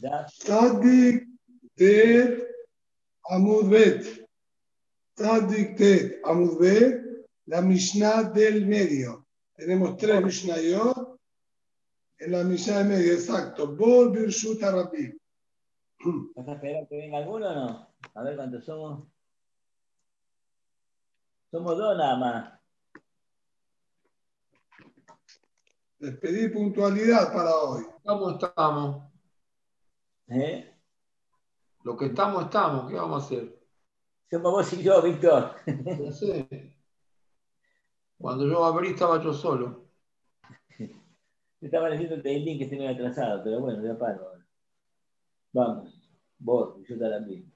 Tzadik 0.00 1.28
Tet 1.76 2.48
Amud 3.30 3.68
Bet. 3.70 4.28
Tzadik 5.16 5.76
Tet 5.76 6.24
Amud 6.24 6.58
Bet, 6.58 7.00
la 7.46 7.60
Mishnah 7.60 8.32
del 8.32 8.66
medio. 8.66 9.26
Tenemos 9.56 9.96
tres 9.96 10.22
Mishnayot 10.22 11.18
en 12.18 12.32
la 12.32 12.44
Mishnah 12.44 12.78
del 12.78 12.88
medio, 12.88 13.12
exacto. 13.12 13.74
Bol 13.76 14.10
Birshut 14.12 14.60
Rabbi. 14.62 15.16
¿Vas 16.34 16.48
a 16.48 16.52
esperar 16.52 16.88
que 16.88 16.96
venga 16.96 17.18
alguno 17.18 17.48
o 17.48 17.54
no? 17.54 17.94
A 18.14 18.22
ver 18.22 18.36
cuántos 18.36 18.64
somos. 18.64 19.06
Somos 21.50 21.76
dos 21.76 21.96
nada 21.96 22.16
más. 22.16 22.60
Les 25.98 26.16
pedí 26.16 26.48
puntualidad 26.48 27.30
para 27.30 27.54
hoy. 27.54 27.84
¿Cómo 28.02 28.30
estamos? 28.30 29.09
¿Eh? 30.30 30.72
Lo 31.82 31.96
que 31.96 32.06
estamos, 32.06 32.44
estamos. 32.44 32.88
¿Qué 32.88 32.96
vamos 32.96 33.22
a 33.22 33.26
hacer? 33.26 33.58
Somos 34.30 34.52
vos 34.52 34.72
y 34.72 34.82
yo, 34.82 35.02
Víctor. 35.02 35.56
No 35.66 36.12
sé. 36.12 36.76
Cuando 38.16 38.46
yo 38.46 38.64
abrí 38.64 38.90
estaba 38.90 39.20
yo 39.22 39.32
solo. 39.32 39.88
Estaba 41.60 41.90
leyendo 41.90 42.14
el 42.14 42.44
link 42.44 42.58
que 42.58 42.64
estoy 42.64 42.86
atrasado, 42.86 43.42
pero 43.42 43.60
bueno, 43.60 43.82
ya 43.84 43.98
paro. 43.98 44.32
Vamos, 45.52 45.92
vos, 46.38 46.76
yo 46.88 46.98
también. 46.98 47.52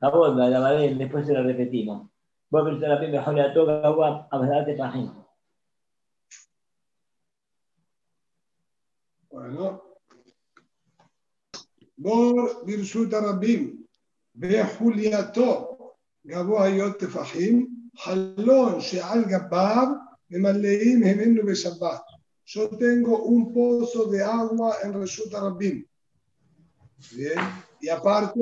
A 0.00 0.10
vos, 0.10 0.36
la 0.36 0.50
llamaré, 0.50 0.94
después 0.94 1.26
se 1.26 1.32
la 1.32 1.42
repetimos. 1.42 2.10
Vos, 2.50 2.80
la 2.80 2.98
primera, 2.98 3.20
mejor 3.20 3.34
la 3.34 3.54
toca, 3.54 3.88
vos, 3.88 4.26
a 4.30 4.38
darte 4.38 4.74
página. 4.74 5.26
Bueno. 9.30 9.93
Bor 11.97 12.65
Birshut 12.65 13.11
Rabim. 13.11 13.79
בחולייתו 14.35 15.77
גבוה 16.27 16.65
היות 16.65 16.99
טפחים, 16.99 17.67
חלון 17.97 18.81
שעל 18.81 19.23
גביו 19.25 19.87
ממלאים 20.29 20.99
ממנו 20.99 21.45
בשבת. 21.45 22.01
Yo 22.55 22.67
tengo 22.67 23.25
un 23.25 23.53
pozo 23.53 24.05
de 24.05 24.23
agua 24.23 24.77
en 24.83 24.91
Reshut 24.99 25.31
Rabim. 25.31 25.85
Bien. 27.15 27.37
Y 27.79 27.89
aparte, 27.89 28.41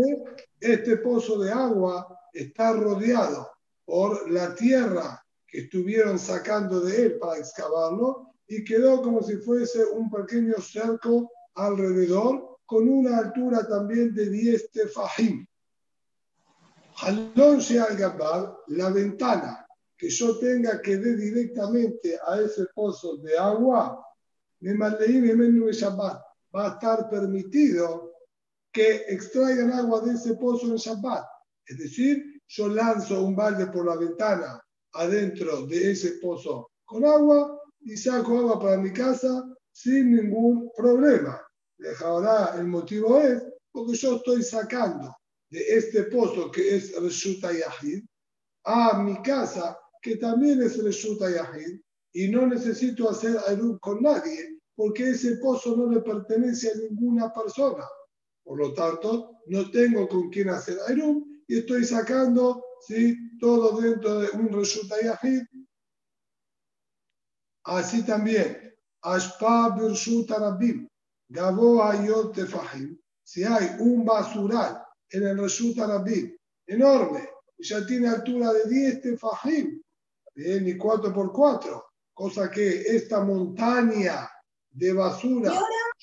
este 0.62 0.95
pozo 0.98 1.38
de 1.40 1.52
agua 1.52 2.08
está 2.31 2.72
rodeado 2.72 3.50
por 3.84 4.31
la 4.31 4.56
tierra 4.56 5.22
que 5.45 5.59
estuvieron 5.64 6.17
sacando 6.20 6.80
de 6.80 6.94
él 7.03 7.17
para 7.20 7.38
excavarlo 7.38 8.31
y 8.48 8.64
quedó 8.64 9.02
como 9.02 9.22
si 9.22 9.36
fuese 9.38 9.84
un 9.84 10.09
pequeño 10.09 10.56
cerco 10.62 11.30
alrededor 11.56 12.51
con 12.73 12.89
una 12.89 13.19
altura 13.19 13.69
también 13.69 14.15
de 14.15 14.31
10 14.31 14.70
tefajim. 14.70 15.47
Halon 16.97 17.61
al 17.61 18.56
la 18.69 18.89
ventana 18.89 19.67
que 19.95 20.09
yo 20.09 20.39
tenga 20.39 20.81
que 20.81 20.97
dé 20.97 21.15
directamente 21.15 22.19
a 22.27 22.41
ese 22.41 22.65
pozo 22.75 23.19
de 23.19 23.37
agua, 23.37 24.03
me 24.61 24.73
Shabbat, 25.73 26.23
va 26.56 26.65
a 26.65 26.73
estar 26.73 27.11
permitido 27.11 28.15
que 28.73 29.05
extraigan 29.09 29.70
agua 29.70 30.00
de 30.00 30.15
ese 30.15 30.34
pozo 30.37 30.69
en 30.69 30.77
Shabbat. 30.77 31.27
Es 31.67 31.77
decir, 31.77 32.41
yo 32.48 32.69
lanzo 32.69 33.23
un 33.23 33.37
balde 33.37 33.67
por 33.67 33.84
la 33.84 33.97
ventana 33.97 34.59
adentro 34.95 35.67
de 35.67 35.91
ese 35.91 36.12
pozo 36.23 36.70
con 36.87 37.05
agua 37.05 37.61
y 37.83 37.98
saco 37.98 38.39
agua 38.39 38.59
para 38.59 38.78
mi 38.78 38.95
casa 38.95 39.47
sin 39.70 40.17
ningún 40.17 40.70
problema. 40.75 41.39
Ahora 42.05 42.55
el 42.58 42.66
motivo 42.66 43.19
es 43.20 43.42
porque 43.70 43.94
yo 43.94 44.16
estoy 44.16 44.42
sacando 44.42 45.14
de 45.50 45.61
este 45.61 46.05
pozo 46.05 46.50
que 46.50 46.77
es 46.77 46.94
Reshuta 47.00 47.52
Yahid 47.52 48.05
a 48.64 49.02
mi 49.02 49.20
casa 49.22 49.78
que 50.00 50.16
también 50.16 50.62
es 50.62 50.82
Reshuta 50.82 51.31
Yahid 51.31 51.81
y 52.12 52.28
no 52.28 52.47
necesito 52.47 53.09
hacer 53.09 53.37
Ayub 53.48 53.78
con 53.81 54.03
nadie 54.03 54.59
porque 54.75 55.10
ese 55.10 55.37
pozo 55.37 55.76
no 55.76 55.91
le 55.91 56.00
pertenece 56.00 56.71
a 56.71 56.75
ninguna 56.76 57.32
persona. 57.32 57.87
Por 58.42 58.59
lo 58.59 58.75
tanto, 58.75 59.38
no 59.47 59.71
tengo 59.71 60.09
con 60.09 60.31
quién 60.31 60.48
hacer 60.48 60.78
Ayub 60.88 61.25
y 61.47 61.59
estoy 61.59 61.84
sacando 61.84 62.65
¿sí? 62.87 63.16
todo 63.38 63.81
dentro 63.81 64.21
de 64.21 64.31
un 64.31 64.53
Reshuta 64.53 64.97
Yahid. 65.03 65.42
Así 67.65 68.04
también, 68.04 68.75
Ashpa 69.03 69.76
Birshuta 69.76 70.38
Rabim, 70.38 70.88
Gabo 71.32 71.82
Ayot 71.82 72.34
Tefahim, 72.34 72.98
si 73.25 73.43
hay 73.43 73.76
un 73.78 74.04
basural 74.04 74.82
en 75.10 75.26
el 75.28 75.38
Reshut 75.38 75.78
Arabí, 75.78 76.37
enorme, 76.66 77.26
ya 77.59 77.87
tiene 77.87 78.09
altura 78.09 78.53
de 78.53 78.69
10 78.69 79.00
tefajim, 79.00 79.82
bien, 80.34 80.69
y 80.69 80.76
4 80.76 81.10
por 81.12 81.32
4, 81.32 81.84
cosa 82.12 82.50
que 82.50 82.82
esta 82.82 83.25
montaña 83.25 84.28
de 84.71 84.92
basura 84.92 85.54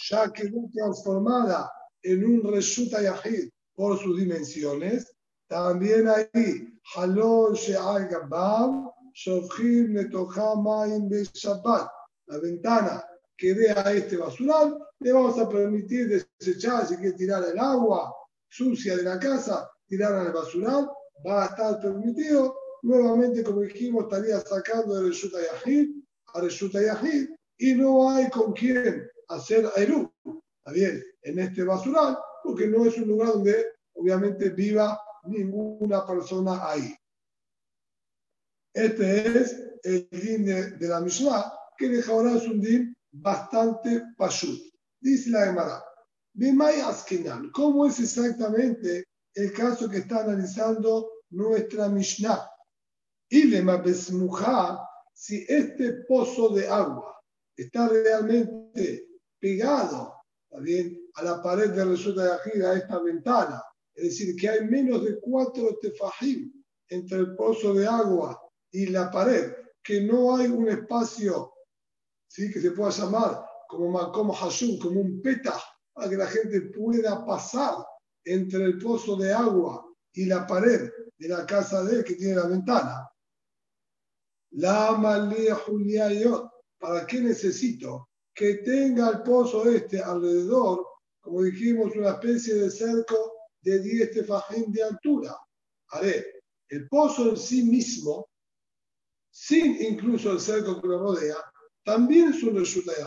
ya 0.09 0.31
quedó 0.34 0.68
transformada 0.73 1.72
en 2.01 2.25
un 2.25 2.51
Reshut 2.51 2.89
Yahid 2.89 3.50
por 3.75 4.00
sus 4.00 4.18
dimensiones, 4.18 5.13
también 5.47 6.07
ahí, 6.07 6.73
Halon 6.95 7.53
She'al 7.53 8.07
Gabab, 8.07 8.91
Shofhim 9.13 9.94
Netoja 9.94 10.56
Maim 10.56 11.07
Shabbat, 11.09 11.88
la 12.25 12.38
ventana 12.39 13.03
que 13.38 13.53
dé 13.53 13.72
a 13.72 13.91
este 13.94 14.18
basural, 14.18 14.78
le 15.00 15.14
vamos 15.14 15.40
a 15.40 15.48
permitir 15.48 16.26
desechar 16.40 16.88
si 16.88 16.96
quiere 16.98 17.14
tirar 17.14 17.44
el 17.44 17.58
agua 17.58 18.14
sucia 18.48 18.96
de 18.96 19.04
la 19.04 19.20
casa, 19.20 19.70
tirar 19.88 20.14
al 20.14 20.34
basural, 20.34 20.90
va 21.26 21.44
a 21.44 21.48
estar 21.48 21.80
permitido. 21.80 22.56
Nuevamente, 22.82 23.44
como 23.44 23.62
dijimos, 23.62 24.06
estaría 24.06 24.40
sacando 24.40 24.96
de 24.96 25.10
Reshuta 25.10 25.38
Yahid 25.40 25.90
a 26.34 26.42
Reshuta 26.42 26.82
Yahid 26.82 27.30
y 27.58 27.76
no 27.76 28.10
hay 28.10 28.30
con 28.30 28.54
quién 28.54 29.10
hacer 29.28 29.70
Aerú. 29.76 30.12
Está 30.26 30.72
bien, 30.72 31.04
en 31.24 31.40
este 31.40 31.64
basural, 31.64 32.18
porque 32.44 32.68
no 32.68 32.86
es 32.86 32.98
un 32.98 33.08
lugar 33.08 33.30
donde 33.30 33.66
obviamente 33.94 34.50
viva 34.50 35.00
ninguna 35.26 36.06
persona 36.06 36.70
ahí. 36.70 36.96
Este 38.74 39.40
es 39.40 39.60
el 39.84 40.08
din 40.12 40.46
de, 40.46 40.88
la 40.88 41.02
Mishnah, 41.02 41.52
que 41.78 41.90
deja 41.90 42.12
ahora 42.12 42.36
es 42.36 42.48
un 42.48 42.62
din 42.62 42.96
bastante 43.12 44.04
pashut. 44.18 44.69
Dice 45.02 45.30
la 45.30 45.46
Gemara. 45.46 45.84
¿Cómo 47.54 47.86
es 47.86 48.00
exactamente 48.00 49.06
el 49.34 49.54
caso 49.54 49.90
que 49.90 49.98
está 49.98 50.22
analizando 50.22 51.10
nuestra 51.32 51.90
Mishnah? 51.90 52.50
Y 53.30 53.52
si 55.14 55.46
este 55.48 55.94
pozo 56.08 56.50
de 56.50 56.68
agua 56.68 57.22
está 57.56 57.90
realmente 57.90 59.08
pegado 59.40 60.14
a 60.52 61.24
la 61.24 61.44
pared 61.44 61.72
de 61.72 61.86
Resulta 61.86 62.24
de 62.24 62.31
Ajida, 62.31 62.72
a 62.72 62.78
esta 62.78 63.00
ventana, 63.00 63.62
es 63.94 64.04
decir, 64.06 64.36
que 64.36 64.50
hay 64.50 64.66
menos 64.66 65.04
de 65.04 65.20
cuatro 65.20 65.78
tefajim 65.81 66.52
entre 66.88 67.20
el 67.20 67.36
pozo 67.36 67.74
de 67.74 67.86
agua 67.86 68.42
y 68.72 68.88
la 68.88 69.12
pared, 69.12 69.54
que 69.84 70.02
no 70.02 70.36
hay 70.36 70.48
un 70.48 70.70
espacio 70.70 71.54
¿sí? 72.28 72.52
que 72.52 72.62
se 72.62 72.72
pueda 72.72 72.92
llamar 72.92 73.49
como, 73.69 74.12
como 74.12 74.34
Hashum, 74.34 74.80
como 74.80 75.00
un 75.00 75.22
petah 75.22 75.62
para 75.94 76.09
que 76.09 76.18
la 76.18 76.25
gente 76.25 76.59
pueda 76.74 77.24
pasar 77.24 77.85
entre 78.25 78.63
el 78.63 78.80
pozo 78.80 79.16
de 79.16 79.31
agua 79.31 79.85
y 80.12 80.25
la 80.25 80.47
pared 80.47 80.90
de 81.16 81.28
la 81.28 81.46
casa 81.46 81.84
de 81.84 81.97
él 81.97 82.03
que 82.03 82.16
tiene 82.16 82.35
la 82.35 82.47
ventana. 82.47 83.07
La 84.53 84.94
Malía 84.94 85.53
Juliayot, 85.53 86.50
¿para 86.80 87.06
qué 87.06 87.22
necesito? 87.22 88.09
Que 88.34 88.56
tenga 88.56 89.09
el 89.09 89.22
pozo 89.22 89.69
este 89.69 90.01
alrededor, 90.01 90.88
como 91.21 91.44
dijimos, 91.44 91.95
una 91.95 92.13
especie 92.13 92.56
de 92.56 92.71
cerco 92.71 93.33
de 93.62 93.83
10 93.83 94.12
tefajín 94.12 94.71
de 94.71 94.83
altura. 94.83 95.38
Haré, 95.89 96.42
el 96.69 96.88
pozo 96.88 97.30
en 97.30 97.38
sí 97.38 97.63
mismo, 97.63 98.30
sin 99.30 99.80
incluso 99.80 100.31
el 100.31 100.39
cerco 100.39 100.81
que 100.81 100.88
lo 100.88 101.04
rodea, 101.04 101.38
también 101.83 102.30
es 102.30 102.42
un 102.42 102.56
resulta 102.56 102.94
de 102.95 103.04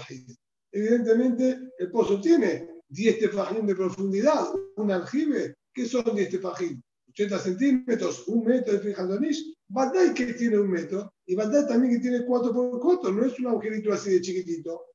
Evidentemente, 0.72 1.72
el 1.78 1.90
pozo 1.90 2.20
tiene 2.20 2.68
10 2.88 3.18
tefajim 3.18 3.66
de 3.66 3.74
profundidad, 3.74 4.48
un 4.76 4.90
aljibe, 4.90 5.54
¿qué 5.72 5.86
son 5.86 6.14
10 6.14 6.30
tefajim? 6.30 6.82
80 7.10 7.38
centímetros, 7.38 8.26
un 8.28 8.44
metro 8.44 8.72
de 8.72 8.80
frijandonish. 8.80 9.54
Bandai 9.68 10.12
que 10.12 10.34
tiene 10.34 10.58
un 10.58 10.70
metro 10.70 11.14
y 11.26 11.34
Bandai 11.34 11.66
también 11.66 11.94
que 11.94 12.00
tiene 12.00 12.24
4 12.26 12.52
por 12.52 12.80
4, 12.80 13.12
no 13.12 13.24
es 13.24 13.38
un 13.38 13.46
agujerito 13.46 13.92
así 13.92 14.10
de 14.10 14.20
chiquitito. 14.20 14.86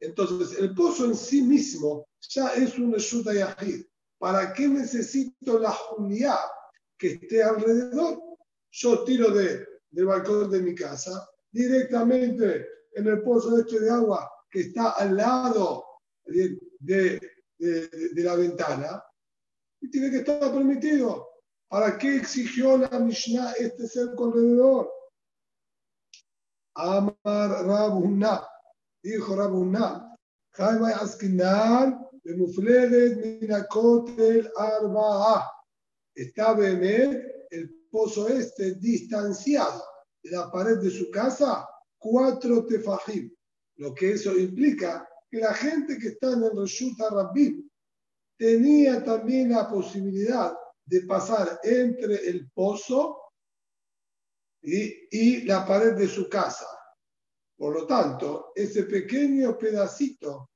Entonces, 0.00 0.58
el 0.58 0.74
pozo 0.74 1.06
en 1.06 1.14
sí 1.14 1.42
mismo 1.42 2.06
ya 2.20 2.48
es 2.48 2.78
un 2.78 2.92
Reshuta 2.92 3.32
Yahid. 3.32 3.84
¿Para 4.18 4.52
qué 4.52 4.68
necesito 4.68 5.58
la 5.58 5.70
julia 5.70 6.36
que 6.98 7.12
esté 7.12 7.42
alrededor? 7.42 8.22
Yo 8.70 9.04
tiro 9.04 9.30
de, 9.30 9.66
del 9.90 10.06
balcón 10.06 10.50
de 10.50 10.60
mi 10.60 10.74
casa 10.74 11.26
directamente 11.50 12.66
en 12.94 13.06
el 13.06 13.22
pozo 13.22 13.58
este 13.58 13.80
de 13.80 13.90
agua 13.90 14.30
está 14.60 14.90
al 14.90 15.16
lado 15.16 15.84
de, 16.24 16.58
de, 16.80 17.20
la 18.16 18.36
ventana, 18.36 19.02
y 19.80 19.90
tiene 19.90 20.10
que 20.10 20.18
estar 20.18 20.40
permitido. 20.52 21.28
¿Para 21.68 21.98
qué 21.98 22.16
exigió 22.16 22.78
la 22.78 22.98
Mishnah 22.98 23.52
este 23.52 23.88
cerco 23.88 24.26
alrededor? 24.26 24.90
Amar 26.74 27.16
Rabunna, 27.24 28.46
dijo 29.02 29.34
Rabunna, 29.34 30.16
Jaime 30.52 30.92
Askinan, 30.92 32.06
de 32.22 33.38
Minakotel 33.40 34.50
Arba'a. 34.56 35.50
Está 36.14 36.54
Bemet, 36.54 37.46
el 37.50 37.88
pozo 37.90 38.28
este, 38.28 38.74
distanciado 38.74 39.84
de 40.22 40.30
la 40.30 40.50
pared 40.50 40.78
de 40.78 40.90
su 40.90 41.10
casa, 41.10 41.68
cuatro 41.98 42.66
tefajim. 42.66 43.32
Lo 43.76 43.94
que 43.94 44.12
eso 44.12 44.36
implica 44.36 45.08
que 45.30 45.38
la 45.38 45.52
gente 45.54 45.98
que 45.98 46.08
está 46.08 46.32
en 46.32 46.44
el 46.44 46.56
Reshut 46.56 46.98
Rabbim 46.98 47.68
tenía 48.38 49.02
también 49.04 49.50
la 49.50 49.68
posibilidad 49.68 50.56
de 50.84 51.02
pasar 51.02 51.60
entre 51.62 52.28
el 52.28 52.50
pozo 52.50 53.20
y, 54.62 55.42
la 55.42 55.66
pared 55.66 55.94
de 55.94 56.08
su 56.08 56.28
casa. 56.28 56.66
Por 57.56 57.74
lo 57.74 57.86
tanto, 57.86 58.52
ese 58.54 58.84
pequeño 58.84 59.56
pedacito 59.56 60.50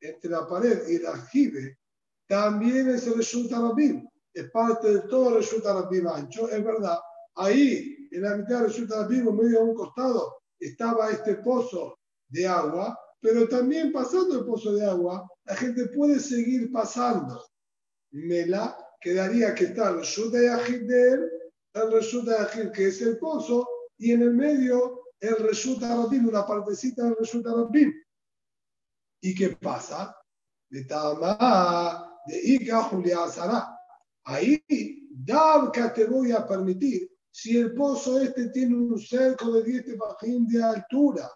entre 0.00 0.30
la 0.30 0.46
pared 0.46 0.88
y 0.88 0.96
el 0.96 1.06
aljibe 1.06 1.78
también 2.26 2.90
es 2.90 3.06
el 3.06 3.16
Reshut 3.16 3.50
Rabbim. 3.50 4.06
Es 4.32 4.50
parte 4.50 4.92
de 4.92 5.00
todo 5.02 5.30
el 5.30 5.36
Reshut 5.36 5.64
Rabbim 5.64 6.08
ancho. 6.08 6.48
Es 6.48 6.62
verdad, 6.62 6.98
ahí, 7.36 8.08
en 8.10 8.22
la 8.22 8.36
mitad 8.36 8.60
del 8.60 8.68
Reshut 8.68 8.90
Rabbim, 8.90 9.28
en 9.28 9.36
medio 9.36 9.58
de 9.60 9.64
un 9.64 9.74
costado, 9.74 10.42
estaba 10.58 11.10
este 11.10 11.36
pozo 11.36 11.98
de 12.28 12.46
agua, 12.46 12.98
pero 13.20 13.48
también 13.48 13.92
pasando 13.92 14.38
el 14.38 14.46
pozo 14.46 14.72
de 14.72 14.84
agua, 14.84 15.26
la 15.44 15.56
gente 15.56 15.86
puede 15.88 16.20
seguir 16.20 16.70
pasando. 16.72 17.44
Mela 18.12 18.76
quedaría 19.00 19.54
que 19.54 19.64
está 19.64 19.90
el 19.90 20.02
Yahid 20.02 20.88
de 20.88 21.10
él, 21.10 21.30
el 21.74 22.00
Yahid 22.00 22.70
que 22.72 22.88
es 22.88 23.00
el 23.02 23.18
pozo, 23.18 23.66
y 23.98 24.12
en 24.12 24.22
el 24.22 24.34
medio 24.34 25.04
el 25.20 25.36
Resulta 25.36 25.88
Rabim, 25.88 26.28
una 26.28 26.46
partecita 26.46 27.04
del 27.04 27.16
Resulta 27.16 27.50
Rabim. 27.52 27.92
¿Y 29.22 29.34
qué 29.34 29.50
pasa? 29.50 30.14
De 30.68 30.84
Tama, 30.84 32.20
de 32.26 32.40
Ika 32.42 32.82
Julia 32.84 33.26
Sara. 33.28 33.78
Ahí, 34.24 34.62
Davka 35.10 35.92
te 35.94 36.04
voy 36.04 36.32
a 36.32 36.46
permitir 36.46 37.10
si 37.30 37.56
el 37.58 37.74
pozo 37.74 38.20
este 38.20 38.50
tiene 38.50 38.74
un 38.74 38.98
cerco 38.98 39.52
de 39.52 39.62
10 39.62 39.84
tefajín 39.86 40.46
de 40.46 40.62
altura. 40.62 41.30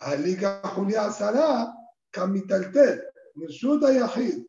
Alika 0.00 0.60
Julia 0.74 1.10
Sara, 1.10 1.72
Kamitaltel, 2.10 3.02
Resulta 3.36 3.92
Yahid 3.92 4.44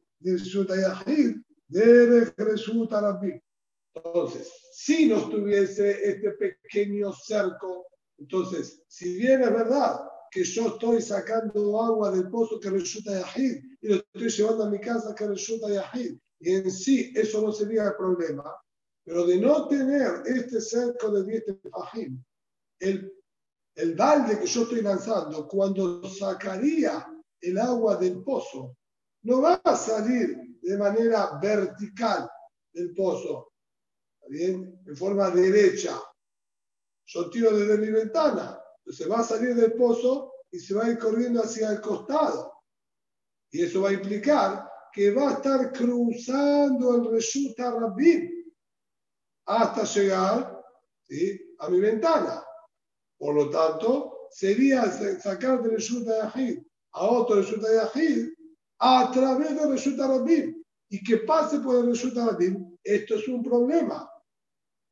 de 1.69 2.33
Entonces, 3.95 4.51
si 4.73 5.07
no 5.07 5.29
tuviese 5.29 6.09
este 6.09 6.31
pequeño 6.31 7.11
cerco, 7.13 7.87
entonces, 8.17 8.83
si 8.87 9.17
bien 9.17 9.43
es 9.43 9.51
verdad 9.51 9.99
que 10.31 10.43
yo 10.43 10.67
estoy 10.67 11.01
sacando 11.01 11.81
agua 11.81 12.11
del 12.11 12.29
pozo 12.29 12.59
que 12.59 12.69
resulta 12.69 13.19
Yahid 13.19 13.63
y 13.81 13.87
lo 13.87 13.95
estoy 13.95 14.29
llevando 14.29 14.63
a 14.65 14.69
mi 14.69 14.79
casa 14.79 15.15
que 15.15 15.27
resulta 15.27 15.69
Yahid, 15.69 16.17
y 16.39 16.55
en 16.55 16.71
sí 16.71 17.11
eso 17.15 17.41
no 17.41 17.51
sería 17.51 17.85
el 17.85 17.95
problema, 17.95 18.55
pero 19.03 19.25
de 19.25 19.37
no 19.37 19.67
tener 19.67 20.23
este 20.25 20.61
cerco 20.61 21.11
de 21.11 21.23
10 21.23 21.43
fajim, 21.71 22.23
el, 22.79 23.11
el 23.79 23.95
balde 23.95 24.37
que 24.37 24.45
yo 24.45 24.63
estoy 24.63 24.81
lanzando, 24.81 25.47
cuando 25.47 26.03
sacaría 26.09 27.07
el 27.39 27.57
agua 27.57 27.95
del 27.95 28.21
pozo, 28.21 28.75
no 29.23 29.41
va 29.41 29.61
a 29.63 29.75
salir 29.75 30.59
de 30.61 30.77
manera 30.77 31.39
vertical 31.41 32.29
del 32.73 32.93
pozo, 32.93 33.53
bien? 34.27 34.81
En 34.85 34.97
forma 34.97 35.29
derecha. 35.29 35.97
Yo 37.05 37.29
tiro 37.29 37.55
desde 37.55 37.77
mi 37.77 37.89
ventana, 37.89 38.61
se 38.85 39.07
va 39.07 39.19
a 39.19 39.23
salir 39.23 39.55
del 39.55 39.73
pozo 39.73 40.33
y 40.51 40.59
se 40.59 40.73
va 40.73 40.85
a 40.85 40.89
ir 40.89 40.99
corriendo 40.99 41.41
hacia 41.41 41.71
el 41.71 41.79
costado. 41.79 42.51
Y 43.49 43.63
eso 43.63 43.81
va 43.81 43.89
a 43.89 43.93
implicar 43.93 44.69
que 44.91 45.11
va 45.11 45.29
a 45.29 45.33
estar 45.35 45.71
cruzando 45.71 46.97
el 46.97 47.11
Reshuta 47.11 47.71
Rabbim 47.71 48.29
hasta 49.45 49.85
llegar 49.85 50.61
a 51.59 51.69
mi 51.69 51.79
ventana. 51.79 52.43
Por 53.19 53.35
lo 53.35 53.49
tanto, 53.49 54.29
sería 54.31 54.89
sacar 55.19 55.61
del 55.61 55.73
Reshuta 55.73 56.33
Yahid 56.33 56.59
a 56.93 57.05
otro 57.05 57.35
Reshuta 57.35 57.67
Yahid 57.71 58.29
a 58.79 59.11
través 59.11 59.55
de 59.55 59.67
Reshut 59.67 59.99
Rabim 59.99 60.63
y 60.89 61.03
que 61.03 61.17
pase 61.17 61.59
por 61.59 61.75
el 61.75 61.87
Reshut 61.87 62.15
Rabim, 62.15 62.77
esto 62.83 63.15
es 63.15 63.27
un 63.27 63.43
problema. 63.43 64.09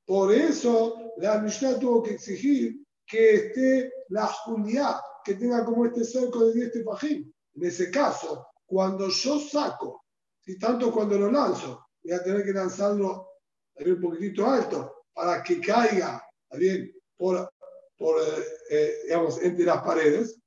Por 0.06 0.34
eso 0.34 1.14
la 1.18 1.40
Mishnah 1.40 1.80
tuvo 1.80 2.04
que 2.04 2.12
exigir 2.12 2.86
que 3.06 3.36
esté 3.36 3.92
la 4.10 4.28
Julia, 4.28 5.02
que 5.24 5.36
tenga 5.36 5.66
como 5.66 5.86
este 5.86 6.04
cerco 6.04 6.46
de 6.46 6.54
10 6.54 6.72
tefajim. 6.74 7.32
En 7.56 7.66
ese 7.66 7.90
caso, 7.90 8.48
cuando 8.66 9.10
yo 9.10 9.40
saco, 9.40 10.04
y 10.46 10.58
tanto 10.58 10.92
cuando 10.92 11.18
lo 11.18 11.32
lanzo, 11.32 11.88
voy 12.04 12.14
a 12.14 12.24
tener 12.24 12.44
que 12.46 12.54
lanzarlo 12.54 13.28
un 13.76 14.02
poquitito 14.02 14.46
alto 14.46 15.06
para 15.14 15.42
que 15.42 15.60
caiga 15.60 16.24
bien, 16.52 16.94
por, 17.18 17.50
por 17.98 18.22
eh, 18.70 18.94
digamos, 19.04 19.42
entre 19.42 19.66
las 19.66 19.82
paredes. 19.84 20.40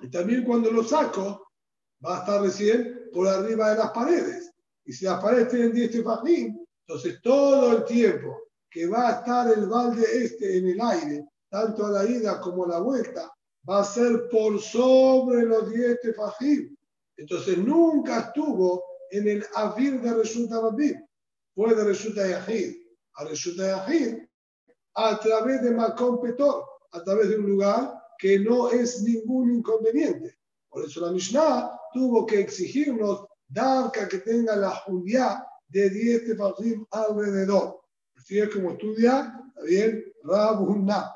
Y 0.00 0.10
también 0.10 0.44
cuando 0.44 0.70
lo 0.70 0.84
saco, 0.84 1.48
va 2.04 2.18
a 2.18 2.20
estar 2.20 2.42
recién 2.42 3.08
por 3.12 3.26
arriba 3.26 3.70
de 3.70 3.78
las 3.78 3.90
paredes. 3.90 4.52
Y 4.84 4.92
si 4.92 5.04
las 5.04 5.20
paredes 5.20 5.48
tienen 5.48 5.72
10 5.72 5.90
tefajim, 5.90 6.58
entonces 6.86 7.20
todo 7.22 7.76
el 7.76 7.84
tiempo 7.84 8.38
que 8.70 8.86
va 8.86 9.08
a 9.08 9.12
estar 9.20 9.52
el 9.52 9.66
balde 9.66 10.06
este 10.12 10.58
en 10.58 10.68
el 10.68 10.80
aire, 10.80 11.26
tanto 11.50 11.86
a 11.86 11.90
la 11.90 12.04
ida 12.04 12.40
como 12.40 12.64
a 12.64 12.68
la 12.68 12.78
vuelta, 12.80 13.30
va 13.68 13.80
a 13.80 13.84
ser 13.84 14.28
por 14.30 14.60
sobre 14.60 15.42
los 15.42 15.70
10 15.70 16.00
tefajim. 16.00 16.76
Entonces 17.16 17.58
nunca 17.58 18.20
estuvo 18.20 18.84
en 19.10 19.28
el 19.28 19.46
avir 19.54 20.00
de 20.00 20.14
Resulta 20.14 20.60
Rabim. 20.60 21.04
Fue 21.54 21.74
de 21.74 21.84
Resulta 21.84 22.26
Yahid 22.26 22.76
a 23.14 23.24
Resulta 23.24 23.66
Yahid 23.66 24.18
a 24.94 25.18
través 25.18 25.62
de 25.62 25.70
Macón 25.70 26.20
Petor, 26.20 26.64
a 26.92 27.02
través 27.02 27.28
de 27.28 27.38
un 27.38 27.46
lugar 27.46 28.02
que 28.18 28.38
no 28.38 28.70
es 28.70 29.02
ningún 29.02 29.52
inconveniente. 29.52 30.38
Por 30.68 30.84
eso 30.84 31.00
la 31.00 31.12
Mishnah 31.12 31.70
tuvo 31.92 32.26
que 32.26 32.40
exigirnos 32.40 33.26
darca 33.46 34.08
que 34.08 34.18
tenga 34.18 34.56
la 34.56 34.70
judía 34.70 35.44
de 35.68 35.88
10 35.90 36.26
tefajim 36.26 36.86
alrededor. 36.90 37.80
Así 38.16 38.38
es 38.38 38.48
como 38.50 38.72
estudia, 38.72 39.40
está 39.48 39.62
bien, 39.62 40.04
Rabunna. 40.24 41.14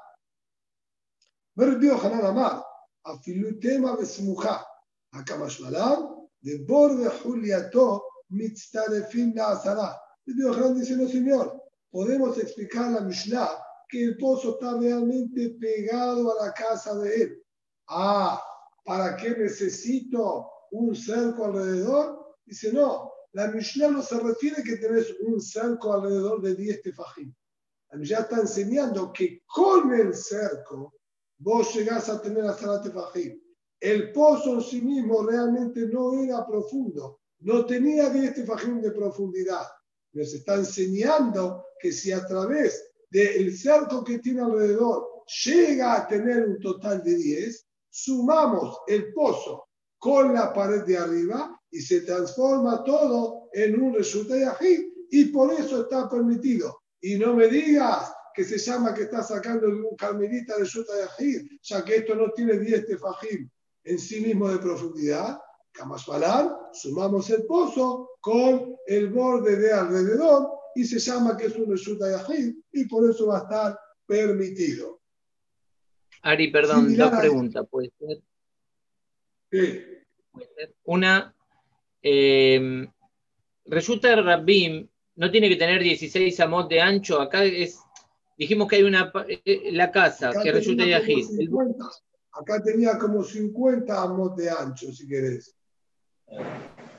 Verbió 1.54 2.00
Hanan 2.00 2.24
Amar, 2.24 2.64
afilutema 3.04 3.96
besmuja, 3.96 4.66
akamashmalam, 5.10 6.28
de 6.40 6.64
borde 6.64 7.10
juliato, 7.10 8.04
mitztarefin 8.30 9.34
la 9.34 9.50
azara. 9.50 10.00
Verbió 10.24 10.54
Hanan 10.54 10.78
dice, 10.78 11.08
señor, 11.08 11.62
podemos 11.90 12.38
explicar 12.38 12.90
la 12.92 13.00
Mishnah 13.00 13.50
que 13.92 14.04
el 14.04 14.16
pozo 14.16 14.52
está 14.52 14.78
realmente 14.78 15.50
pegado 15.60 16.32
a 16.32 16.46
la 16.46 16.52
casa 16.54 16.98
de 16.98 17.14
él. 17.14 17.44
Ah, 17.88 18.42
¿para 18.86 19.14
qué 19.16 19.36
necesito 19.36 20.50
un 20.70 20.96
cerco 20.96 21.44
alrededor? 21.44 22.38
Dice, 22.46 22.72
no, 22.72 23.12
la 23.32 23.48
Mishnah 23.48 23.88
no 23.88 24.00
se 24.02 24.18
refiere 24.18 24.62
que 24.62 24.76
tenés 24.76 25.14
un 25.20 25.42
cerco 25.42 25.92
alrededor 25.92 26.40
de 26.40 26.54
10 26.54 26.80
tefajim. 26.80 27.34
La 27.90 27.98
Mishnah 27.98 28.20
está 28.20 28.40
enseñando 28.40 29.12
que 29.12 29.42
con 29.44 29.92
el 29.92 30.14
cerco 30.14 30.94
vos 31.36 31.74
llegás 31.74 32.08
a 32.08 32.22
tener 32.22 32.46
hasta 32.46 32.68
la 32.68 32.80
tefajim. 32.80 33.38
El 33.78 34.10
pozo 34.12 34.54
en 34.54 34.62
sí 34.62 34.80
mismo 34.80 35.22
realmente 35.22 35.86
no 35.88 36.14
era 36.14 36.46
profundo, 36.46 37.20
no 37.40 37.66
tenía 37.66 38.08
10 38.08 38.36
tefajim 38.36 38.80
de 38.80 38.92
profundidad. 38.92 39.66
Nos 40.14 40.32
está 40.32 40.54
enseñando 40.54 41.66
que 41.78 41.92
si 41.92 42.10
a 42.10 42.24
través 42.26 42.91
del 43.12 43.56
cerco 43.56 44.02
que 44.02 44.20
tiene 44.20 44.40
alrededor 44.40 45.06
llega 45.44 45.94
a 45.94 46.08
tener 46.08 46.48
un 46.48 46.58
total 46.58 47.02
de 47.04 47.14
10, 47.14 47.66
sumamos 47.90 48.78
el 48.86 49.12
pozo 49.12 49.68
con 49.98 50.32
la 50.32 50.52
pared 50.52 50.82
de 50.84 50.96
arriba 50.96 51.60
y 51.70 51.80
se 51.80 52.00
transforma 52.00 52.82
todo 52.82 53.50
en 53.52 53.80
un 53.80 53.94
resultado 53.94 54.56
y 55.10 55.24
por 55.26 55.52
eso 55.52 55.82
está 55.82 56.08
permitido. 56.08 56.80
Y 57.02 57.16
no 57.16 57.34
me 57.34 57.48
digas 57.48 58.12
que 58.34 58.44
se 58.44 58.56
llama 58.56 58.94
que 58.94 59.02
está 59.02 59.22
sacando 59.22 59.68
un 59.68 59.94
carmelita 59.94 60.56
de 60.56 60.64
Shuta 60.64 60.94
Yahid, 60.96 61.42
ya 61.62 61.84
que 61.84 61.96
esto 61.96 62.14
no 62.14 62.30
tiene 62.30 62.58
10 62.58 62.86
tefajim 62.86 63.48
en 63.84 63.98
sí 63.98 64.22
mismo 64.22 64.48
de 64.48 64.58
profundidad. 64.58 65.38
Kamasfalar, 65.70 66.50
sumamos 66.72 67.28
el 67.28 67.44
pozo 67.44 68.12
con 68.20 68.74
el 68.86 69.10
borde 69.10 69.56
de 69.56 69.72
alrededor 69.72 70.61
y 70.74 70.84
se 70.84 70.98
llama 70.98 71.36
que 71.36 71.46
es 71.46 71.56
un 71.56 71.70
Reshuta 71.70 72.06
Yahid 72.10 72.54
y 72.72 72.84
por 72.86 73.08
eso 73.08 73.26
va 73.26 73.38
a 73.38 73.42
estar 73.42 73.78
permitido. 74.06 75.00
Ari, 76.22 76.50
perdón, 76.52 76.96
dos 76.96 77.10
preguntas, 77.18 77.66
¿puede 77.70 77.90
ser? 77.98 78.22
Sí. 79.50 79.84
Una, 80.84 81.34
Eh, 82.04 82.84
resulta 83.66 84.16
Rabbim 84.16 84.88
no 85.16 85.30
tiene 85.30 85.48
que 85.48 85.54
tener 85.56 85.80
16 85.82 86.40
amot 86.40 86.68
de 86.68 86.80
ancho. 86.80 87.20
Acá 87.20 87.44
es, 87.44 87.78
dijimos 88.36 88.66
que 88.66 88.76
hay 88.76 88.82
una 88.82 89.12
eh, 89.28 89.70
la 89.72 89.92
casa 89.92 90.30
Acá 90.30 90.42
que 90.42 90.50
resulta 90.52 90.82
tenía 90.82 90.98
de 91.00 91.06
como 91.06 91.18
Ajid. 91.18 91.30
El- 91.40 91.46
50, 91.46 91.84
acá 92.32 92.62
tenía 92.62 92.98
como 92.98 93.22
50 93.22 94.02
amos 94.02 94.34
de 94.36 94.50
ancho, 94.50 94.90
si 94.92 95.06
querés. 95.06 95.54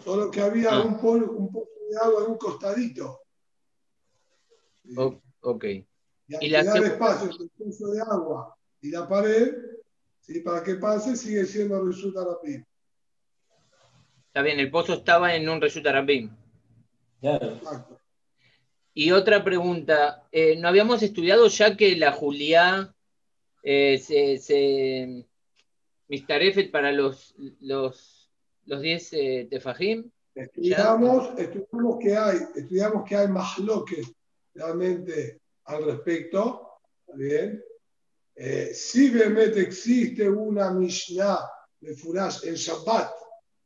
Solo 0.04 0.32
que 0.32 0.40
había 0.42 0.70
Ah. 0.72 0.84
un, 0.84 1.00
pol- 1.02 1.24
un 1.30 1.52
poco 1.52 1.70
de 1.90 1.98
agua 1.98 2.24
en 2.26 2.32
un 2.32 2.38
costadito. 2.38 3.23
Ok. 5.42 5.66
Y 6.28 6.36
al 6.36 6.44
y 6.44 6.50
la 6.50 6.60
espacio 6.60 7.32
entre 7.32 7.46
el 7.46 7.52
curso 7.52 7.88
de 7.92 8.02
agua 8.02 8.58
y 8.82 8.92
la 8.92 9.08
pared, 9.08 9.54
¿sí? 10.20 10.40
para 10.40 10.64
que 10.64 10.76
pase, 10.76 11.16
sigue 11.16 11.46
siendo 11.46 11.84
resulta 11.84 12.24
rápido. 12.24 12.64
Está 14.28 14.42
bien, 14.42 14.60
el 14.60 14.72
pozo 14.72 14.94
estaba 14.96 15.36
en 15.36 15.48
un 15.48 15.62
Reshut. 15.62 15.84
Claro. 15.84 17.54
Exacto. 17.54 18.00
Y 18.96 19.12
otra 19.12 19.44
pregunta, 19.44 20.28
eh, 20.32 20.56
¿no 20.58 20.68
habíamos 20.68 21.02
estudiado 21.02 21.48
ya 21.48 21.76
que 21.76 21.96
la 21.96 22.12
Juliá 22.12 22.94
eh, 23.64 23.98
se, 23.98 24.38
se 24.38 25.26
mistarefet 26.08 26.72
para 26.72 26.92
los 26.92 27.36
los 27.60 28.32
los 28.66 28.82
10 28.82 29.14
eh, 29.14 29.48
tefajim? 29.50 30.10
Estudiamos, 30.36 31.38
estudiamos 31.38 32.00
que 32.00 32.18
hay, 32.18 32.38
estudiamos 32.56 33.04
que 33.08 33.16
hay 33.16 33.28
mahloques 33.28 34.14
realmente 34.54 35.42
al 35.66 35.86
respecto. 35.86 36.80
¿está 37.00 37.16
bien? 37.16 37.64
Eh, 38.36 38.74
si 38.74 39.12
realmente 39.12 39.62
existe 39.62 40.28
una 40.30 40.72
Mishnah 40.72 41.40
de 41.80 41.96
Furash 41.96 42.46
en 42.48 42.56
Shabbat, 42.56 43.12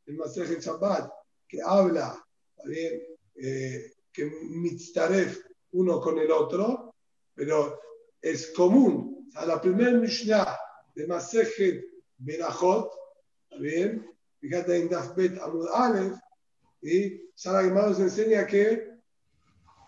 el 0.06 0.16
Masej 0.16 0.52
en 0.52 0.60
Shabbat, 0.60 1.10
que 1.46 1.60
habla 1.62 2.22
¿está 2.56 2.68
bien? 2.68 3.02
Eh, 3.36 3.92
que 4.12 4.24
mitzaref 4.24 5.38
uno 5.72 6.00
con 6.00 6.18
el 6.18 6.30
otro, 6.30 6.94
pero 7.34 7.80
es 8.20 8.50
común. 8.50 9.26
O 9.28 9.30
sea, 9.30 9.46
la 9.46 9.60
primera 9.60 9.92
Mishnah 9.92 10.58
de 10.94 11.06
Masej 11.06 11.84
Berajot, 12.18 12.90
¿está 13.44 13.60
bien? 13.60 14.06
Fíjate 14.40 14.76
en 14.76 14.88
Dafbet 14.88 15.38
Amud 15.40 15.68
Aleph, 15.72 16.18
y 16.82 17.30
Sara 17.34 17.62
Gemara 17.62 17.88
nos 17.88 18.00
enseña 18.00 18.46
que 18.46 18.87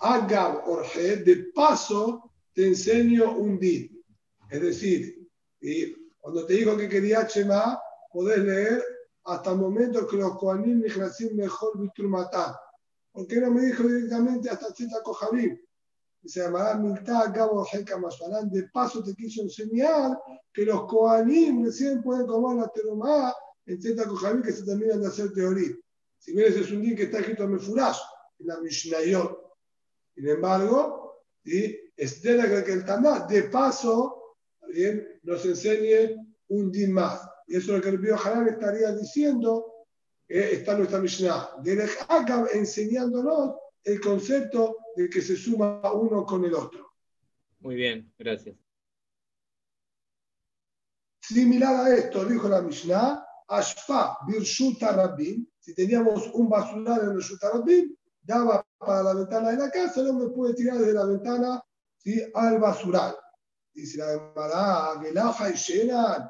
Agab 0.00 0.66
Orje, 0.66 1.16
de 1.16 1.50
paso, 1.54 2.33
te 2.54 2.66
enseño 2.66 3.37
un 3.37 3.59
din. 3.59 4.02
Es 4.49 4.61
decir, 4.61 5.28
y 5.61 5.95
cuando 6.19 6.47
te 6.47 6.54
digo 6.54 6.76
que 6.76 6.88
quería 6.88 7.26
Shema, 7.28 7.78
podés 8.11 8.38
leer 8.38 8.83
hasta 9.25 9.52
el 9.52 9.59
momento 9.59 10.07
que 10.07 10.16
los 10.16 10.38
Koanim 10.38 10.80
Nihlasim 10.80 11.37
mejor 11.37 11.78
Vitrumatán. 11.78 12.54
¿Por 13.12 13.26
qué 13.26 13.40
no 13.40 13.50
me 13.50 13.66
dijo 13.66 13.83
directamente 13.83 14.49
hasta 14.49 14.73
Zeta 14.75 15.02
Kohabim? 15.02 15.59
Y 16.23 16.28
se 16.28 16.40
llamará 16.40 16.76
Miltá 16.76 17.21
Agab 17.21 17.52
Orje 17.52 17.85
Kamashalán. 17.85 18.50
De 18.50 18.69
paso 18.73 19.02
te 19.02 19.14
quiso 19.14 19.42
enseñar 19.42 20.19
que 20.52 20.64
los 20.64 20.87
Koanim 20.87 21.64
recién 21.64 22.02
pueden 22.02 22.26
tomar 22.26 22.57
la 22.57 22.69
terumá 22.69 23.35
en 23.66 23.80
Zeta 23.80 24.07
Kohabim 24.07 24.42
que 24.42 24.52
se 24.52 24.64
terminan 24.64 25.02
de 25.02 25.09
hacer 25.09 25.33
teoría. 25.33 25.76
Si 26.19 26.33
bien 26.33 26.49
ese 26.49 26.61
es 26.61 26.71
un 26.71 26.83
din 26.83 26.97
que 26.97 27.04
está 27.04 27.19
escrito 27.19 27.45
en 27.45 27.52
Mefurash, 27.52 27.99
en 28.38 28.47
la 28.47 28.61
Mishnayot. 28.61 29.40
Sin 30.21 30.29
embargo, 30.29 31.25
¿sí? 31.43 31.81
es 31.97 32.21
de 32.21 32.37
la 32.37 32.62
que 32.62 32.73
el 32.73 32.85
Taná, 32.85 33.27
de 33.27 33.45
paso, 33.45 34.37
¿bien? 34.69 35.19
nos 35.23 35.47
enseñe 35.47 36.15
un 36.49 36.71
din 36.71 36.93
más. 36.93 37.27
Y 37.47 37.57
eso 37.57 37.73
es 37.73 37.79
lo 37.79 37.83
que 37.83 37.89
el 37.89 38.00
Pío 38.03 38.19
Hanan 38.23 38.49
estaría 38.49 38.93
diciendo, 38.93 39.87
eh, 40.29 40.50
está 40.53 40.77
nuestra 40.77 41.00
Mishnah. 41.00 41.53
Derech 41.62 42.05
Akab 42.07 42.49
enseñándonos 42.53 43.55
el 43.83 43.99
concepto 43.99 44.77
de 44.95 45.09
que 45.09 45.23
se 45.23 45.37
suma 45.37 45.91
uno 45.95 46.27
con 46.27 46.45
el 46.45 46.53
otro. 46.53 46.93
Muy 47.61 47.77
bien, 47.77 48.12
gracias. 48.19 48.59
Similar 51.23 51.87
a 51.87 51.95
esto, 51.97 52.27
dijo 52.27 52.47
la 52.47 52.61
Mishnah, 52.61 53.25
Ashpa 53.49 54.19
Birshut 54.29 54.83
Rabbim, 54.83 55.47
si 55.59 55.75
teníamos 55.75 56.31
un 56.35 56.50
basural 56.50 57.05
en 57.05 57.11
el 57.12 57.21
Shut 57.21 57.43
Rabbim, 57.43 57.97
daba 58.21 58.62
para 58.81 59.03
la 59.03 59.15
ventana 59.15 59.51
de 59.51 59.59
la 59.59 59.71
casa, 59.71 60.01
el 60.01 60.09
hombre 60.09 60.29
puede 60.31 60.55
tirar 60.55 60.79
desde 60.79 60.95
la 60.95 61.05
ventana 61.05 61.63
¿sí? 61.99 62.23
al 62.35 62.59
basural. 62.59 63.15
Dice 63.73 63.99
la 63.99 64.07
Gemara, 64.07 65.01
Gelaja 65.01 65.51
y 65.51 65.55
Shenan, 65.55 66.29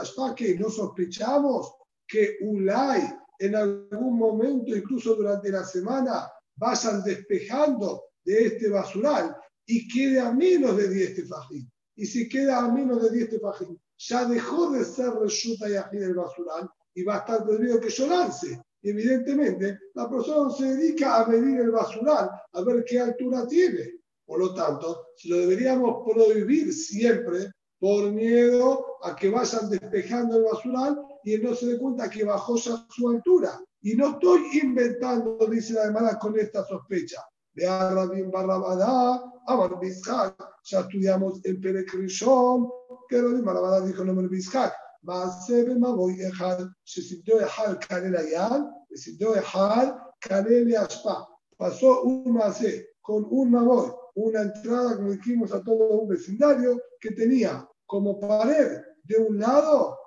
Ashpa, 0.00 0.34
que 0.34 0.58
no 0.58 0.70
sospechamos 0.70 1.74
que 2.06 2.38
Ulay 2.40 3.02
en 3.38 3.56
algún 3.56 4.16
momento, 4.16 4.74
incluso 4.74 5.16
durante 5.16 5.50
la 5.50 5.64
semana, 5.64 6.30
vayan 6.56 7.02
despejando 7.02 8.04
de 8.24 8.46
este 8.46 8.68
basural 8.70 9.36
y 9.66 9.88
quede 9.88 10.20
a 10.20 10.32
menos 10.32 10.76
de 10.76 10.88
10 10.88 11.16
tefajim. 11.16 11.68
Y 11.96 12.06
si 12.06 12.28
queda 12.28 12.58
a 12.58 12.68
menos 12.68 13.02
de 13.02 13.10
10 13.10 13.30
tefajim, 13.30 13.76
ya 13.98 14.24
dejó 14.24 14.70
de 14.70 14.84
ser 14.84 15.10
resulta 15.14 15.68
y 15.68 15.98
del 15.98 16.14
basural 16.14 16.70
y 16.94 17.02
va 17.02 17.16
a 17.16 17.18
estar 17.18 17.44
prohibido 17.44 17.80
que 17.80 18.06
lance. 18.06 18.62
Y 18.84 18.90
evidentemente, 18.90 19.78
la 19.94 20.10
persona 20.10 20.50
se 20.50 20.76
dedica 20.76 21.16
a 21.16 21.26
medir 21.26 21.58
el 21.58 21.70
basural, 21.70 22.30
a 22.52 22.62
ver 22.62 22.84
qué 22.84 23.00
altura 23.00 23.46
tiene. 23.46 23.94
Por 24.26 24.40
lo 24.40 24.52
tanto, 24.52 25.06
si 25.16 25.30
lo 25.30 25.38
deberíamos 25.38 26.04
prohibir 26.06 26.70
siempre 26.70 27.50
por 27.80 28.12
miedo 28.12 28.98
a 29.02 29.16
que 29.16 29.30
vayan 29.30 29.70
despejando 29.70 30.36
el 30.36 30.44
basural 30.44 31.02
y 31.24 31.32
él 31.32 31.44
no 31.44 31.54
se 31.54 31.66
dé 31.66 31.78
cuenta 31.78 32.10
que 32.10 32.24
bajó 32.24 32.56
ya 32.56 32.86
su 32.90 33.08
altura. 33.08 33.58
Y 33.80 33.94
no 33.96 34.10
estoy 34.10 34.42
inventando, 34.62 35.38
dice 35.50 35.72
la 35.72 35.84
hermana, 35.84 36.18
con 36.18 36.38
esta 36.38 36.62
sospecha. 36.66 37.22
De 37.54 37.66
Arabim 37.66 38.30
Barrabadá, 38.30 39.22
Amar 39.46 39.80
Bizhak, 39.80 40.36
ya 40.62 40.80
estudiamos 40.80 41.42
en 41.46 41.58
Perek 41.58 41.90
Rishon, 41.94 42.68
que 43.08 43.22
Rabim 43.22 43.44
Barrabadá 43.44 43.80
dijo 43.86 44.04
nombre 44.04 44.28
Bizhak. 44.28 44.74
מעשה 45.03 45.63
במבוי 45.65 46.27
אחד, 46.29 46.55
שסדו 46.85 47.45
אחד 47.45 47.83
כלל 47.83 48.15
היד, 48.15 48.61
וסדו 48.91 49.39
אחד 49.39 49.87
כלל 50.23 50.75
השפעה. 50.77 51.23
Pasó 51.59 52.03
un 52.03 52.31
macé 52.31 52.91
con 53.01 53.27
un 53.29 53.51
maboy, 53.51 53.91
una 54.15 54.43
entrada, 54.43 54.95
como 54.95 55.11
dijimos, 55.11 55.51
a 55.51 55.61
todo 55.61 55.99
un 55.99 56.07
vecindario 56.07 56.81
que 57.01 57.11
tenía 57.11 57.67
como 57.85 58.17
pared 58.17 58.81
de 59.03 59.17
un 59.17 59.39
lado 59.39 59.97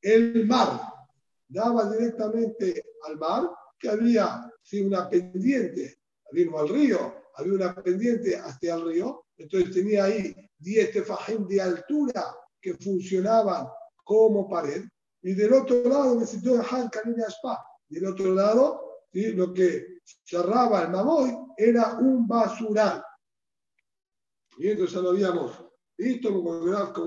el 0.00 0.46
mar. 0.46 0.80
Daba 1.46 1.90
directamente 1.90 2.82
al 3.06 3.18
mar, 3.18 3.50
que 3.78 3.90
había 3.90 4.50
sí, 4.62 4.80
una 4.80 5.10
pendiente, 5.10 5.98
vino 6.32 6.58
al 6.58 6.70
río, 6.70 7.14
había 7.34 7.52
una 7.52 7.74
pendiente 7.74 8.34
hasta 8.36 8.74
el 8.74 8.84
río, 8.86 9.26
entonces 9.36 9.74
tenía 9.74 10.04
ahí 10.04 10.34
10 10.58 10.92
tefajim 10.92 11.46
de 11.46 11.60
altura 11.60 12.34
que 12.62 12.74
funcionaban 12.74 13.66
como 14.09 14.49
pared, 14.49 14.83
y 15.21 15.35
del 15.35 15.53
otro 15.53 15.83
lado 15.83 16.15
necesitó 16.15 16.57
dejar 16.57 16.89
Canina 16.89 17.27
Spa. 17.27 17.63
Del 17.87 18.07
otro 18.07 18.33
lado, 18.33 19.03
¿sí? 19.13 19.33
lo 19.33 19.53
que 19.53 19.99
cerraba 20.25 20.81
el 20.81 20.89
Mamoy 20.89 21.37
era 21.55 21.93
un 21.99 22.27
basural. 22.27 23.03
Y 24.57 24.69
entonces 24.69 24.95
ya 24.95 25.01
lo 25.01 25.11
habíamos 25.11 25.63
visto 25.95 26.33
como 26.33 26.59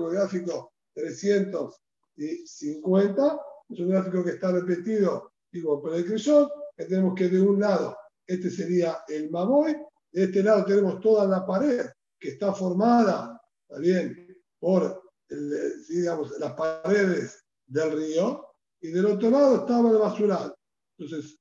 gráfico 0.09 0.71
350, 0.93 3.39
es 3.69 3.79
un 3.79 3.89
gráfico 3.89 4.23
que 4.23 4.29
está 4.29 4.53
repetido 4.53 5.33
digo, 5.51 5.81
por 5.81 5.93
el 5.93 6.05
crisol, 6.05 6.49
que 6.77 6.85
tenemos 6.85 7.15
que 7.15 7.27
de 7.27 7.41
un 7.41 7.59
lado, 7.59 7.97
este 8.25 8.49
sería 8.49 8.99
el 9.09 9.29
Mamoy, 9.29 9.75
de 10.09 10.23
este 10.23 10.41
lado 10.41 10.63
tenemos 10.63 11.01
toda 11.01 11.27
la 11.27 11.45
pared 11.45 11.85
que 12.17 12.29
está 12.29 12.53
formada, 12.53 13.41
¿está 13.67 13.81
bien? 13.81 14.41
Por 14.57 15.02
el, 15.29 15.85
digamos, 15.87 16.31
las 16.39 16.53
paredes 16.53 17.43
del 17.67 17.91
río, 17.91 18.45
y 18.81 18.89
del 18.89 19.05
otro 19.05 19.29
lado 19.29 19.55
estaba 19.57 19.89
el 19.89 19.97
basural. 19.97 20.53
Entonces, 20.97 21.39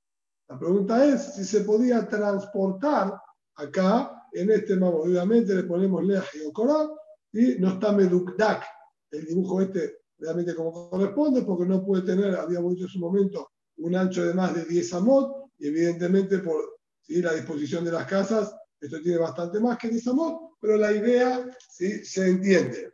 la 0.48 0.58
pregunta 0.58 1.04
es 1.04 1.34
si 1.34 1.44
se 1.44 1.62
podía 1.62 2.06
transportar 2.08 3.12
acá 3.56 4.28
en 4.32 4.50
este 4.50 4.76
mamo. 4.76 4.98
Obviamente 4.98 5.54
le 5.54 5.64
ponemos 5.64 6.04
leje 6.04 6.46
o 6.46 6.52
coral 6.52 6.90
y 7.32 7.56
no 7.58 7.70
está 7.70 7.92
medukdak, 7.92 8.64
el 9.10 9.26
dibujo 9.26 9.60
este 9.60 10.02
realmente 10.18 10.54
como 10.54 10.88
corresponde, 10.88 11.42
porque 11.42 11.66
no 11.66 11.84
puede 11.84 12.02
tener, 12.02 12.36
habíamos 12.36 12.74
dicho 12.74 12.84
en 12.84 12.90
su 12.90 13.00
momento, 13.00 13.50
un 13.78 13.96
ancho 13.96 14.24
de 14.24 14.34
más 14.34 14.54
de 14.54 14.64
10 14.64 14.94
amot, 14.94 15.50
y 15.58 15.66
evidentemente 15.66 16.38
por 16.38 16.78
¿sí? 17.00 17.20
la 17.20 17.32
disposición 17.32 17.84
de 17.84 17.90
las 17.92 18.06
casas, 18.06 18.54
esto 18.80 19.00
tiene 19.02 19.18
bastante 19.18 19.58
más 19.58 19.78
que 19.78 19.88
10 19.88 20.06
amot, 20.08 20.52
pero 20.60 20.76
la 20.76 20.92
idea 20.92 21.44
¿sí? 21.68 22.04
se 22.04 22.28
entiende. 22.28 22.92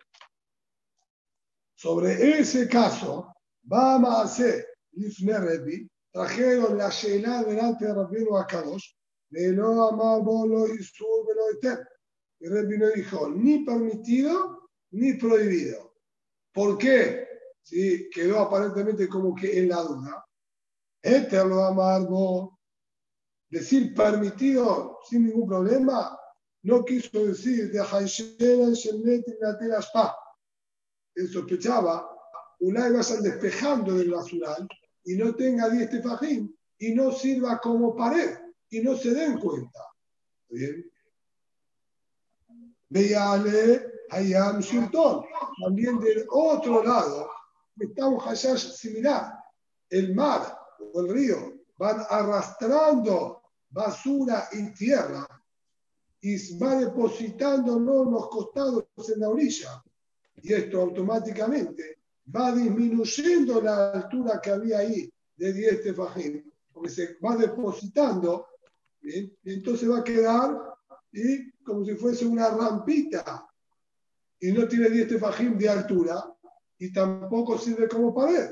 Sobre 1.78 2.40
ese 2.40 2.68
caso, 2.68 3.32
vamos 3.62 4.10
a 4.10 4.22
hacer 4.22 4.66
Lifne 4.94 5.38
Rebi, 5.38 5.88
trajeron 6.10 6.76
la 6.76 6.88
Sheila 6.90 7.44
delante 7.44 7.86
de 7.86 7.94
Rabino 7.94 8.36
Akadosh, 8.36 8.96
de 9.30 9.52
no 9.52 9.86
amar 9.86 10.22
bolo 10.22 10.66
y 10.66 10.82
sur 10.82 11.24
velo 11.28 11.50
eter. 11.52 11.86
Y 12.40 12.48
Rebi 12.48 12.78
no 12.78 12.88
dijo 12.90 13.28
ni 13.30 13.64
permitido 13.64 14.70
ni 14.90 15.12
prohibido. 15.14 15.94
¿Por 16.52 16.78
qué? 16.78 17.28
Sí, 17.62 18.10
quedó 18.12 18.40
aparentemente 18.40 19.08
como 19.08 19.32
que 19.36 19.60
en 19.60 19.68
la 19.68 19.80
duda. 19.82 20.26
Este 21.00 21.36
lo 21.44 21.64
amargo, 21.64 22.58
decir 23.48 23.94
permitido 23.94 24.98
sin 25.08 25.26
ningún 25.26 25.46
problema, 25.46 26.18
no 26.62 26.84
quiso 26.84 27.24
decir 27.24 27.70
de 27.70 27.78
Haishel 27.78 28.72
Shemet 28.72 29.28
y 29.28 29.80
Spa. 29.80 30.16
Él 31.18 31.28
sospechaba, 31.28 32.08
una 32.60 32.88
va 32.90 33.00
a 33.00 33.20
despejando 33.20 33.94
del 33.94 34.12
basural 34.12 34.68
y 35.04 35.16
no 35.16 35.34
tenga 35.34 35.68
10 35.68 35.90
tefajín 35.90 36.56
y 36.78 36.94
no 36.94 37.10
sirva 37.10 37.58
como 37.58 37.96
pared 37.96 38.38
y 38.70 38.80
no 38.80 38.96
se 38.96 39.12
den 39.12 39.38
cuenta. 39.38 39.80
¿Bien? 40.48 40.88
Veale 42.88 44.04
Hayam 44.10 44.60
Shilton. 44.60 45.24
También 45.60 45.98
del 45.98 46.24
otro 46.30 46.84
lado 46.84 47.28
está 47.78 48.06
un 48.06 48.20
hashash 48.20 48.74
similar. 48.76 49.34
El 49.90 50.14
mar 50.14 50.56
o 50.78 51.00
el 51.00 51.08
río 51.08 51.52
van 51.78 52.00
arrastrando 52.08 53.42
basura 53.70 54.48
y 54.52 54.72
tierra 54.72 55.26
y 56.20 56.58
va 56.58 56.76
depositándolo 56.76 58.04
en 58.04 58.10
los 58.12 58.28
costados 58.28 58.84
en 59.12 59.20
la 59.20 59.28
orilla. 59.28 59.82
Y 60.42 60.52
esto 60.52 60.80
automáticamente 60.80 61.98
va 62.34 62.52
disminuyendo 62.52 63.60
la 63.60 63.92
altura 63.92 64.40
que 64.42 64.50
había 64.50 64.78
ahí 64.78 65.10
de 65.36 65.52
10 65.52 65.82
tefajín, 65.82 66.52
porque 66.72 66.90
se 66.90 67.16
va 67.24 67.36
depositando, 67.36 68.46
y 69.02 69.32
entonces 69.44 69.90
va 69.90 69.98
a 69.98 70.04
quedar 70.04 70.74
¿sí? 71.12 71.52
como 71.62 71.84
si 71.84 71.94
fuese 71.94 72.26
una 72.26 72.50
rampita 72.50 73.46
y 74.40 74.52
no 74.52 74.68
tiene 74.68 74.90
10 74.90 75.08
tefajim 75.08 75.56
de 75.56 75.68
altura 75.68 76.24
y 76.78 76.92
tampoco 76.92 77.58
sirve 77.58 77.88
como 77.88 78.14
pared. 78.14 78.50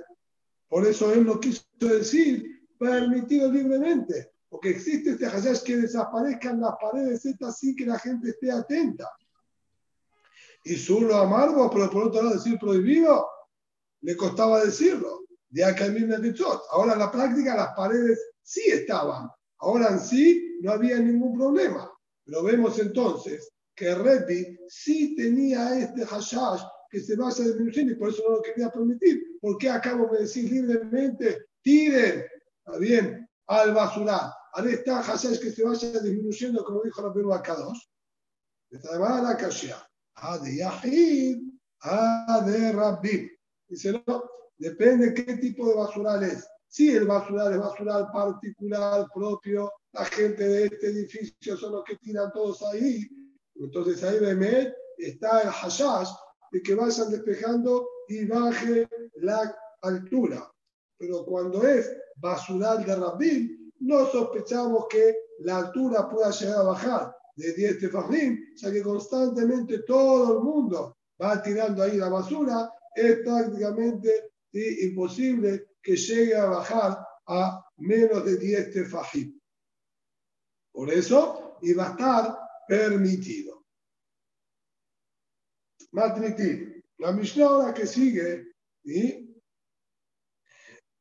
Por 0.69 0.87
eso 0.87 1.12
él 1.12 1.25
no 1.25 1.38
quiso 1.38 1.62
decir 1.78 2.69
permitido 2.78 3.50
libremente, 3.50 4.33
porque 4.49 4.71
existe 4.71 5.11
este 5.11 5.26
hayash 5.26 5.62
que 5.62 5.76
desaparezcan 5.76 6.61
las 6.61 6.75
paredes 6.81 7.25
estas 7.25 7.55
así 7.55 7.75
que 7.76 7.87
la 7.87 7.99
gente 7.99 8.31
esté 8.31 8.50
atenta. 8.50 9.09
Y 10.66 10.75
solo 10.75 11.14
amargo, 11.14 11.70
pero 11.70 11.88
por 11.88 12.08
otro 12.08 12.23
lado 12.23 12.35
decir 12.35 12.58
prohibido, 12.58 13.25
le 14.00 14.16
costaba 14.16 14.64
decirlo. 14.64 15.20
De 15.49 15.64
acá 15.64 15.87
Ahora 16.73 16.94
en 16.94 16.99
la 16.99 17.12
práctica 17.12 17.54
las 17.54 17.68
paredes 17.76 18.20
sí 18.42 18.62
estaban. 18.66 19.30
Ahora 19.58 19.90
en 19.90 20.00
sí 20.00 20.58
no 20.61 20.73
había 20.73 20.99
ningún 20.99 21.38
problema. 21.38 21.88
Pero 22.25 22.42
vemos 22.42 22.80
entonces 22.80 23.49
que 23.76 23.94
Rebbi 23.94 24.58
sí 24.68 25.14
tenía 25.14 25.78
este 25.78 26.04
hashash 26.04 26.62
que 26.90 26.99
se 26.99 27.14
vaya 27.14 27.44
disminuyendo 27.44 27.92
y 27.92 27.96
por 27.96 28.08
eso 28.08 28.25
no 28.28 28.37
lo 28.37 28.42
quería 28.42 28.68
permitir. 28.68 29.38
¿Por 29.40 29.58
qué 29.58 29.70
acabo 29.70 30.12
de 30.12 30.23
decir 30.23 30.50
libremente, 30.50 31.46
tiren, 31.62 32.25
está 32.58 32.78
bien, 32.80 33.30
al 33.46 33.73
basural? 33.73 34.32
Ahora 34.52 34.70
está 34.73 35.00
hashash 35.00 35.38
que 35.38 35.52
se 35.52 35.62
vaya 35.62 35.90
disminuyendo, 36.00 36.64
como 36.64 36.82
dijo 36.82 37.02
la 37.02 37.14
Perú 37.14 37.32
acá 37.32 37.54
dos. 37.54 37.88
Esta 38.68 38.99
la 38.99 39.37
kashia. 39.37 39.76
Yahid, 40.44 41.38
de 42.46 42.73
Rabbi. 42.73 43.30
Dice, 43.68 44.02
no, 44.06 44.25
depende 44.58 45.14
qué 45.14 45.37
tipo 45.37 45.68
de 45.68 45.75
basural 45.75 46.23
es. 46.25 46.46
Si 46.68 46.94
el 46.94 47.06
basural 47.06 47.52
es 47.52 47.58
basural 47.58 48.11
particular, 48.12 49.06
propio, 49.14 49.73
la 49.92 50.04
gente 50.04 50.46
de 50.46 50.64
este 50.66 50.88
edificio 50.88 51.56
son 51.56 51.73
los 51.73 51.85
que 51.85 51.96
tiran 51.96 52.32
todos 52.32 52.62
ahí, 52.62 53.06
entonces 53.54 54.02
ahí 54.04 54.18
Bemet 54.18 54.75
está 54.99 55.42
el 55.42 55.49
hashash 55.49 56.11
de 56.52 56.62
que 56.62 56.75
vayan 56.75 57.11
despejando 57.11 57.88
y 58.08 58.26
baje 58.26 58.88
la 59.16 59.56
altura. 59.82 60.50
Pero 60.99 61.25
cuando 61.25 61.66
es 61.66 61.90
basural 62.16 62.85
de 62.85 62.96
Rabbin, 62.96 63.73
no 63.80 64.06
sospechamos 64.06 64.87
que 64.88 65.16
la 65.40 65.58
altura 65.58 66.08
pueda 66.08 66.30
llegar 66.30 66.60
a 66.60 66.62
bajar 66.62 67.17
de 67.36 67.52
10 67.52 67.78
tefajim, 67.78 68.56
ya 68.56 68.72
que 68.72 68.82
constantemente 68.82 69.80
todo 69.80 70.38
el 70.38 70.44
mundo 70.44 70.96
va 71.20 71.42
tirando 71.42 71.82
ahí 71.82 71.96
la 71.96 72.08
basura, 72.08 72.70
es 72.94 73.18
prácticamente 73.18 74.32
imposible 74.52 75.76
que 75.82 75.96
llegue 75.96 76.34
a 76.34 76.46
bajar 76.46 76.99
a 77.26 77.62
menos 77.76 78.25
de 78.25 78.38
10 78.38 78.72
tefajim. 78.72 79.38
Por 80.72 80.90
eso 80.90 81.58
iba 81.62 81.88
a 81.88 81.90
estar 81.90 82.38
permitido. 82.66 83.64
Matritiv. 85.92 86.82
La 86.99 87.12
Mishnah 87.12 87.46
ahora 87.46 87.75
que 87.75 87.86
sigue, 87.86 88.52
y 88.84 89.34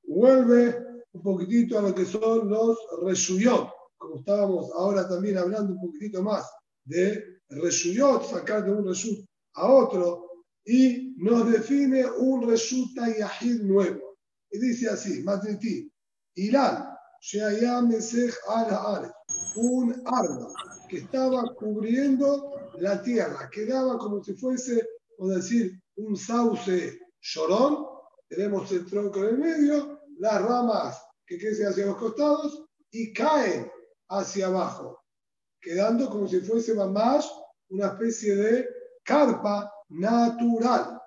vuelve 0.04 1.04
un 1.14 1.22
poquitito 1.22 1.80
a 1.80 1.82
lo 1.82 1.96
que 1.96 2.06
son 2.06 2.50
los 2.50 2.78
reshuyot, 3.04 3.75
como 4.06 4.20
estábamos 4.20 4.72
ahora 4.74 5.08
también 5.08 5.38
hablando 5.38 5.74
un 5.74 5.82
poquitito 5.82 6.22
más 6.22 6.50
de 6.86 7.24
reshuyot, 7.50 8.26
sacar 8.26 8.64
de 8.64 8.72
un 8.72 8.86
reshut 8.86 9.26
a 9.54 9.72
otro, 9.72 10.26
y 10.66 11.14
nos 11.18 11.52
define 11.52 12.06
un 12.06 12.48
reshuta 12.48 13.16
yahid 13.16 13.62
nuevo. 13.62 14.18
Y 14.52 14.60
dice 14.60 14.90
así, 14.90 15.24
Sheayam 17.22 17.90
Mesech 17.90 18.36
al 18.48 19.12
un 19.56 19.94
árbol 20.06 20.54
que 20.90 20.98
estaba 20.98 21.44
cubriendo 21.56 22.54
la 22.80 23.02
tierra, 23.02 23.50
quedaba 23.52 23.98
como 23.98 24.24
si 24.24 24.34
fuese, 24.34 24.88
o 25.18 25.30
decir, 25.30 25.80
un 25.96 26.16
sauce 26.16 27.00
llorón, 27.22 27.86
tenemos 28.28 28.72
el 28.72 28.86
tronco 28.86 29.20
en 29.24 29.30
el 29.30 29.38
medio, 29.38 30.02
las 30.20 30.42
ramas 30.42 31.02
que 31.26 31.40
crecen 31.40 31.68
hacia 31.68 31.86
los 31.86 31.98
costados 31.98 32.66
y 32.92 33.14
caen 33.14 33.72
hacia 34.10 34.48
abajo, 34.48 35.04
quedando 35.62 36.10
como 36.10 36.28
si 36.28 36.42
fuese 36.42 36.74
más 36.74 37.32
una 37.70 37.88
especie 37.88 38.36
de 38.36 38.68
carpa 39.04 39.72
natural. 39.90 41.02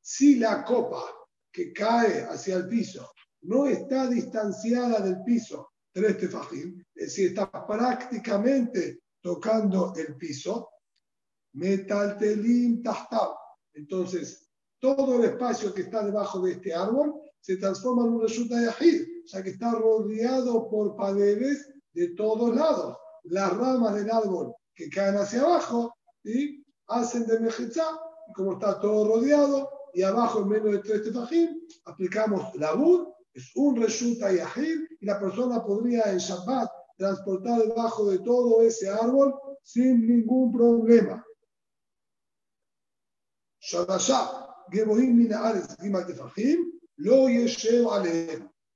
Si 0.00 0.38
la 0.38 0.64
copa 0.64 1.02
que 1.52 1.72
cae 1.72 2.24
hacia 2.24 2.56
el 2.56 2.68
piso 2.68 3.12
no 3.42 3.66
está 3.66 4.06
distanciada 4.08 5.00
del 5.00 5.22
piso 5.24 5.72
tres 5.92 6.18
tefajim, 6.18 6.82
es 6.94 7.06
decir, 7.06 7.28
está 7.28 7.50
prácticamente 7.66 9.02
tocando 9.20 9.92
el 9.94 10.16
piso, 10.16 10.70
metaltelim 11.54 12.82
tahtab. 12.82 13.36
Entonces, 13.74 14.48
todo 14.80 15.18
el 15.18 15.30
espacio 15.30 15.74
que 15.74 15.82
está 15.82 16.02
debajo 16.02 16.40
de 16.40 16.52
este 16.52 16.74
árbol 16.74 17.21
se 17.42 17.56
transforma 17.56 18.04
en 18.04 18.14
un 18.14 18.22
resulta 18.22 18.58
de 18.58 18.68
ajid, 18.68 19.02
ya 19.26 19.42
que 19.42 19.50
está 19.50 19.72
rodeado 19.72 20.70
por 20.70 20.96
paredes 20.96 21.68
de 21.92 22.08
todos 22.14 22.56
lados. 22.56 22.96
Las 23.24 23.54
ramas 23.56 23.94
del 23.94 24.10
árbol 24.10 24.54
que 24.74 24.88
caen 24.88 25.16
hacia 25.16 25.42
abajo 25.42 25.94
y 26.24 26.64
hacen 26.86 27.26
de 27.26 27.38
mejizá, 27.40 27.84
como 28.34 28.54
está 28.54 28.80
todo 28.80 29.06
rodeado, 29.06 29.68
y 29.92 30.02
abajo 30.02 30.40
en 30.40 30.48
menos 30.48 30.72
de 30.72 30.78
tres 30.78 31.02
tefajim, 31.02 31.50
aplicamos 31.84 32.54
la 32.54 32.72
bud 32.72 33.08
es 33.34 33.50
un 33.56 33.76
resulta 33.76 34.32
yahid 34.32 34.80
y 35.00 35.06
la 35.06 35.18
persona 35.18 35.64
podría 35.64 36.12
en 36.12 36.18
Shabbat 36.18 36.70
transportar 36.96 37.60
debajo 37.62 38.10
de 38.10 38.18
todo 38.18 38.62
ese 38.62 38.88
árbol 38.88 39.34
sin 39.62 40.06
ningún 40.06 40.52
problema. 40.52 41.24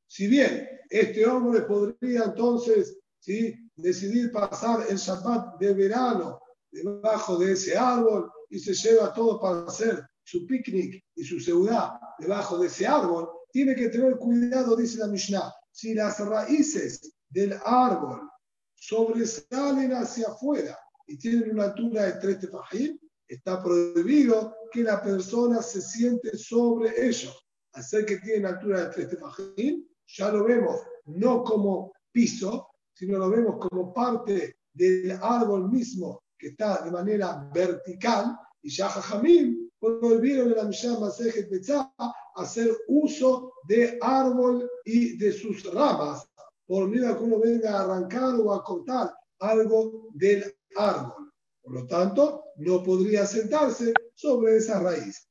Si 0.09 0.27
bien 0.27 0.69
este 0.91 1.27
hombre 1.27 1.63
podría 1.63 2.25
entonces 2.25 2.99
¿sí? 3.19 3.55
decidir 3.77 4.33
pasar 4.33 4.87
el 4.89 4.97
Shabbat 4.97 5.59
de 5.59 5.75
verano 5.75 6.41
debajo 6.71 7.37
de 7.39 7.53
ese 7.53 7.77
árbol 7.77 8.31
y 8.51 8.59
se 8.59 8.75
lleva 8.75 9.13
todo 9.13 9.41
para 9.41 9.65
hacer 9.67 10.07
su 10.25 10.47
picnic 10.47 11.03
y 11.15 11.25
su 11.25 11.41
ciudad 11.41 11.93
debajo 12.19 12.59
de 12.59 12.67
ese 12.67 12.87
árbol, 12.87 13.29
tiene 13.53 13.75
que 13.75 13.89
tener 13.89 14.17
cuidado, 14.17 14.77
dice 14.77 14.99
la 14.99 15.07
Mishnah, 15.07 15.53
si 15.71 15.95
las 15.95 16.19
raíces 16.19 17.15
del 17.29 17.55
árbol 17.65 18.29
sobresalen 18.75 19.93
hacia 19.93 20.29
afuera 20.29 20.79
y 21.07 21.19
tienen 21.19 21.51
una 21.53 21.65
altura 21.65 22.05
de 22.05 22.13
tres 22.21 22.41
tefajim, 22.41 22.99
está 23.29 23.63
prohibido 23.63 24.55
que 24.73 24.83
la 24.83 25.03
persona 25.03 25.63
se 25.63 25.81
siente 25.81 26.37
sobre 26.37 27.07
ellos. 27.07 27.46
Hacer 27.77 28.07
que 28.07 28.17
tienen 28.17 28.47
altura 28.47 28.85
de 28.85 28.91
tres 28.91 29.11
tefajim, 29.11 29.87
ya 30.07 30.33
lo 30.33 30.45
vemos 30.45 30.81
no 31.07 31.45
como 31.45 31.93
piso, 32.11 32.71
sino 32.95 33.19
lo 33.19 33.29
vemos 33.29 33.57
como 33.59 33.93
parte 33.93 34.61
del 34.73 35.13
árbol 35.21 35.71
mismo 35.71 36.23
que 36.39 36.49
está 36.49 36.83
de 36.83 36.91
manera 36.91 37.49
vertical, 37.53 38.37
y 38.63 38.71
ya 38.71 38.89
Jajamim 38.89 39.71
prohibieron 39.79 40.49
en 40.49 40.57
la 40.57 40.65
Mishnah 40.65 40.99
Masejet 40.99 41.51
Betzah 41.51 41.93
hacer 42.35 42.71
uso 42.89 43.53
de 43.69 43.99
árbol 44.01 44.69
y 44.85 45.17
de 45.19 45.33
sus 45.33 45.73
ramas, 45.73 46.27
por 46.67 46.89
miedo 46.89 47.09
a 47.09 47.17
que 47.17 47.25
uno 47.25 47.39
venga 47.39 47.73
a 47.73 47.83
arrancar 47.85 48.35
o 48.41 48.53
a 48.53 48.65
cortar 48.65 49.15
algo 49.39 50.09
del 50.15 50.57
árbol. 50.77 51.33
Por 51.63 51.75
lo 51.75 51.87
tanto, 51.87 52.45
no 52.57 52.83
podría 52.83 53.27
sentarse 53.27 53.93
sobre 54.15 54.57
esa 54.57 54.81
raíz. 54.81 55.29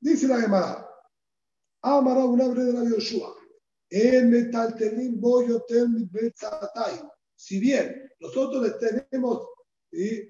Dice 0.00 0.28
la 0.28 0.40
Gemara, 0.40 0.85
Amara 1.82 2.24
un 2.24 2.40
abre 2.40 2.64
de 2.64 2.72
la 2.72 2.84
Yoshua. 2.84 3.34
Si 7.36 7.60
bien 7.60 8.10
nosotros 8.20 8.62
les 8.62 8.78
tenemos, 8.78 9.46
¿sí? 9.92 10.28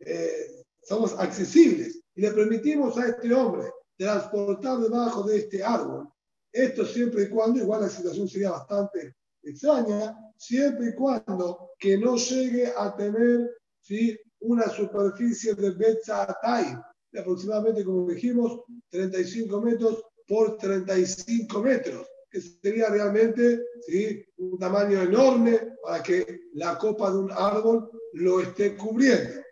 eh, 0.00 0.64
somos 0.82 1.18
accesibles 1.18 2.00
y 2.14 2.20
le 2.20 2.30
permitimos 2.32 2.96
a 2.98 3.08
este 3.08 3.32
hombre 3.34 3.70
transportar 3.96 4.78
debajo 4.78 5.24
de 5.24 5.38
este 5.38 5.64
árbol, 5.64 6.08
esto 6.52 6.84
siempre 6.84 7.24
y 7.24 7.28
cuando, 7.28 7.60
igual 7.60 7.82
la 7.82 7.88
situación 7.88 8.28
sería 8.28 8.50
bastante 8.50 9.16
extraña, 9.42 10.16
siempre 10.36 10.90
y 10.90 10.94
cuando 10.94 11.70
que 11.78 11.98
no 11.98 12.16
llegue 12.16 12.72
a 12.76 12.94
tener 12.94 13.50
¿sí? 13.80 14.18
una 14.40 14.68
superficie 14.68 15.54
de 15.54 15.70
Betzatay, 15.70 16.76
de 17.10 17.20
aproximadamente, 17.20 17.84
como 17.84 18.08
dijimos, 18.08 18.60
35 18.90 19.60
metros 19.60 20.04
por 20.32 20.56
35 20.56 21.62
metros, 21.62 22.08
que 22.30 22.40
sería 22.40 22.88
realmente 22.88 23.60
¿sí? 23.86 24.24
un 24.38 24.58
tamaño 24.58 25.02
enorme 25.02 25.60
para 25.82 26.02
que 26.02 26.44
la 26.54 26.78
copa 26.78 27.10
de 27.10 27.18
un 27.18 27.30
árbol 27.30 27.90
lo 28.14 28.40
esté 28.40 28.74
cubriendo. 28.74 29.42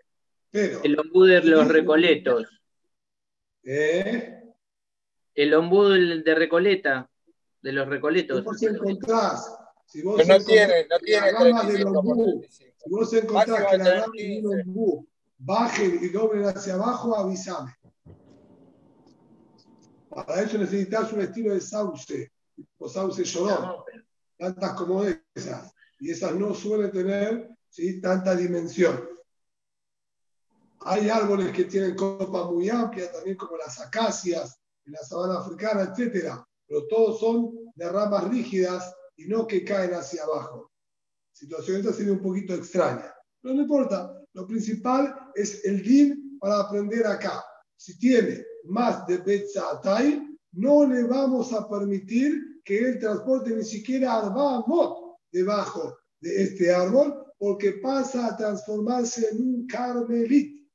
Pero, 0.50 0.80
El 0.82 0.98
ombú 0.98 1.24
de 1.24 1.42
los 1.42 1.68
recoletos. 1.68 2.46
¿eh? 3.62 4.42
El 5.34 5.52
ombú 5.52 5.84
de 5.84 6.34
Recoleta, 6.34 7.10
de 7.60 7.72
los 7.72 7.86
recoletos. 7.86 8.42
vos 8.42 8.62
encontrás, 8.62 9.54
si 9.84 10.00
vos 10.00 10.16
Pero 10.16 10.28
no 10.28 10.34
encontrás 10.36 10.46
tiene, 10.46 10.86
no 10.88 10.98
tiene 10.98 11.32
la 11.32 11.38
rama 11.40 11.64
del 11.64 11.82
35 11.82 11.92
por 11.92 12.12
ombú 12.12 12.40
35. 12.40 12.76
Si 12.78 12.90
vos 12.90 13.12
encontrás 13.12 13.48
Máximo 13.48 13.68
que 13.70 13.76
la 13.76 13.94
rama 14.00 14.12
de 14.16 14.22
15. 14.22 14.48
un 14.48 14.60
ombú 14.62 15.08
bajen 15.36 15.98
y 16.00 16.08
doblen 16.08 16.44
hacia 16.44 16.72
abajo, 16.72 17.14
avísame. 17.14 17.70
Para 20.10 20.42
eso 20.42 20.58
necesitas 20.58 21.12
un 21.12 21.20
estilo 21.20 21.54
de 21.54 21.60
sauce, 21.60 22.32
o 22.78 22.88
sauce 22.88 23.24
llorón, 23.24 23.84
tantas 24.36 24.74
como 24.74 25.04
esas. 25.34 25.72
Y 26.00 26.10
esas 26.10 26.34
no 26.34 26.52
suelen 26.52 26.90
tener 26.90 27.48
¿sí? 27.68 28.00
tanta 28.00 28.34
dimensión. 28.34 29.08
Hay 30.80 31.08
árboles 31.08 31.52
que 31.52 31.64
tienen 31.64 31.94
copa 31.94 32.50
muy 32.50 32.68
amplia, 32.68 33.12
también 33.12 33.36
como 33.36 33.56
las 33.56 33.80
acacias, 33.80 34.58
en 34.84 34.94
la 34.94 35.00
sabana 35.00 35.38
africana, 35.38 35.82
etcétera, 35.82 36.44
pero 36.66 36.86
todos 36.88 37.20
son 37.20 37.70
de 37.74 37.88
ramas 37.88 38.28
rígidas 38.28 38.92
y 39.16 39.26
no 39.26 39.46
que 39.46 39.64
caen 39.64 39.94
hacia 39.94 40.24
abajo. 40.24 40.72
Situación 41.30 41.78
esta 41.78 41.92
sería 41.92 42.14
un 42.14 42.22
poquito 42.22 42.54
extraña, 42.54 43.14
pero 43.40 43.54
no 43.54 43.62
importa. 43.62 44.16
Lo 44.32 44.46
principal 44.46 45.14
es 45.34 45.64
el 45.64 45.82
din 45.82 46.38
para 46.40 46.60
aprender 46.60 47.06
acá. 47.06 47.44
Si 47.76 47.98
tiene 47.98 48.44
más 48.64 49.06
de 49.06 49.18
Betzatay, 49.18 50.26
no 50.52 50.86
le 50.86 51.04
vamos 51.04 51.52
a 51.52 51.68
permitir 51.68 52.60
que 52.64 52.78
él 52.78 52.98
transporte 52.98 53.54
ni 53.54 53.64
siquiera 53.64 54.18
arbamot 54.18 55.16
debajo 55.32 55.96
de 56.20 56.42
este 56.42 56.72
árbol, 56.72 57.26
porque 57.38 57.72
pasa 57.82 58.26
a 58.26 58.36
transformarse 58.36 59.28
en 59.30 59.40
un 59.40 59.66
carmelit. 59.66 60.68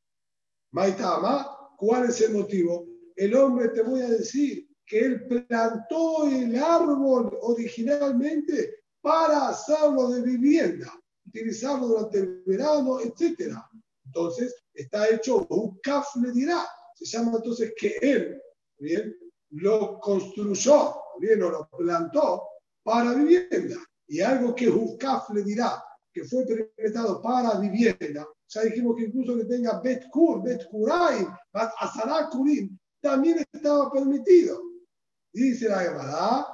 Maitama, 0.71 1.47
¿cuál 1.77 2.09
es 2.09 2.21
el 2.21 2.33
motivo? 2.33 2.87
El 3.15 3.35
hombre 3.35 3.69
te 3.69 3.83
voy 3.83 4.01
a 4.01 4.09
decir 4.09 4.67
que 4.85 4.99
él 4.99 5.27
plantó 5.27 6.27
el 6.27 6.55
árbol 6.55 7.37
originalmente 7.41 8.75
para 9.01 9.49
hacerlo 9.49 10.09
de 10.09 10.21
vivienda, 10.21 10.91
utilizarlo 11.27 11.87
durante 11.87 12.19
el 12.19 12.43
verano, 12.45 12.99
etc. 12.99 13.55
Entonces, 14.05 14.55
está 14.73 15.09
hecho 15.09 15.45
un 15.49 15.79
kaf 15.83 16.07
dirá. 16.33 16.65
Se 16.95 17.05
llama 17.05 17.33
entonces 17.35 17.73
que 17.77 17.97
él, 18.01 18.41
¿bien? 18.79 19.15
Lo 19.51 19.99
construyó, 19.99 20.95
¿bien? 21.19 21.43
O 21.43 21.49
lo 21.49 21.69
plantó 21.77 22.47
para 22.83 23.13
vivienda. 23.13 23.77
Y 24.07 24.21
algo 24.21 24.55
que 24.55 24.69
Hukaf 24.69 25.29
le 25.31 25.43
dirá, 25.43 25.83
que 26.11 26.23
fue 26.23 26.45
perimetrado 26.45 27.21
para 27.21 27.59
vivienda, 27.59 28.25
ya 28.47 28.61
dijimos 28.61 28.95
que 28.95 29.03
incluso 29.03 29.35
que 29.35 29.45
tenga 29.45 29.81
Bet 29.81 30.09
Kur, 30.09 30.41
Bet 30.43 30.67
también 33.01 33.45
estaba 33.51 33.91
permitido. 33.91 34.61
Dice 35.33 35.67
la 35.67 35.79
Gemara. 35.79 36.47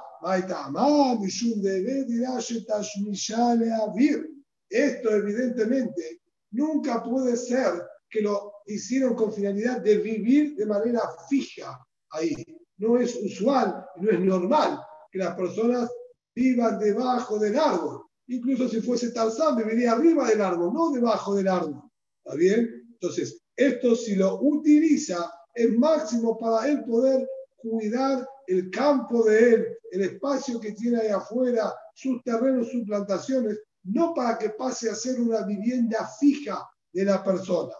Esto 4.70 5.10
evidentemente 5.10 6.20
nunca 6.52 7.02
puede 7.02 7.36
ser 7.36 7.82
que 8.08 8.20
lo 8.22 8.51
hicieron 8.66 9.14
con 9.14 9.32
finalidad 9.32 9.80
de 9.80 9.98
vivir 9.98 10.56
de 10.56 10.66
manera 10.66 11.00
fija 11.28 11.84
ahí. 12.10 12.34
No 12.78 12.98
es 12.98 13.14
usual, 13.16 13.84
no 13.96 14.10
es 14.10 14.20
normal 14.20 14.80
que 15.10 15.18
las 15.18 15.34
personas 15.34 15.90
vivan 16.34 16.78
debajo 16.78 17.38
del 17.38 17.58
árbol. 17.58 18.02
Incluso 18.28 18.68
si 18.68 18.80
fuese 18.80 19.10
Tarzán, 19.10 19.56
viviría 19.56 19.92
arriba 19.92 20.28
del 20.28 20.40
árbol, 20.40 20.72
no 20.72 20.90
debajo 20.90 21.34
del 21.34 21.48
árbol. 21.48 21.82
¿Está 22.24 22.36
bien? 22.36 22.88
Entonces, 22.92 23.42
esto 23.56 23.94
si 23.94 24.14
lo 24.14 24.40
utiliza 24.40 25.30
es 25.54 25.70
máximo 25.76 26.38
para 26.38 26.68
él 26.68 26.84
poder 26.84 27.28
cuidar 27.56 28.26
el 28.46 28.70
campo 28.70 29.24
de 29.24 29.54
él, 29.54 29.66
el 29.90 30.00
espacio 30.02 30.58
que 30.58 30.72
tiene 30.72 31.00
ahí 31.00 31.08
afuera, 31.08 31.74
sus 31.94 32.22
terrenos, 32.22 32.70
sus 32.70 32.84
plantaciones, 32.84 33.60
no 33.84 34.14
para 34.14 34.38
que 34.38 34.50
pase 34.50 34.88
a 34.88 34.94
ser 34.94 35.20
una 35.20 35.44
vivienda 35.44 36.08
fija 36.18 36.66
de 36.92 37.04
la 37.04 37.22
persona. 37.22 37.74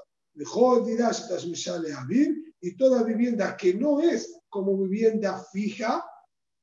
Y 2.61 2.77
toda 2.77 3.03
vivienda 3.03 3.57
que 3.57 3.75
no 3.75 4.01
es 4.01 4.41
como 4.49 4.77
vivienda 4.79 5.45
fija, 5.53 6.05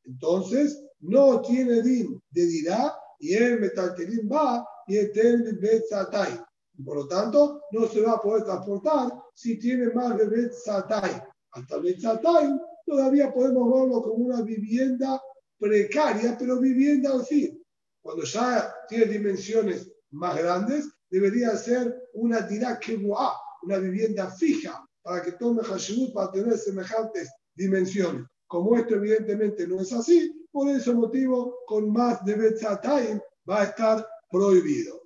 entonces 0.06 0.84
no 1.00 1.42
tiene 1.42 1.82
din 1.82 2.22
de 2.32 2.46
dirá 2.46 2.96
y 3.20 3.34
el 3.34 3.60
metaltelim 3.60 4.30
va 4.32 4.66
y 4.88 4.98
el 4.98 5.58
betzatay. 5.60 6.40
Por 6.84 6.96
lo 6.96 7.08
tanto, 7.08 7.64
no 7.72 7.88
se 7.88 8.02
va 8.02 8.14
a 8.14 8.22
poder 8.22 8.44
transportar 8.46 9.12
si 9.34 9.60
tiene 9.60 9.92
más 9.92 10.18
de 10.18 10.26
betzatay. 10.28 11.22
Hasta 11.52 11.78
betzatay 11.78 12.58
todavía 12.86 13.32
podemos 13.34 13.72
verlo 13.72 14.02
como 14.02 14.26
una 14.26 14.42
vivienda 14.42 15.22
precaria, 15.60 16.38
pero 16.40 16.60
vivienda 16.60 17.12
al 17.12 17.26
fin. 17.26 17.62
Cuando 18.02 18.24
ya 18.24 18.74
tiene 18.88 19.06
dimensiones 19.06 19.92
más 20.12 20.38
grandes, 20.38 20.90
debería 21.10 21.56
ser 21.58 22.10
una 22.14 22.42
dirá 22.42 22.80
kebuá, 22.80 23.34
una 23.64 23.78
vivienda 23.78 24.30
fija, 24.32 24.86
para 25.02 25.22
que 25.24 25.34
tome 25.34 25.64
Hashemut 25.64 26.14
para 26.14 26.32
tener 26.32 26.58
semejantes 26.58 27.30
dimensiones. 27.56 28.26
Como 28.48 28.76
esto 28.76 28.96
evidentemente 28.96 29.68
no 29.68 29.80
es 29.80 29.94
así, 29.94 30.48
por 30.52 30.70
ese 30.70 30.94
motivo, 30.94 31.56
con 31.68 31.92
más 31.92 32.24
de 32.26 32.36
Betzatayim 32.36 33.20
va 33.48 33.62
a 33.62 33.64
estar 33.66 34.08
prohibido. 34.30 35.04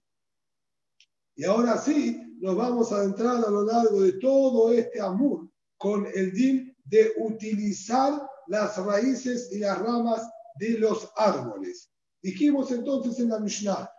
Y 1.36 1.44
ahora 1.46 1.78
sí, 1.78 2.38
nos 2.39 2.56
vamos 2.56 2.92
a 2.92 3.04
entrar 3.04 3.44
a 3.44 3.50
lo 3.50 3.63
largo 3.63 4.02
de 4.02 4.13
todo 4.13 4.72
este 4.72 5.02
amor 5.02 5.50
con 5.78 6.06
el 6.13 6.32
din 6.32 6.76
de 6.86 7.13
utilizar 7.18 8.22
las 8.48 8.78
raíces 8.78 9.50
y 9.52 9.60
las 9.60 9.80
ramas 9.80 10.30
de 10.56 10.78
los 10.78 11.10
árboles. 11.16 11.89
Dijimos 12.22 12.72
entonces 12.72 13.20
en 13.20 13.30
la 13.30 13.39
Mishnah, 13.39 13.89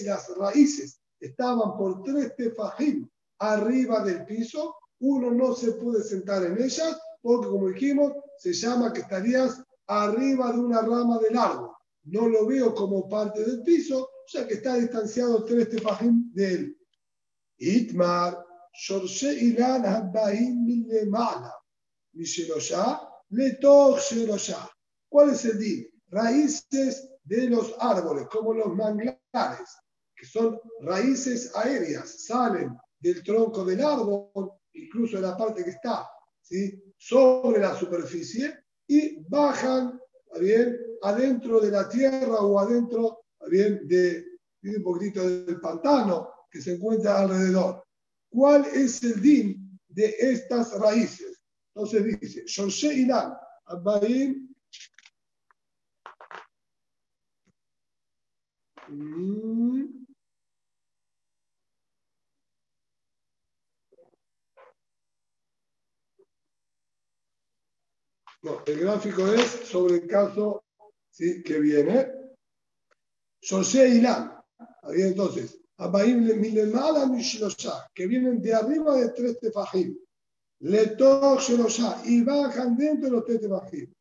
y 0.00 0.04
las 0.04 0.36
raíces 0.36 1.00
estaban 1.20 1.76
por 1.76 2.02
tres 2.02 2.34
tefajim 2.36 3.08
arriba 3.38 4.02
del 4.04 4.24
piso, 4.24 4.76
uno 5.00 5.30
no 5.30 5.54
se 5.54 5.72
puede 5.72 6.02
sentar 6.02 6.44
en 6.44 6.62
ellas, 6.62 6.98
porque 7.20 7.48
como 7.48 7.68
dijimos, 7.68 8.12
se 8.38 8.52
llama 8.52 8.92
que 8.92 9.00
estarías 9.00 9.62
arriba 9.86 10.52
de 10.52 10.58
una 10.58 10.80
rama 10.80 11.18
del 11.18 11.36
árbol. 11.36 11.70
No 12.04 12.28
lo 12.28 12.46
veo 12.46 12.74
como 12.74 13.08
parte 13.08 13.44
del 13.44 13.62
piso, 13.62 14.08
ya 14.28 14.46
que 14.46 14.54
está 14.54 14.74
distanciado 14.76 15.44
tres 15.44 15.70
tefajim 15.70 16.32
de 16.32 16.54
él. 16.54 16.78
Itmar, 17.58 18.44
Shorshe 18.72 19.32
Ilan 19.32 19.84
Habbaim 19.84 20.64
Milemala, 20.64 21.54
Mishelosha, 22.12 23.00
Shelosha. 23.30 24.70
¿Cuál 25.08 25.30
es 25.30 25.44
el 25.44 25.58
din? 25.58 25.88
Raíces 26.08 27.08
de 27.24 27.50
los 27.50 27.74
árboles, 27.78 28.28
como 28.28 28.54
los 28.54 28.74
manglares, 28.74 29.76
que 30.16 30.26
son 30.26 30.58
raíces 30.80 31.54
aéreas, 31.54 32.24
salen 32.24 32.76
del 32.98 33.22
tronco 33.22 33.64
del 33.64 33.82
árbol, 33.82 34.52
incluso 34.72 35.16
de 35.16 35.22
la 35.22 35.36
parte 35.36 35.62
que 35.62 35.70
está 35.70 36.08
¿sí? 36.40 36.82
sobre 36.96 37.60
la 37.60 37.74
superficie, 37.74 38.64
y 38.88 39.22
bajan 39.28 40.00
bien, 40.40 40.78
adentro 41.02 41.60
de 41.60 41.70
la 41.70 41.88
tierra 41.88 42.36
o 42.40 42.58
adentro 42.58 43.24
bien, 43.48 43.86
de, 43.86 44.24
un 44.62 44.82
poquitito 44.82 45.28
del 45.28 45.60
pantano 45.60 46.30
que 46.50 46.60
se 46.60 46.74
encuentra 46.74 47.18
alrededor. 47.18 47.84
¿Cuál 48.28 48.64
es 48.66 49.02
el 49.02 49.20
din 49.20 49.78
de 49.88 50.14
estas 50.18 50.78
raíces? 50.78 51.42
Entonces 51.74 52.20
dice, 52.20 52.42
Shorshe 52.46 52.94
Ilan, 52.94 53.34
Abbaim, 53.66 54.54
mm, 58.88 60.05
No, 68.42 68.62
el 68.66 68.80
gráfico 68.80 69.26
es 69.26 69.42
sobre 69.66 69.94
el 69.96 70.06
caso 70.06 70.64
¿sí? 71.10 71.42
que 71.42 71.58
viene. 71.58 72.12
Ilan. 73.50 74.32
Ahí 74.82 75.02
entonces, 75.02 75.60
que 77.94 78.06
vienen 78.06 78.40
de 78.40 78.54
arriba 78.54 78.96
de 78.96 79.08
tres 79.10 79.38
tefajim. 79.40 79.96
Le 80.60 80.96
Shelosha, 80.96 82.02
y 82.04 82.22
bajan 82.22 82.76
dentro 82.76 83.10
de 83.10 83.16
los 83.16 83.24
tres 83.24 83.40
tefajim. 83.40 83.92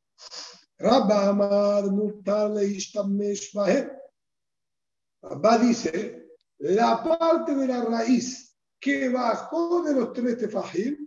Rabba 0.77 1.29
Amar 1.29 1.85
Mutar. 1.91 2.51
Rabba 5.21 5.57
dice, 5.57 6.29
la 6.59 7.03
parte 7.03 7.55
de 7.55 7.67
la 7.67 7.83
raíz 7.83 8.55
que 8.79 9.09
bajó 9.09 9.83
de 9.83 9.93
los 9.93 10.13
tres 10.13 10.37
tefajim 10.37 11.04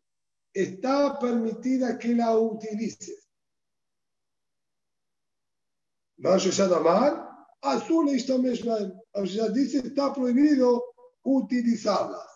está 0.53 1.19
permitida 1.19 1.99
que 1.99 2.15
la 2.15 2.37
utilices. 2.37 3.29
Amar, 6.19 7.29
azul 7.63 8.07
Bahem. 8.07 8.93
Rashi 9.15 9.53
dice, 9.53 9.79
está 9.79 10.13
prohibido 10.13 10.83
utilizarlas. 11.23 12.27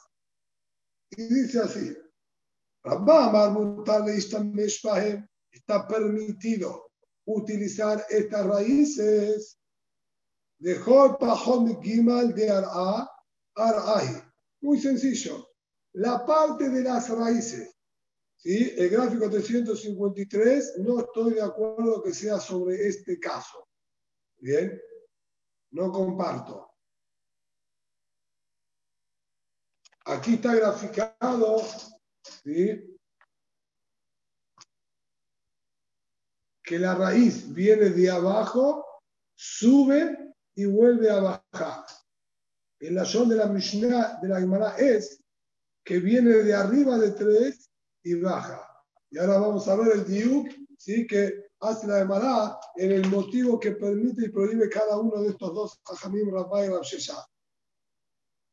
Y 1.10 1.22
dice 1.22 1.60
así, 1.60 1.96
está 5.52 5.86
permitido 5.86 6.90
utilizar 7.26 8.04
estas 8.08 8.46
raíces 8.46 9.58
de 10.58 10.76
Jod 10.76 11.18
Pajón 11.18 11.82
Gimal 11.82 12.34
de 12.34 12.50
Ar'a, 12.50 13.10
Ar'ai. 13.56 14.22
Muy 14.60 14.80
sencillo. 14.80 15.48
La 15.94 16.24
parte 16.24 16.70
de 16.70 16.82
las 16.82 17.08
raíces. 17.10 17.74
¿Sí? 18.42 18.74
El 18.76 18.90
gráfico 18.90 19.30
353, 19.30 20.78
no 20.78 21.00
estoy 21.00 21.34
de 21.34 21.42
acuerdo 21.42 22.02
que 22.02 22.12
sea 22.12 22.38
sobre 22.38 22.86
este 22.86 23.18
caso. 23.18 23.68
Bien, 24.38 24.80
no 25.70 25.92
comparto. 25.92 26.70
Aquí 30.04 30.34
está 30.34 30.56
graficado, 30.56 31.62
que 36.64 36.78
la 36.78 36.94
raíz 36.96 37.52
viene 37.52 37.90
de 37.90 38.10
abajo, 38.10 38.84
sube 39.34 40.34
y 40.56 40.64
vuelve 40.64 41.08
a 41.08 41.20
bajar. 41.20 41.84
El 42.80 42.96
lazón 42.96 43.28
de 43.28 43.36
la 43.36 43.46
Mishnah 43.46 44.18
de 44.20 44.28
la 44.28 44.40
Gemara 44.40 44.76
es 44.76 45.22
que 45.84 46.00
viene 46.00 46.30
de 46.30 46.54
arriba 46.54 46.98
de 46.98 47.12
tres 47.12 47.71
y 48.02 48.14
baja. 48.14 48.68
Y 49.10 49.18
ahora 49.18 49.38
vamos 49.38 49.68
a 49.68 49.76
ver 49.76 49.92
el 49.92 50.04
diuk, 50.06 50.48
¿sí? 50.78 51.06
que 51.06 51.50
hace 51.60 51.86
la 51.86 51.98
Gemara 51.98 52.58
en 52.76 52.92
el 52.92 53.08
motivo 53.08 53.60
que 53.60 53.72
permite 53.72 54.26
y 54.26 54.28
prohíbe 54.30 54.68
cada 54.68 54.98
uno 54.98 55.20
de 55.22 55.28
estos 55.28 55.54
dos, 55.54 55.80
Ajamim, 55.86 56.32
Rabba 56.32 56.64
y 56.64 56.68
Rabshesha. 56.68 57.24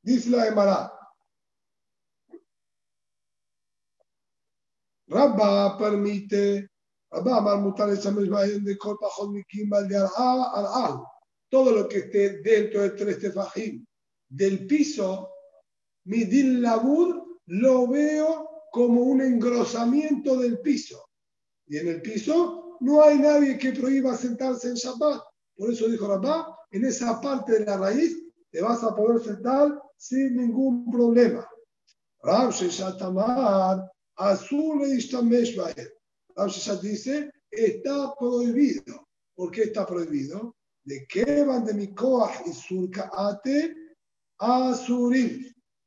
Dice 0.01 0.29
la 0.29 0.43
Gemara, 0.43 0.93
Rabba 5.07 5.77
permite 5.77 6.69
todo 11.49 11.71
lo 11.71 11.87
que 11.87 11.97
esté 11.97 12.41
dentro 12.41 12.81
de 12.81 12.89
tres 12.91 13.19
tefajim 13.19 13.83
del 14.29 14.67
piso, 14.67 15.31
midil 16.05 16.61
labur, 16.61 17.39
lo 17.47 17.87
veo 17.87 18.48
como 18.71 19.01
un 19.01 19.21
engrosamiento 19.21 20.37
del 20.37 20.59
piso. 20.59 21.09
Y 21.67 21.77
en 21.77 21.87
el 21.87 22.01
piso 22.01 22.77
no 22.79 23.01
hay 23.01 23.19
nadie 23.19 23.57
que 23.57 23.71
prohíba 23.71 24.15
sentarse 24.15 24.69
en 24.69 24.75
Shabbat. 24.75 25.21
Por 25.55 25.71
eso 25.71 25.87
dijo 25.87 26.07
Rabá, 26.07 26.55
en 26.71 26.85
esa 26.85 27.19
parte 27.19 27.59
de 27.59 27.65
la 27.65 27.77
raíz 27.77 28.17
te 28.51 28.61
vas 28.61 28.83
a 28.83 28.95
poder 28.95 29.21
sentar 29.21 29.79
sin 29.97 30.35
ningún 30.35 30.89
problema. 30.91 31.47
Rab 32.21 32.51
Sheshatamar, 32.51 33.89
azul 34.15 34.83
e 34.83 34.99
Ramsés 36.35 36.81
dice, 36.81 37.31
está 37.51 38.13
prohibido. 38.17 39.07
¿Por 39.35 39.51
qué 39.51 39.63
está 39.63 39.85
prohibido? 39.85 40.55
De 40.83 41.05
que 41.07 41.43
van 41.43 41.65
de 41.65 41.73
mi 41.73 41.93
coaj 41.93 42.47
y 42.47 42.53
surcaate 42.53 43.75
a 44.39 44.73
surim. 44.73 45.45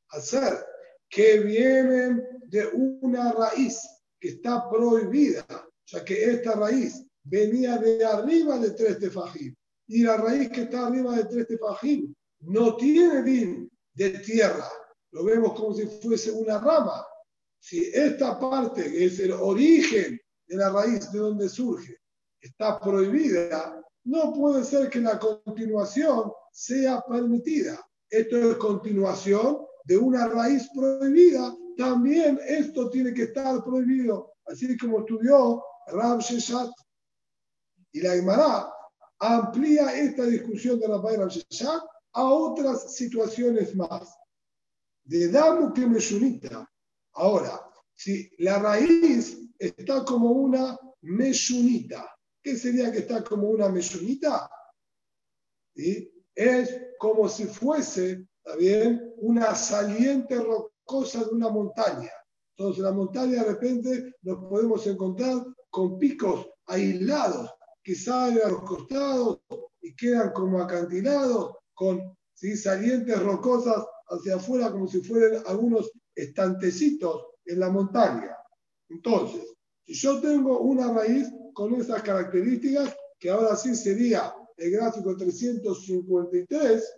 Hacer 0.09 0.63
que 1.09 1.39
vienen 1.39 2.23
de 2.53 2.67
una 2.67 3.31
raíz 3.31 3.81
que 4.19 4.29
está 4.29 4.69
prohibida, 4.69 5.43
ya 5.87 6.05
que 6.05 6.23
esta 6.23 6.53
raíz 6.53 7.03
venía 7.23 7.79
de 7.79 8.05
arriba 8.05 8.59
de 8.59 8.71
tres 8.71 8.99
tefajim. 8.99 9.55
Y 9.87 10.03
la 10.03 10.17
raíz 10.17 10.49
que 10.49 10.61
está 10.61 10.85
arriba 10.85 11.17
de 11.17 11.25
tres 11.25 11.47
tefajim 11.47 12.13
no 12.41 12.75
tiene 12.75 13.23
bien 13.23 13.71
de 13.95 14.11
tierra. 14.19 14.69
Lo 15.11 15.23
vemos 15.23 15.53
como 15.53 15.73
si 15.73 15.87
fuese 15.87 16.31
una 16.31 16.59
rama. 16.59 17.03
Si 17.59 17.89
esta 17.91 18.39
parte 18.39 19.03
es 19.03 19.19
el 19.19 19.31
origen 19.31 20.21
de 20.45 20.55
la 20.55 20.69
raíz 20.69 21.11
de 21.11 21.17
donde 21.17 21.49
surge 21.49 21.97
está 22.39 22.79
prohibida, 22.79 23.81
no 24.03 24.31
puede 24.33 24.63
ser 24.63 24.89
que 24.91 24.99
la 24.99 25.17
continuación 25.17 26.31
sea 26.51 27.01
permitida. 27.09 27.83
Esto 28.09 28.37
es 28.37 28.57
continuación 28.57 29.65
de 29.85 29.97
una 29.97 30.27
raíz 30.27 30.69
prohibida, 30.75 31.55
también 31.77 32.39
esto 32.47 32.89
tiene 32.89 33.13
que 33.13 33.23
estar 33.23 33.63
prohibido, 33.63 34.33
así 34.45 34.77
como 34.77 34.99
estudió 34.99 35.63
Ram 35.87 36.19
Sheshat. 36.19 36.71
Y 37.91 38.01
la 38.01 38.13
Gemara 38.13 38.73
amplía 39.19 39.95
esta 39.95 40.25
discusión 40.25 40.79
de 40.79 40.87
Rabbi 40.87 41.15
Ram 41.15 41.29
Sheshat 41.29 41.83
a 42.13 42.23
otras 42.23 42.95
situaciones 42.95 43.75
más. 43.75 44.15
De 45.05 45.29
Damu 45.29 45.73
que 45.73 45.85
Meshunita. 45.85 46.69
Ahora, 47.13 47.61
si 47.95 48.29
la 48.39 48.59
raíz 48.59 49.37
está 49.59 50.03
como 50.03 50.31
una 50.31 50.77
meshunita. 51.01 52.09
¿Qué 52.41 52.57
sería 52.57 52.91
que 52.91 52.99
está 52.99 53.23
como 53.23 53.49
una 53.49 53.69
meshunita? 53.69 54.49
Es 55.75 56.81
como 56.97 57.29
si 57.29 57.45
fuese, 57.45 58.27
bien? 58.57 59.13
Una 59.17 59.55
saliente 59.55 60.35
rocosa 60.85 61.23
de 61.23 61.31
una 61.31 61.49
montaña. 61.49 62.11
Entonces, 62.55 62.83
la 62.83 62.91
montaña 62.91 63.43
de 63.43 63.49
repente 63.49 64.15
nos 64.21 64.45
podemos 64.49 64.85
encontrar 64.85 65.45
con 65.69 65.97
picos 65.97 66.47
aislados 66.67 67.49
que 67.83 67.95
salen 67.95 68.39
a 68.45 68.49
los 68.49 68.63
costados 68.63 69.39
y 69.81 69.95
quedan 69.95 70.31
como 70.31 70.61
acantilados, 70.61 71.55
con 71.73 72.15
salientes 72.35 73.21
rocosas 73.23 73.85
hacia 74.07 74.35
afuera, 74.35 74.71
como 74.71 74.87
si 74.87 75.01
fueran 75.01 75.43
algunos 75.47 75.91
estantecitos 76.13 77.25
en 77.45 77.59
la 77.59 77.69
montaña. 77.69 78.35
Entonces, 78.89 79.55
si 79.85 79.93
yo 79.93 80.19
tengo 80.21 80.59
una 80.59 80.91
raíz 80.93 81.29
con 81.53 81.73
esas 81.73 82.01
características, 82.03 82.95
que 83.19 83.29
ahora 83.29 83.55
sí 83.55 83.75
sería 83.75 84.33
el 84.57 84.71
gráfico 84.71 85.15
353, 85.15 86.93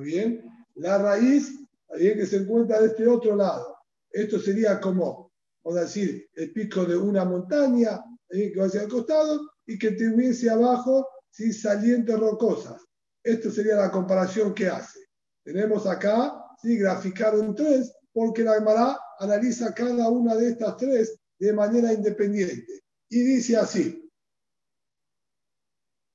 bien? 0.00 0.44
La 0.74 0.98
raíz, 0.98 1.59
bien 1.98 2.18
que 2.18 2.26
se 2.26 2.36
encuentra 2.36 2.80
de 2.80 2.88
este 2.88 3.06
otro 3.06 3.36
lado. 3.36 3.76
Esto 4.10 4.38
sería 4.38 4.80
como, 4.80 5.32
vamos 5.62 5.78
a 5.78 5.82
decir, 5.84 6.28
el 6.34 6.52
pico 6.52 6.84
de 6.84 6.96
una 6.96 7.24
montaña, 7.24 8.02
que 8.28 8.54
va 8.58 8.66
hacia 8.66 8.82
el 8.82 8.88
costado, 8.88 9.40
y 9.66 9.78
que 9.78 9.92
tuviese 9.92 10.50
abajo 10.50 11.08
¿sí? 11.30 11.52
salientes 11.52 12.18
rocosas. 12.18 12.82
Esto 13.22 13.50
sería 13.50 13.76
la 13.76 13.90
comparación 13.90 14.54
que 14.54 14.68
hace. 14.68 14.98
Tenemos 15.44 15.86
acá, 15.86 16.44
¿sí? 16.60 16.78
graficado 16.78 17.42
en 17.42 17.54
tres, 17.54 17.92
porque 18.12 18.42
la 18.42 18.54
Gemara 18.54 18.98
analiza 19.18 19.74
cada 19.74 20.08
una 20.08 20.34
de 20.34 20.48
estas 20.48 20.76
tres 20.76 21.16
de 21.38 21.52
manera 21.52 21.92
independiente. 21.92 22.82
Y 23.08 23.22
dice 23.22 23.56
así, 23.56 24.10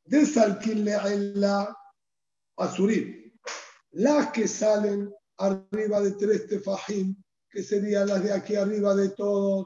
la 0.05 1.77
Azurim, 2.57 3.31
las 3.91 4.31
que 4.31 4.47
salen 4.47 5.13
arriba 5.37 6.01
de 6.01 6.11
tres 6.11 6.47
tefajim, 6.47 7.15
que 7.49 7.63
serían 7.63 8.07
las 8.07 8.23
de 8.23 8.31
aquí 8.31 8.55
arriba 8.55 8.95
de 8.95 9.09
todos, 9.09 9.65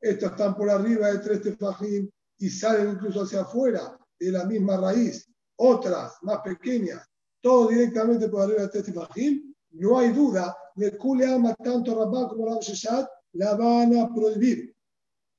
estas 0.00 0.32
están 0.32 0.56
por 0.56 0.68
arriba 0.70 1.12
de 1.12 1.18
tres 1.18 1.42
tefajim 1.42 2.10
y 2.38 2.50
salen 2.50 2.90
incluso 2.90 3.22
hacia 3.22 3.42
afuera 3.42 3.98
de 4.18 4.32
la 4.32 4.44
misma 4.44 4.76
raíz, 4.76 5.28
otras 5.56 6.14
más 6.22 6.40
pequeñas, 6.40 7.06
todo 7.40 7.68
directamente 7.68 8.28
por 8.28 8.42
arriba 8.42 8.62
de 8.62 8.68
tres 8.68 8.84
tefajim, 8.84 9.54
no 9.72 9.98
hay 9.98 10.12
duda, 10.12 10.56
de 10.74 10.96
Kule 10.96 11.26
Ama, 11.26 11.54
tanto 11.54 11.94
Rabá 11.94 12.28
como 12.28 12.46
Rab 12.46 12.60
Sheshat, 12.60 13.08
la 13.32 13.54
van 13.54 13.96
a 13.98 14.12
prohibir. 14.14 14.74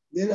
De 0.10 0.28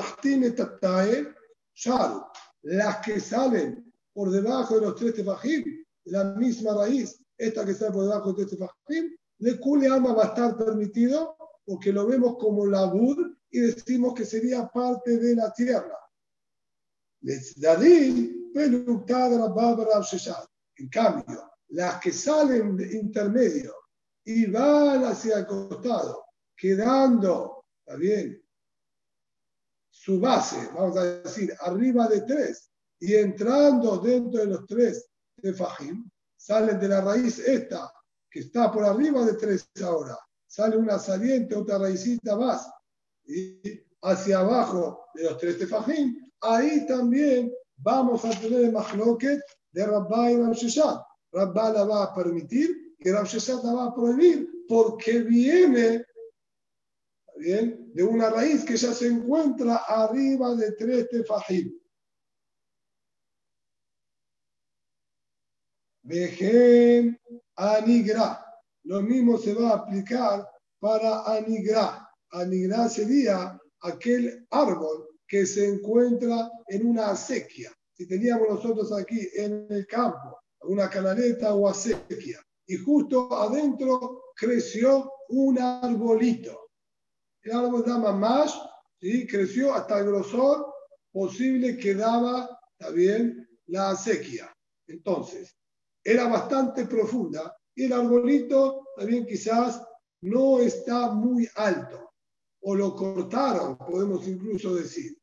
las 2.62 2.96
que 3.05 3.20
salen 3.20 3.92
por 4.12 4.31
debajo 4.31 4.74
de 4.74 4.87
los 4.87 4.96
tres 4.96 5.14
tefajim, 5.14 5.85
la 6.05 6.24
misma 6.35 6.74
raíz, 6.74 7.20
esta 7.37 7.64
que 7.64 7.72
está 7.72 7.92
por 7.92 8.03
debajo 8.03 8.33
de 8.33 8.42
los 8.42 8.51
tres 8.51 8.59
tefajim, 8.59 9.16
le 9.38 9.59
kule 9.59 9.87
ama 9.88 10.12
va 10.12 10.24
a 10.24 10.29
estar 10.29 10.57
permitido 10.57 11.37
porque 11.64 11.92
lo 11.92 12.07
vemos 12.07 12.37
como 12.38 12.66
la 12.66 12.87
bud 12.87 13.37
y 13.51 13.61
decimos 13.61 14.14
que 14.14 14.24
sería 14.24 14.68
parte 14.68 15.18
de 15.18 15.37
la 15.37 15.53
tierra. 15.53 15.98
En 20.77 20.88
cambio, 20.88 21.53
las 21.68 22.01
que 22.01 22.12
salen 22.12 22.77
de 22.77 22.96
intermedio 22.96 23.74
y 24.24 24.46
van 24.46 25.05
hacia 25.05 25.38
el 25.38 25.46
costado, 25.46 26.24
quedando, 26.57 27.64
¿está 27.85 27.96
bien? 27.98 28.42
Su 29.90 30.20
base, 30.20 30.68
vamos 30.74 30.96
a 30.96 31.05
decir, 31.05 31.55
arriba 31.61 32.09
de 32.09 32.22
tres 32.22 32.70
y 33.01 33.14
entrando 33.14 33.98
dentro 33.98 34.40
de 34.40 34.46
los 34.46 34.66
tres 34.66 35.09
de 35.37 35.53
Fajim, 35.53 36.09
salen 36.37 36.81
de 36.81 36.88
la 36.88 37.01
raíz 37.01 37.38
esta, 37.38 37.92
que 38.31 38.41
está 38.41 38.71
por 38.71 38.85
arriba 38.85 39.25
de 39.25 39.35
tres 39.35 39.69
ahora, 39.83 40.19
sale 40.47 40.77
una 40.77 40.99
saliente, 40.99 41.55
otra 41.55 41.79
raícita 41.79 42.37
más, 42.37 42.71
y 43.27 43.61
hacia 44.03 44.41
abajo 44.41 45.07
de 45.14 45.25
los 45.25 45.38
tres 45.38 45.59
tefajim, 45.59 46.31
ahí 46.41 46.87
también 46.87 47.53
vamos 47.77 48.25
a 48.25 48.31
tener 48.31 48.64
el 48.64 48.73
mahloket 48.73 49.41
de 49.73 49.87
Rabba 49.87 50.33
y 50.33 50.37
Rav 50.37 50.55
Sheshat. 50.55 51.01
Rabba 51.33 51.73
la 51.73 51.85
va 51.85 52.05
a 52.05 52.14
permitir 52.14 52.97
y 52.99 53.11
Rav 53.11 53.27
Sheshat 53.27 53.62
la 53.64 53.73
va 53.73 53.85
a 53.87 53.95
prohibir 53.95 54.49
porque 54.69 55.21
viene 55.21 56.05
¿bien? 57.37 57.93
de 57.95 58.03
una 58.03 58.31
raíz 58.31 58.64
que 58.64 58.77
ya 58.77 58.93
se 58.93 59.09
encuentra 59.09 59.77
arriba 59.77 60.55
de 60.55 60.73
tres 60.73 61.09
tefajim. 61.09 61.79
Vejen 66.03 67.21
anigra. 67.59 68.44
Lo 68.85 69.03
mismo 69.03 69.37
se 69.37 69.55
va 69.55 69.71
a 69.71 69.77
aplicar 69.77 70.49
para 70.81 71.23
anigra. 71.25 72.09
Anigra 72.31 72.88
sería 72.88 73.61
aquel 73.81 74.47
árbol 74.51 75.09
que 75.27 75.44
se 75.44 75.68
encuentra 75.68 76.51
en 76.68 76.87
una 76.87 77.11
acequia. 77.11 77.73
Si 77.94 78.07
teníamos 78.07 78.49
nosotros 78.49 78.92
aquí 78.92 79.29
en 79.35 79.66
el 79.71 79.87
campo 79.87 80.38
una 80.62 80.88
canaleta 80.88 81.55
o 81.55 81.68
acequia 81.68 82.40
y 82.66 82.77
justo 82.77 83.35
adentro 83.35 84.23
creció 84.37 85.11
un 85.29 85.59
arbolito. 85.59 86.71
El 87.42 87.53
árbol 87.53 87.85
daba 87.85 88.12
más, 88.12 88.61
¿sí? 89.01 89.27
creció 89.27 89.75
hasta 89.75 89.99
el 90.01 90.07
grosor 90.07 90.66
posible 91.12 91.79
que 91.79 91.94
daba 91.94 92.49
también 92.79 93.49
la 93.66 93.90
acequia. 93.90 94.53
Entonces, 94.87 95.58
era 96.09 96.27
bastante 96.27 96.87
profunda 96.87 97.55
y 97.75 97.85
el 97.85 97.92
arbolito 97.92 98.87
también 98.97 99.27
quizás 99.27 99.83
no 100.23 100.59
está 100.59 101.11
muy 101.11 101.47
alto 101.55 102.14
o 102.62 102.75
lo 102.75 102.97
cortaron, 102.97 103.77
podemos 103.77 104.27
incluso 104.27 104.75
decir. 104.75 105.18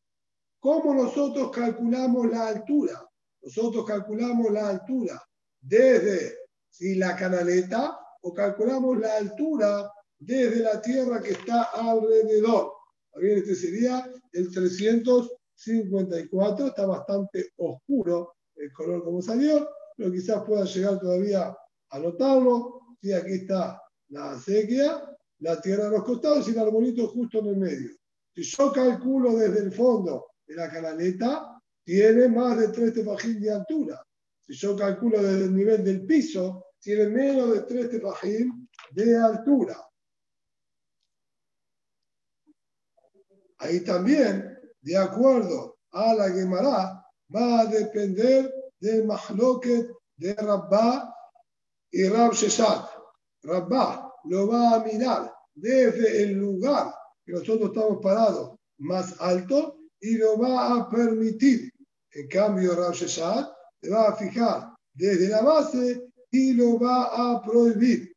¿Cómo 0.59 0.93
nosotros 0.93 1.49
calculamos 1.49 2.29
la 2.29 2.49
altura? 2.49 3.03
Nosotros 3.41 3.83
calculamos 3.83 4.51
la 4.51 4.69
altura 4.69 5.19
desde 5.59 6.37
si 6.69 6.93
la 6.93 7.15
canaleta 7.15 7.97
o 8.21 8.31
calculamos 8.31 8.99
la 8.99 9.17
altura 9.17 9.91
desde 10.19 10.61
la 10.61 10.79
tierra 10.81 11.19
que 11.19 11.31
está 11.31 11.63
alrededor. 11.63 12.73
Bien, 13.15 13.39
este 13.39 13.55
sería 13.55 14.07
el 14.33 14.53
354, 14.53 16.67
está 16.67 16.85
bastante 16.85 17.53
oscuro 17.57 18.35
el 18.55 18.71
color 18.71 19.03
como 19.03 19.21
salió, 19.21 19.67
pero 19.95 20.11
quizás 20.11 20.43
pueda 20.43 20.65
llegar 20.65 20.99
todavía 20.99 21.55
a 21.89 21.99
notarlo. 21.99 22.81
Sí, 23.01 23.13
aquí 23.13 23.33
está 23.33 23.81
la 24.09 24.31
acequia, 24.31 25.01
la 25.39 25.59
tierra 25.61 25.87
a 25.87 25.91
los 25.91 26.03
costados 26.03 26.47
y 26.47 26.51
el 26.51 26.59
arbolito 26.59 27.07
justo 27.07 27.39
en 27.39 27.47
el 27.47 27.57
medio. 27.57 27.91
Si 28.33 28.43
yo 28.43 28.71
calculo 28.71 29.35
desde 29.37 29.59
el 29.59 29.71
fondo 29.71 30.27
de 30.45 30.55
la 30.55 30.69
canaleta, 30.69 31.61
tiene 31.83 32.27
más 32.27 32.59
de 32.59 32.69
3 32.69 32.93
tefajín 32.93 33.39
de 33.39 33.51
altura. 33.51 34.05
Si 34.41 34.53
yo 34.53 34.75
calculo 34.75 35.21
desde 35.21 35.45
el 35.45 35.55
nivel 35.55 35.83
del 35.83 36.05
piso, 36.05 36.65
tiene 36.79 37.07
menos 37.07 37.53
de 37.53 37.61
3 37.61 37.89
tefajín 37.89 38.69
de 38.91 39.17
altura. 39.17 39.81
Ahí 43.57 43.79
también, 43.81 44.59
de 44.81 44.97
acuerdo 44.97 45.77
a 45.91 46.13
la 46.13 46.29
Gemara, 46.29 47.05
va 47.33 47.61
a 47.61 47.65
depender 47.65 48.53
del 48.79 49.05
mahloket 49.05 49.91
de 50.17 50.33
Rabbah 50.33 51.13
y 51.91 52.07
Rab 52.07 52.33
Sheshat. 52.33 52.89
Rabbah 53.43 54.11
lo 54.25 54.47
va 54.47 54.75
a 54.75 54.83
mirar 54.83 55.33
desde 55.53 56.23
el 56.23 56.33
lugar 56.33 56.93
que 57.25 57.33
nosotros 57.33 57.69
estamos 57.69 57.99
parados 58.01 58.57
más 58.79 59.19
alto 59.21 59.77
y 59.99 60.17
lo 60.17 60.37
va 60.37 60.75
a 60.75 60.89
permitir. 60.89 61.71
En 62.11 62.27
cambio, 62.27 62.75
Rab 62.75 62.93
Sheshat 62.93 63.51
se 63.81 63.89
va 63.89 64.09
a 64.09 64.15
fijar 64.15 64.73
desde 64.93 65.29
la 65.29 65.41
base 65.41 66.09
y 66.31 66.53
lo 66.53 66.79
va 66.79 67.03
a 67.05 67.41
prohibir. 67.41 68.13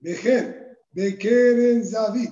Vejen, 0.00 0.76
Bekeren 0.90 1.90
David, 1.90 2.30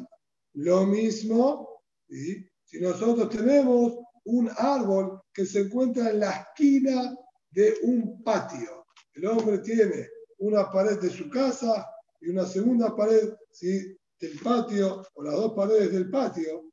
lo 0.54 0.86
mismo, 0.86 1.82
si 2.08 2.80
nosotros 2.80 3.30
tenemos 3.30 4.01
un 4.24 4.50
árbol 4.56 5.20
que 5.32 5.46
se 5.46 5.60
encuentra 5.60 6.10
en 6.10 6.20
la 6.20 6.30
esquina 6.30 7.14
de 7.50 7.74
un 7.82 8.22
patio. 8.22 8.86
El 9.14 9.26
hombre 9.26 9.58
tiene 9.58 10.08
una 10.38 10.70
pared 10.70 10.98
de 11.00 11.10
su 11.10 11.28
casa 11.28 11.86
y 12.20 12.30
una 12.30 12.46
segunda 12.46 12.94
pared 12.96 13.34
del 13.60 14.38
patio, 14.42 15.02
o 15.14 15.22
las 15.22 15.34
dos 15.34 15.52
paredes 15.54 15.92
del 15.92 16.10
patio. 16.10 16.70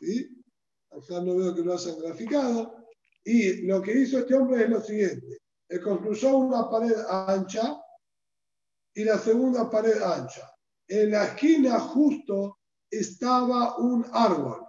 ¿sí? 0.00 0.44
Acá 0.90 1.20
no 1.20 1.36
veo 1.36 1.54
que 1.54 1.62
lo 1.62 1.74
hayan 1.74 1.98
graficado. 1.98 2.86
Y 3.24 3.62
lo 3.66 3.82
que 3.82 3.92
hizo 3.92 4.18
este 4.18 4.34
hombre 4.34 4.64
es 4.64 4.70
lo 4.70 4.80
siguiente. 4.80 5.38
Él 5.68 5.80
construyó 5.80 6.36
una 6.36 6.68
pared 6.70 6.94
ancha 7.08 7.80
y 8.94 9.04
la 9.04 9.18
segunda 9.18 9.68
pared 9.68 10.00
ancha. 10.02 10.50
En 10.86 11.10
la 11.10 11.24
esquina 11.24 11.80
justo 11.80 12.58
estaba 12.90 13.78
un 13.78 14.06
árbol. 14.12 14.64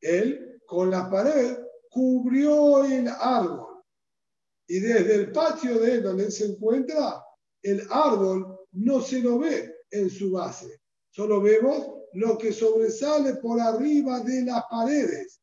Él, 0.00 0.49
con 0.70 0.88
la 0.88 1.10
pared, 1.10 1.58
cubrió 1.90 2.84
el 2.84 3.08
árbol. 3.08 3.82
Y 4.68 4.78
desde 4.78 5.16
el 5.16 5.32
patio 5.32 5.80
de 5.80 5.94
él, 5.94 6.02
donde 6.04 6.26
él 6.26 6.32
se 6.32 6.46
encuentra, 6.46 7.24
el 7.60 7.84
árbol 7.90 8.56
no 8.70 9.00
se 9.00 9.20
lo 9.20 9.40
ve 9.40 9.74
en 9.90 10.08
su 10.08 10.30
base. 10.30 10.80
Solo 11.10 11.40
vemos 11.40 11.88
lo 12.12 12.38
que 12.38 12.52
sobresale 12.52 13.34
por 13.34 13.60
arriba 13.60 14.20
de 14.20 14.42
las 14.44 14.62
paredes. 14.70 15.40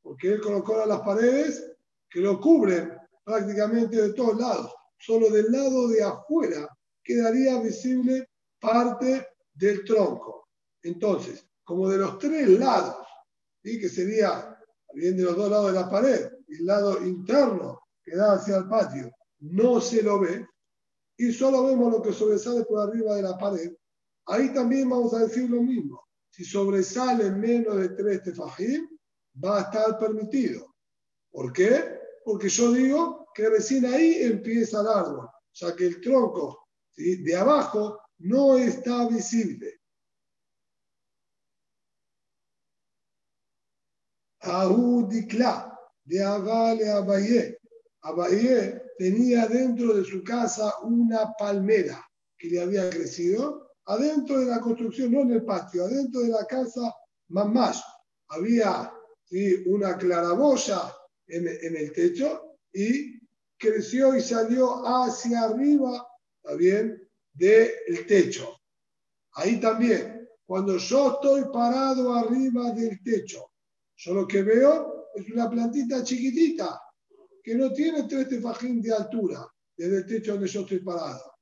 Porque 0.00 0.34
él 0.34 0.40
colocó 0.40 0.86
las 0.86 1.00
paredes 1.00 1.72
que 2.08 2.20
lo 2.20 2.40
cubren 2.40 2.96
prácticamente 3.24 4.00
de 4.00 4.12
todos 4.12 4.38
lados. 4.38 4.72
Solo 4.96 5.28
del 5.28 5.50
lado 5.50 5.88
de 5.88 6.04
afuera 6.04 6.68
quedaría 7.02 7.60
visible 7.60 8.28
parte 8.60 9.26
del 9.54 9.84
tronco. 9.84 10.46
Entonces, 10.84 11.44
como 11.64 11.88
de 11.88 11.98
los 11.98 12.16
tres 12.20 12.48
lados, 12.48 13.04
¿sí? 13.64 13.80
que 13.80 13.88
sería 13.88 14.54
bien 14.94 15.16
de 15.16 15.24
los 15.24 15.36
dos 15.36 15.50
lados 15.50 15.72
de 15.72 15.80
la 15.80 15.90
pared, 15.90 16.30
el 16.48 16.66
lado 16.66 17.04
interno 17.04 17.80
que 18.02 18.16
da 18.16 18.34
hacia 18.34 18.56
el 18.56 18.68
patio, 18.68 19.10
no 19.40 19.80
se 19.80 20.02
lo 20.02 20.20
ve, 20.20 20.46
y 21.16 21.32
solo 21.32 21.64
vemos 21.64 21.92
lo 21.92 22.02
que 22.02 22.12
sobresale 22.12 22.64
por 22.64 22.80
arriba 22.80 23.16
de 23.16 23.22
la 23.22 23.36
pared, 23.36 23.72
ahí 24.26 24.52
también 24.54 24.88
vamos 24.88 25.12
a 25.14 25.20
decir 25.20 25.50
lo 25.50 25.62
mismo. 25.62 26.04
Si 26.30 26.44
sobresale 26.44 27.30
menos 27.32 27.76
de 27.76 27.88
tres 27.90 28.22
tefajim, 28.22 28.88
va 29.42 29.58
a 29.58 29.62
estar 29.62 29.98
permitido. 29.98 30.74
¿Por 31.30 31.52
qué? 31.52 31.98
Porque 32.24 32.48
yo 32.48 32.72
digo 32.72 33.26
que 33.34 33.48
recién 33.48 33.86
ahí 33.86 34.16
empieza 34.20 34.80
el 34.80 34.86
árbol, 34.88 35.28
ya 35.52 35.74
que 35.74 35.86
el 35.86 36.00
tronco 36.00 36.68
de 36.96 37.36
abajo 37.36 38.00
no 38.18 38.56
está 38.56 39.08
visible. 39.08 39.77
Ahudikla, 44.40 45.78
de 46.04 46.22
Avale 46.22 46.90
Abaye. 46.90 47.58
Abaye 48.02 48.82
tenía 48.98 49.46
dentro 49.46 49.94
de 49.94 50.04
su 50.04 50.22
casa 50.22 50.72
una 50.82 51.32
palmera 51.38 52.04
que 52.36 52.48
le 52.48 52.62
había 52.62 52.88
crecido, 52.90 53.72
adentro 53.86 54.40
de 54.40 54.46
la 54.46 54.60
construcción, 54.60 55.12
no 55.12 55.22
en 55.22 55.32
el 55.32 55.44
patio, 55.44 55.84
adentro 55.84 56.20
de 56.20 56.28
la 56.28 56.44
casa, 56.46 56.94
más 57.28 57.82
había 58.28 58.92
una 59.66 59.96
claraboya 59.96 60.94
en, 61.26 61.48
en, 61.48 61.76
el 61.76 61.92
techo 61.92 62.56
y 62.72 63.18
creció 63.58 64.16
y 64.16 64.22
salió 64.22 64.82
hacia 64.86 65.42
arriba, 65.42 66.06
también, 66.42 67.08
del 67.32 68.06
techo. 68.06 68.56
Ahí 69.34 69.60
también, 69.60 70.28
cuando 70.46 70.78
yo 70.78 71.12
estoy 71.12 71.44
parado 71.52 72.14
arriba 72.14 72.72
del 72.72 73.02
techo, 73.02 73.50
yo 73.98 74.14
lo 74.14 74.26
que 74.26 74.42
veo 74.42 75.10
es 75.14 75.28
una 75.30 75.50
plantita 75.50 76.02
chiquitita 76.02 76.80
que 77.42 77.54
no 77.54 77.72
tiene 77.72 78.04
tres 78.04 78.28
tefajín 78.28 78.80
de 78.80 78.92
altura 78.92 79.46
desde 79.76 79.98
el 79.98 80.06
techo 80.06 80.32
donde 80.32 80.48
yo 80.48 80.60
estoy 80.60 80.80
parado. 80.80 81.32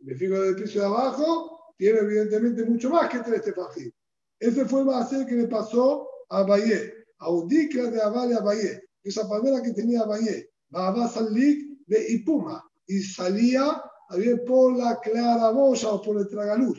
Me 0.00 0.14
fijo 0.14 0.40
del 0.40 0.56
piso 0.56 0.80
de 0.80 0.86
abajo, 0.86 1.72
tiene 1.76 2.00
evidentemente 2.00 2.64
mucho 2.64 2.90
más 2.90 3.08
que 3.08 3.20
tres 3.20 3.42
tefajín. 3.42 3.92
Ese 4.38 4.64
fue 4.66 4.80
el 4.80 4.86
base 4.86 5.26
que 5.26 5.34
le 5.34 5.48
pasó 5.48 6.08
a 6.28 6.42
Valle. 6.42 7.04
Audikla 7.18 7.90
de 7.90 8.02
Avale 8.02 8.34
Abaye, 8.34 8.82
esa 9.02 9.28
palmera 9.28 9.62
que 9.62 9.72
tenía 9.72 10.02
Abaye, 10.02 10.50
va 10.74 11.04
a 11.04 11.08
salir 11.08 11.78
de 11.86 12.12
Ipuma, 12.12 12.62
y 12.86 13.00
salía 13.00 13.82
a 14.08 14.16
bien 14.16 14.42
por 14.46 14.76
la 14.76 15.00
claraboya 15.00 15.88
o 15.90 16.02
por 16.02 16.18
el 16.18 16.28
tragaluz. 16.28 16.78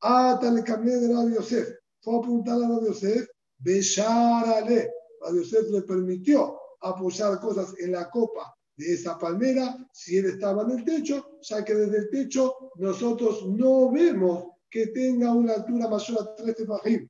Hasta 0.00 0.50
le 0.50 0.62
cambié 0.62 0.96
de 0.96 1.12
Radio 1.14 1.36
Yosef. 1.36 1.68
Fue 2.00 2.14
a 2.14 2.18
apuntar 2.18 2.56
a 2.56 2.68
Radio 2.68 2.88
Yosef, 2.88 3.26
Besharale. 3.58 4.92
Radio 5.20 5.42
Yosef 5.42 5.70
le 5.70 5.82
permitió 5.82 6.58
apoyar 6.80 7.40
cosas 7.40 7.74
en 7.78 7.92
la 7.92 8.08
copa 8.08 8.54
de 8.76 8.94
esa 8.94 9.18
palmera 9.18 9.76
si 9.92 10.16
él 10.16 10.26
estaba 10.26 10.62
en 10.62 10.78
el 10.78 10.84
techo, 10.84 11.38
ya 11.42 11.64
que 11.64 11.74
desde 11.74 11.98
el 11.98 12.10
techo 12.10 12.54
nosotros 12.76 13.46
no 13.48 13.90
vemos 13.90 14.44
que 14.70 14.88
tenga 14.88 15.32
una 15.32 15.54
altura 15.54 15.88
mayor 15.88 16.22
a 16.22 16.34
3 16.36 16.54
tefajim. 16.54 17.08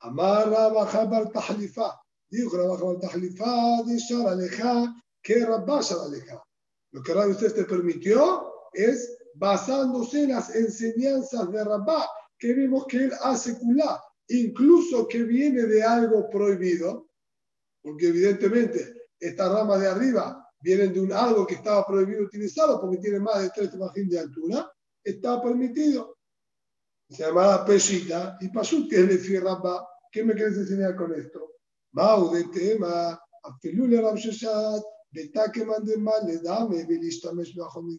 Amarra 0.00 0.68
bajar 0.68 1.30
tahlifa. 1.32 2.00
Dijo 2.30 2.56
la 2.56 2.64
bajar 2.64 3.00
tahlifa 3.00 3.82
de 3.84 3.98
Sharaleja 3.98 4.94
que 5.20 5.44
Rabba 5.44 5.80
Sharaleja. 5.80 6.42
Lo 6.92 7.02
que 7.02 7.14
Radio 7.14 7.32
usted 7.32 7.54
te 7.54 7.64
permitió 7.64 8.70
es 8.72 9.18
basándose 9.34 10.24
en 10.24 10.30
las 10.30 10.54
enseñanzas 10.54 11.50
de 11.50 11.64
Rabá, 11.64 12.06
que 12.38 12.52
vimos 12.52 12.86
que 12.86 13.04
él 13.04 13.12
hace 13.22 13.58
culá, 13.58 14.02
incluso 14.38 15.06
que 15.06 15.22
viene 15.22 15.62
de 15.62 15.82
algo 15.82 16.28
prohibido, 16.28 17.08
porque 17.82 18.08
evidentemente 18.08 19.08
estas 19.18 19.52
ramas 19.52 19.80
de 19.80 19.88
arriba 19.88 20.48
vienen 20.60 20.92
de 20.92 21.00
un 21.00 21.12
algo 21.12 21.46
que 21.46 21.54
estaba 21.54 21.86
prohibido 21.86 22.22
utilizarlo 22.22 22.80
porque 22.80 22.98
tiene 22.98 23.20
más 23.20 23.42
de 23.42 23.50
3 23.50 23.70
tefajim 23.70 24.08
de 24.08 24.18
altura, 24.20 24.72
está 25.02 25.42
permitido. 25.42 26.16
Se 27.10 27.24
llama 27.24 27.64
Peshita 27.64 28.38
y 28.40 28.48
Pasut, 28.48 28.88
que 28.88 29.00
es 29.00 29.08
de. 29.08 29.86
¿Qué 30.10 30.24
me 30.24 30.34
quieres 30.34 30.56
enseñar 30.56 30.94
con 30.96 31.12
esto? 31.14 31.56
Mau 31.92 32.32
de 32.32 32.44
tema, 32.44 33.20
Afilule 33.42 34.00
Rab 34.00 34.16
Sheshat, 34.16 34.82
Betaque 35.10 35.64
mande 35.64 35.96
mal, 35.98 36.26
le 36.26 36.38
dame, 36.38 36.84
Belishtamesh 36.84 37.54
bajo 37.54 37.82
mi 37.82 37.98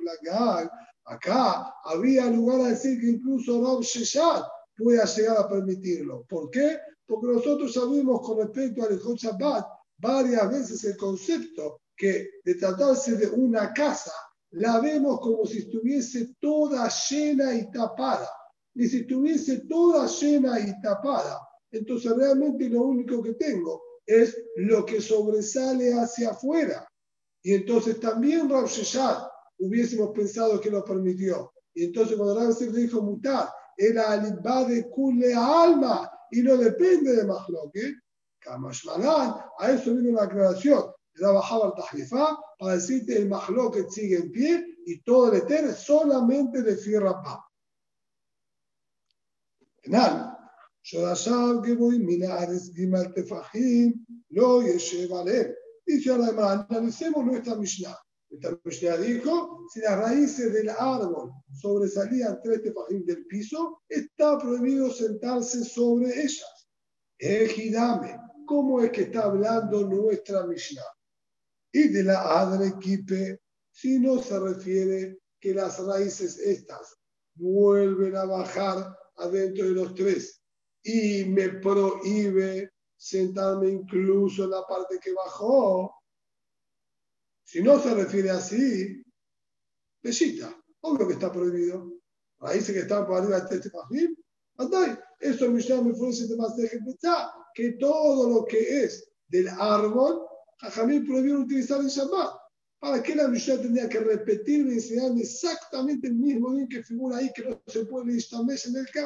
Lagal. 0.00 0.70
Acá 1.04 1.74
había 1.84 2.30
lugar 2.30 2.60
a 2.60 2.68
decir 2.68 3.00
que 3.00 3.08
incluso 3.08 3.64
Rab 3.64 3.82
Sheshat 3.82 4.44
pueda 4.76 5.04
llegar 5.04 5.36
a 5.38 5.48
permitirlo. 5.48 6.24
¿Por 6.28 6.50
qué? 6.50 6.78
Porque 7.06 7.26
nosotros 7.26 7.72
sabemos 7.72 8.20
con 8.22 8.38
respecto 8.38 8.82
al 8.82 8.94
Ejot 8.94 9.18
Shabbat 9.18 9.66
varias 9.98 10.50
veces 10.50 10.84
el 10.84 10.96
concepto 10.96 11.80
que 11.96 12.28
de 12.44 12.54
tratarse 12.56 13.16
de 13.16 13.28
una 13.28 13.72
casa, 13.72 14.12
la 14.50 14.80
vemos 14.80 15.20
como 15.20 15.44
si 15.46 15.58
estuviese 15.58 16.34
toda 16.40 16.88
llena 16.88 17.54
y 17.54 17.70
tapada. 17.70 18.28
Y 18.74 18.88
si 18.88 19.00
estuviese 19.00 19.66
toda 19.68 20.06
llena 20.06 20.58
y 20.60 20.80
tapada, 20.80 21.40
entonces 21.70 22.12
realmente 22.16 22.68
lo 22.68 22.82
único 22.82 23.22
que 23.22 23.34
tengo 23.34 23.82
es 24.06 24.36
lo 24.56 24.84
que 24.84 25.00
sobresale 25.00 25.92
hacia 25.94 26.30
afuera. 26.30 26.86
Y 27.42 27.54
entonces 27.54 28.00
también 28.00 28.48
Rav 28.48 28.68
hubiésemos 29.58 30.10
pensado 30.10 30.60
que 30.60 30.70
lo 30.70 30.84
permitió. 30.84 31.52
Y 31.74 31.84
entonces 31.84 32.16
cuando 32.16 32.38
Rav 32.38 32.56
dijo 32.72 33.02
mutar, 33.02 33.48
era 33.77 34.11
alibá 34.11 34.65
de 34.65 34.89
kule 34.89 35.33
alma 35.33 36.09
y 36.31 36.41
no 36.41 36.57
depende 36.57 37.15
de 37.15 37.25
Mahloket. 37.25 37.95
Kamashmalan, 38.39 39.35
a 39.59 39.71
eso 39.71 39.93
viene 39.93 40.09
una 40.09 40.23
aclaración. 40.23 40.91
La 41.15 41.31
bajaba 41.31 41.67
al 41.67 41.75
Tajifá 41.75 42.37
para 42.57 42.75
decirte 42.75 43.17
el 43.17 43.27
Mahloket 43.27 43.89
sigue 43.89 44.17
en 44.17 44.31
pie 44.31 44.65
y 44.85 45.01
todo 45.01 45.31
el 45.31 45.41
Eter 45.41 45.73
solamente 45.73 46.61
de 46.61 46.75
Firrapá. 46.75 47.45
Final. 49.81 50.35
שורשיו 50.83 51.61
גבוהים 51.63 52.05
מן 52.05 52.23
הארץ 52.23 52.69
ג' 52.69 53.13
טפחים 53.15 53.93
לא 54.31 54.61
ישב 54.65 55.13
עליהם. 55.13 55.51
Dice 55.89 56.11
ahora, 56.11 56.67
analicemos 56.69 57.25
nuestra 57.25 57.55
Mishnah. 57.55 57.97
Esta 58.34 58.58
Mishnah 58.64 58.96
dijo, 58.96 59.66
si 59.72 59.80
las 59.80 59.98
raíces 59.98 60.52
del 60.52 60.68
árbol 60.70 61.32
sobresalían 61.52 62.40
tres 62.42 62.62
tefajim 62.62 63.04
del 63.04 63.24
piso, 63.26 63.82
está 63.88 64.38
prohibido 64.38 64.90
sentarse 64.90 65.64
sobre 65.64 66.08
ellas. 66.08 66.68
Ejidame, 67.18 68.18
¿cómo 68.44 68.80
es 68.80 68.90
que 68.90 69.02
está 69.02 69.24
hablando 69.24 69.86
nuestra 69.86 70.46
Mishnah? 70.46 70.82
Y 71.72 71.88
de 71.88 72.02
la 72.02 72.40
Adrequipe, 72.40 73.40
si 73.70 74.00
no 74.00 74.20
se 74.20 74.38
refiere 74.38 75.18
que 75.40 75.54
las 75.54 75.78
raíces 75.78 76.36
estas 76.38 76.96
vuelven 77.36 78.16
a 78.16 78.24
bajar 78.24 78.96
adentro 79.16 79.66
de 79.66 79.72
los 79.72 79.94
tres 79.94 80.40
y 80.82 81.24
me 81.24 81.48
prohíbe 81.60 82.72
sentarme 82.96 83.68
incluso 83.70 84.44
en 84.44 84.50
la 84.50 84.66
parte 84.66 84.98
que 84.98 85.12
bajó. 85.12 85.94
Si 87.44 87.62
no 87.62 87.80
se 87.80 87.94
refiere 87.94 88.30
así, 88.30 89.04
besita, 90.02 90.54
obvio 90.80 91.06
que 91.06 91.14
está 91.14 91.32
prohibido. 91.32 91.92
Raíces 92.40 92.74
que 92.74 92.80
están 92.80 93.06
por 93.06 93.18
arriba 93.18 93.40
de 93.40 93.56
este 93.56 93.70
fajim, 93.70 94.14
eso 95.20 95.50
Mishnah 95.50 95.82
me 95.82 95.92
ofrece 95.92 96.26
de 96.26 96.36
más 96.36 96.56
de 96.56 96.70
que 97.54 97.72
todo 97.72 98.28
lo 98.28 98.44
que 98.44 98.84
es 98.84 99.08
del 99.28 99.48
árbol, 99.48 100.26
Jajamín 100.58 101.06
prohibió 101.06 101.40
utilizar 101.40 101.80
en 101.80 101.88
Shabbat. 101.88 102.36
¿Para 102.78 103.02
qué 103.02 103.14
la 103.14 103.28
Mishnah 103.28 103.62
tendría 103.62 103.88
que 103.88 104.00
repetir 104.00 104.66
y 104.66 104.74
enseñarme 104.74 105.22
exactamente 105.22 106.08
el 106.08 106.14
mismo 106.14 106.52
día 106.54 106.66
que 106.68 106.82
figura 106.82 107.16
ahí 107.16 107.32
que 107.32 107.44
no 107.44 107.62
se 107.66 107.86
puede 107.86 108.12
instalar 108.12 108.56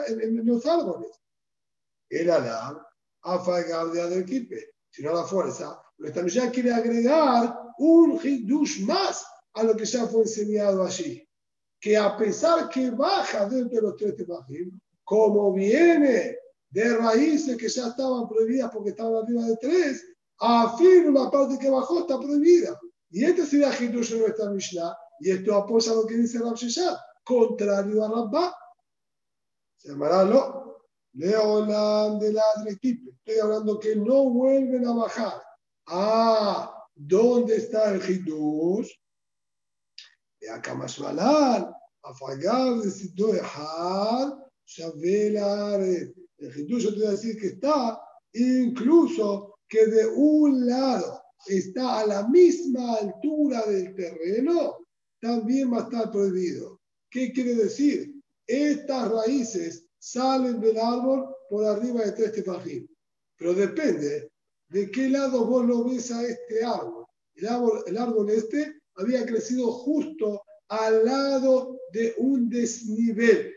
en, 0.08 0.20
en, 0.20 0.38
en 0.38 0.46
los 0.46 0.66
árboles? 0.66 1.10
el 2.10 2.30
Adam 2.30 2.78
a 3.22 3.84
de 3.92 4.00
Adelquipe, 4.00 4.74
sino 4.90 5.12
la 5.12 5.24
fuerza. 5.24 5.80
Nuestra 5.98 6.22
Mishnah 6.22 6.50
quiere 6.50 6.72
agregar 6.72 7.67
un 7.78 8.18
hidush 8.22 8.84
más 8.84 9.24
a 9.54 9.62
lo 9.62 9.76
que 9.76 9.84
ya 9.84 10.06
fue 10.06 10.22
enseñado 10.22 10.84
allí. 10.84 11.26
Que 11.80 11.96
a 11.96 12.16
pesar 12.16 12.68
que 12.68 12.90
baja 12.90 13.48
dentro 13.48 13.76
de 13.76 13.82
los 13.82 13.96
tres 13.96 14.16
tefajim, 14.16 14.78
como 15.04 15.52
viene 15.52 16.36
de 16.70 16.96
raíces 16.96 17.56
que 17.56 17.68
ya 17.68 17.88
estaban 17.88 18.28
prohibidas 18.28 18.70
porque 18.72 18.90
estaban 18.90 19.24
arriba 19.24 19.42
de 19.44 19.56
tres, 19.56 20.04
afirma 20.38 21.24
la 21.24 21.30
parte 21.30 21.58
que 21.58 21.70
bajó 21.70 22.00
está 22.00 22.18
prohibida. 22.18 22.78
Y 23.10 23.24
este 23.24 23.46
sería 23.46 23.70
hidush 23.70 24.12
en 24.12 24.20
nuestra 24.20 24.50
Mishnah, 24.50 24.96
y 25.20 25.30
esto 25.30 25.54
apoya 25.54 25.94
lo 25.94 26.06
que 26.06 26.16
dice 26.16 26.38
Rab 26.38 26.56
contrario 27.24 28.04
a 28.04 28.08
Rabba. 28.08 28.54
Se 29.76 29.90
llamará 29.90 30.24
lo 30.24 30.68
Leolam 31.14 32.18
del 32.18 32.38
equipo. 32.68 33.10
Estoy 33.10 33.40
hablando 33.40 33.78
que 33.78 33.96
no 33.96 34.30
vuelven 34.30 34.86
a 34.86 34.92
bajar. 34.92 35.42
Ah, 35.86 36.77
¿dónde 36.98 37.56
está 37.56 37.94
el 37.94 38.02
Hidush? 38.02 38.90
De 40.40 40.48
malar, 41.00 41.72
afagar 42.02 42.78
de 42.78 42.90
Sido 42.90 43.34
Ejad, 43.34 44.32
El 44.76 46.56
Hidush 46.56 46.82
yo 46.82 46.90
te 46.92 46.98
voy 46.98 47.06
a 47.06 47.10
decir 47.10 47.38
que 47.40 47.48
está 47.48 48.00
incluso 48.32 49.58
que 49.68 49.86
de 49.86 50.06
un 50.06 50.66
lado 50.66 51.22
está 51.46 52.00
a 52.00 52.06
la 52.06 52.28
misma 52.28 52.96
altura 52.96 53.64
del 53.66 53.94
terreno, 53.94 54.78
también 55.20 55.72
va 55.72 55.78
a 55.78 55.82
estar 55.82 56.10
prohibido. 56.10 56.80
¿Qué 57.10 57.32
quiere 57.32 57.54
decir? 57.54 58.14
Estas 58.46 59.10
raíces 59.10 59.86
salen 59.98 60.60
del 60.60 60.78
árbol 60.78 61.34
por 61.48 61.64
arriba 61.64 62.02
de 62.04 62.12
tres 62.12 62.32
tefajim. 62.32 62.86
Pero 63.36 63.54
depende 63.54 64.27
de 64.68 64.90
qué 64.90 65.08
lado 65.08 65.44
vos 65.44 65.64
lo 65.64 65.84
ves 65.84 66.10
a 66.10 66.22
este 66.22 66.64
árbol. 66.64 67.06
El 67.34 67.48
árbol, 67.48 67.84
el 67.86 67.98
árbol 67.98 68.30
este 68.30 68.80
había 68.94 69.24
crecido 69.24 69.70
justo 69.72 70.42
al 70.68 71.04
lado 71.04 71.78
de 71.92 72.14
un 72.18 72.48
desnivel. 72.48 73.54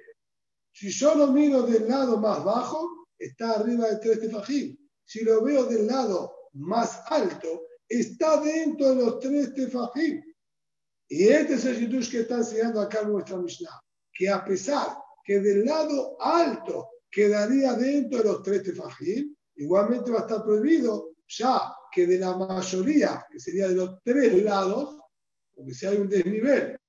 Si 0.72 0.90
yo 0.90 1.16
lo 1.16 1.28
miro 1.28 1.64
del 1.64 1.88
lado 1.88 2.18
más 2.18 2.44
bajo, 2.44 3.08
está 3.20 3.54
arriba 3.54 3.90
de 3.90 3.98
tres 3.98 4.22
tefajim. 4.22 4.78
Si 5.06 5.24
lo 5.24 5.44
veo 5.44 5.66
del 5.66 5.88
lado 5.88 6.34
más 6.54 7.02
alto, 7.08 7.68
está 7.88 8.40
dentro 8.42 8.90
de 8.90 8.96
los 8.96 9.20
tres 9.20 9.54
tefajim. 9.54 10.24
Y 11.10 11.28
este 11.28 11.56
es 11.56 11.66
el 11.66 12.10
que 12.10 12.22
está 12.22 12.38
enseñando 12.38 12.80
acá 12.80 13.04
nuestra 13.04 13.38
Mishnah, 13.38 13.82
que 14.14 14.30
a 14.30 14.46
pesar 14.46 14.96
que 15.26 15.42
del 15.42 15.66
lado 15.66 16.16
alto 16.22 16.88
quedaría 17.12 17.74
dentro 17.74 18.20
de 18.20 18.24
los 18.24 18.44
tres 18.44 18.64
tefajim, 18.64 19.36
igualmente 19.62 20.12
va 20.12 20.20
a 20.20 20.22
estar 20.22 20.44
prohibido, 20.44 21.12
ya 21.28 21.74
que 21.92 22.08
de 22.08 22.18
la 22.18 22.36
mayoría, 22.36 23.26
que 23.32 23.40
sería 23.40 23.68
de 23.68 23.76
los 23.76 24.02
tres 24.04 24.44
lados, 24.44 24.98
porque 25.56 25.74
si 25.74 25.86
hay 25.86 25.98
un 25.98 26.10
desnivel 26.10 26.80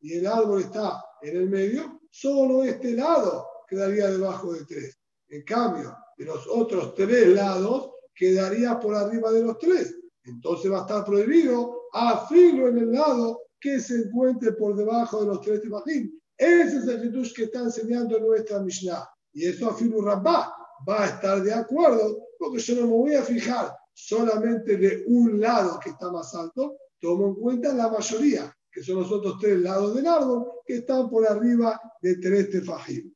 y 0.00 0.14
el 0.14 0.26
árbol 0.26 0.62
está 0.62 1.04
en 1.20 1.36
el 1.36 1.50
medio, 1.50 2.00
solo 2.10 2.64
este 2.64 2.92
lado 2.92 3.46
quedaría 3.68 4.08
debajo 4.08 4.52
de 4.52 4.64
tres. 4.64 4.98
En 5.28 5.42
cambio, 5.42 5.96
de 6.16 6.24
los 6.24 6.46
otros 6.48 6.94
tres 6.94 7.28
lados 7.28 7.90
quedaría 8.14 8.78
por 8.78 8.94
arriba 8.94 9.30
de 9.32 9.42
los 9.42 9.58
tres. 9.58 9.96
Entonces 10.24 10.70
va 10.70 10.78
a 10.78 10.82
estar 10.82 11.04
prohibido 11.04 11.82
a 11.92 12.26
filo 12.26 12.68
en 12.68 12.78
el 12.78 12.92
lado 12.92 13.40
que 13.60 13.80
se 13.80 13.96
encuentre 13.96 14.52
por 14.52 14.76
debajo 14.76 15.20
de 15.20 15.26
los 15.26 15.40
tres 15.40 15.60
tefajim. 15.62 16.10
Ese 16.36 16.78
es 16.78 16.88
el 16.88 17.32
que 17.34 17.44
está 17.44 17.60
enseñando 17.60 18.18
nuestra 18.18 18.60
Mishnah. 18.60 19.08
Y 19.32 19.46
eso 19.46 19.70
afirma 19.70 20.04
Rabba. 20.04 20.61
Va 20.88 21.04
a 21.04 21.08
estar 21.08 21.42
de 21.42 21.52
acuerdo, 21.52 22.28
porque 22.38 22.58
yo 22.58 22.74
no 22.76 22.82
me 22.82 22.92
voy 22.92 23.14
a 23.14 23.22
fijar 23.22 23.76
solamente 23.92 24.76
de 24.76 25.04
un 25.06 25.40
lado 25.40 25.78
que 25.78 25.90
está 25.90 26.10
más 26.10 26.34
alto, 26.34 26.76
tomo 27.00 27.28
en 27.28 27.34
cuenta 27.34 27.74
la 27.74 27.88
mayoría, 27.88 28.54
que 28.70 28.82
son 28.82 29.00
los 29.00 29.12
otros 29.12 29.38
tres 29.40 29.60
lados 29.60 29.94
del 29.94 30.06
árbol, 30.06 30.50
que 30.64 30.76
están 30.76 31.08
por 31.10 31.26
arriba 31.26 31.80
de 32.00 32.16
tres 32.16 32.50
tefajim. 32.50 33.12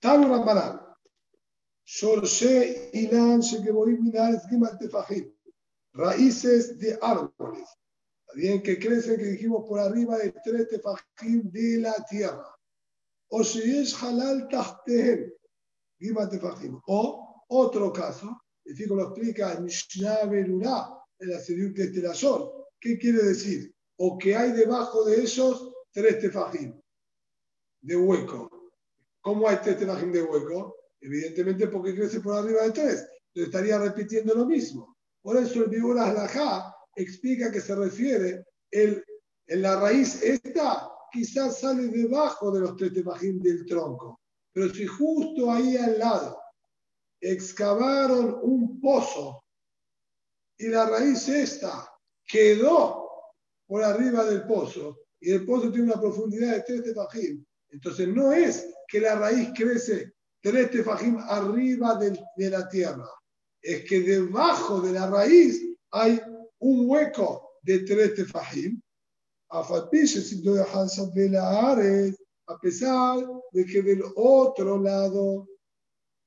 Tanu 0.00 0.28
Rambanán. 0.28 0.80
Shorshé 1.84 2.90
Ilan 2.92 3.40
Shekeboim 3.40 4.02
Minar 4.02 4.40
Tefajim. 4.78 5.32
Raíces 5.94 6.78
de 6.78 6.98
árboles. 7.00 7.68
Bien 8.36 8.62
que 8.62 8.78
crecen, 8.78 9.16
que 9.16 9.24
dijimos 9.24 9.64
por 9.66 9.80
arriba 9.80 10.18
de 10.18 10.30
tres 10.44 10.68
tefajim 10.68 11.50
de 11.50 11.78
la 11.78 11.94
tierra. 12.04 12.54
O 13.30 13.42
Sheyesh 13.42 13.94
Halal 13.94 14.46
Tahtehem. 14.50 15.32
Gimal 15.98 16.28
Tefajim. 16.28 16.78
O 16.86 17.46
otro 17.48 17.90
caso, 17.94 18.38
el 18.66 18.76
fico 18.76 18.94
lo 18.94 19.04
explica 19.04 19.58
Mishnah 19.58 20.26
Berurá, 20.26 20.86
en 21.18 21.30
la 21.30 21.38
Sediuk 21.40 21.74
de 21.76 21.88
Telashon. 21.88 22.50
¿Qué 22.78 22.98
quiere 22.98 23.22
decir? 23.22 23.74
O 23.96 24.18
que 24.18 24.36
hay 24.36 24.52
debajo 24.52 25.06
de 25.06 25.22
ellos 25.22 25.72
tres 25.90 26.20
tefajim 26.20 26.78
de 27.80 27.96
hueco. 27.96 28.50
¿Cómo 29.22 29.48
hay 29.48 29.56
tres 29.62 29.78
tefajim 29.78 30.12
de 30.12 30.22
hueco? 30.22 30.76
Evidentemente 31.00 31.68
porque 31.68 31.94
crece 31.94 32.20
por 32.20 32.36
arriba 32.36 32.64
de 32.64 32.72
tres. 32.72 33.08
Entonces 33.28 33.46
estaría 33.46 33.78
repitiendo 33.78 34.34
lo 34.34 34.44
mismo. 34.44 34.94
Por 35.22 35.38
eso 35.38 35.64
el 35.64 35.70
Bibura 35.70 36.10
Alajá 36.10 36.75
explica 36.96 37.52
que 37.52 37.60
se 37.60 37.74
refiere 37.74 38.46
el, 38.70 39.04
en 39.46 39.62
la 39.62 39.78
raíz 39.78 40.22
esta 40.22 40.90
quizás 41.12 41.60
sale 41.60 41.88
debajo 41.88 42.50
de 42.50 42.60
los 42.60 42.76
tres 42.76 42.92
tefajim 42.92 43.40
del 43.40 43.64
tronco. 43.66 44.20
Pero 44.52 44.72
si 44.74 44.86
justo 44.86 45.50
ahí 45.50 45.76
al 45.76 45.98
lado 45.98 46.40
excavaron 47.20 48.38
un 48.42 48.80
pozo 48.80 49.44
y 50.58 50.68
la 50.68 50.88
raíz 50.88 51.28
esta 51.28 51.88
quedó 52.26 53.08
por 53.66 53.82
arriba 53.82 54.24
del 54.24 54.44
pozo 54.46 54.98
y 55.20 55.32
el 55.32 55.44
pozo 55.44 55.70
tiene 55.70 55.92
una 55.92 56.00
profundidad 56.00 56.54
de 56.54 56.62
tres 56.62 56.82
tefajim, 56.82 57.44
entonces 57.70 58.08
no 58.08 58.32
es 58.32 58.74
que 58.88 59.00
la 59.00 59.16
raíz 59.16 59.50
crece 59.54 60.14
tres 60.40 60.70
tefajim 60.70 61.18
arriba 61.18 61.96
de, 61.96 62.18
de 62.36 62.50
la 62.50 62.68
tierra, 62.68 63.08
es 63.60 63.84
que 63.84 64.00
debajo 64.00 64.80
de 64.80 64.92
la 64.92 65.10
raíz 65.10 65.62
hay 65.90 66.20
un 66.60 66.88
hueco 66.88 67.58
de 67.62 67.80
tres 67.80 68.14
tefajim, 68.14 68.80
a 72.48 72.58
pesar 72.60 73.26
de 73.52 73.66
que 73.66 73.82
del 73.82 74.02
otro 74.16 74.78
lado 74.78 75.48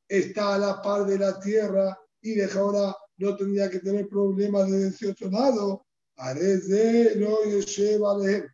está 0.08 0.56
a 0.56 0.58
la 0.58 0.82
par 0.82 1.06
de 1.06 1.18
la 1.18 1.40
tierra 1.40 1.98
y 2.22 2.36
de 2.36 2.46
ahora 2.52 2.96
no 3.18 3.36
tendría 3.36 3.70
que 3.70 3.80
tener 3.80 4.08
problemas 4.08 4.70
de 4.70 4.88
ese 4.88 5.12
otro 5.12 5.30
lado. 5.30 5.86
Parece 6.16 7.16
no 7.16 7.44
lleva 7.44 8.18
de 8.18 8.50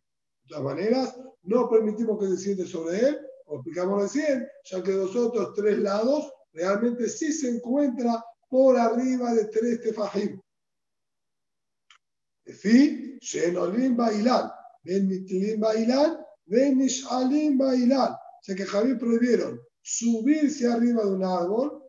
todas 0.46 0.64
maneras, 0.64 1.18
no 1.42 1.68
permitimos 1.68 2.18
que 2.18 2.26
desciende 2.26 2.66
sobre 2.66 2.98
él, 2.98 3.18
como 3.44 3.60
explicamos 3.60 4.02
recién, 4.02 4.46
ya 4.64 4.82
que 4.82 4.92
los 4.92 5.14
otros 5.16 5.54
tres 5.54 5.78
lados 5.78 6.32
realmente 6.52 7.08
sí 7.08 7.32
se 7.32 7.48
encuentra 7.48 8.24
por 8.48 8.78
arriba 8.78 9.34
de 9.34 9.46
tres 9.46 9.80
tefajim. 9.80 10.40
Fin, 12.52 13.18
Shenolim 13.20 13.96
Bailan, 13.96 14.50
Ben 14.84 15.08
Mitlim 15.08 15.60
Bailan, 15.60 16.18
Ben 16.46 16.78
Nishalim 16.78 17.58
Bailan. 17.58 18.12
O 18.12 18.42
sea 18.42 18.54
que 18.54 18.64
Javier 18.64 18.98
prohibieron 18.98 19.60
subirse 19.82 20.66
arriba 20.66 21.04
de 21.04 21.10
un 21.10 21.24
árbol, 21.24 21.82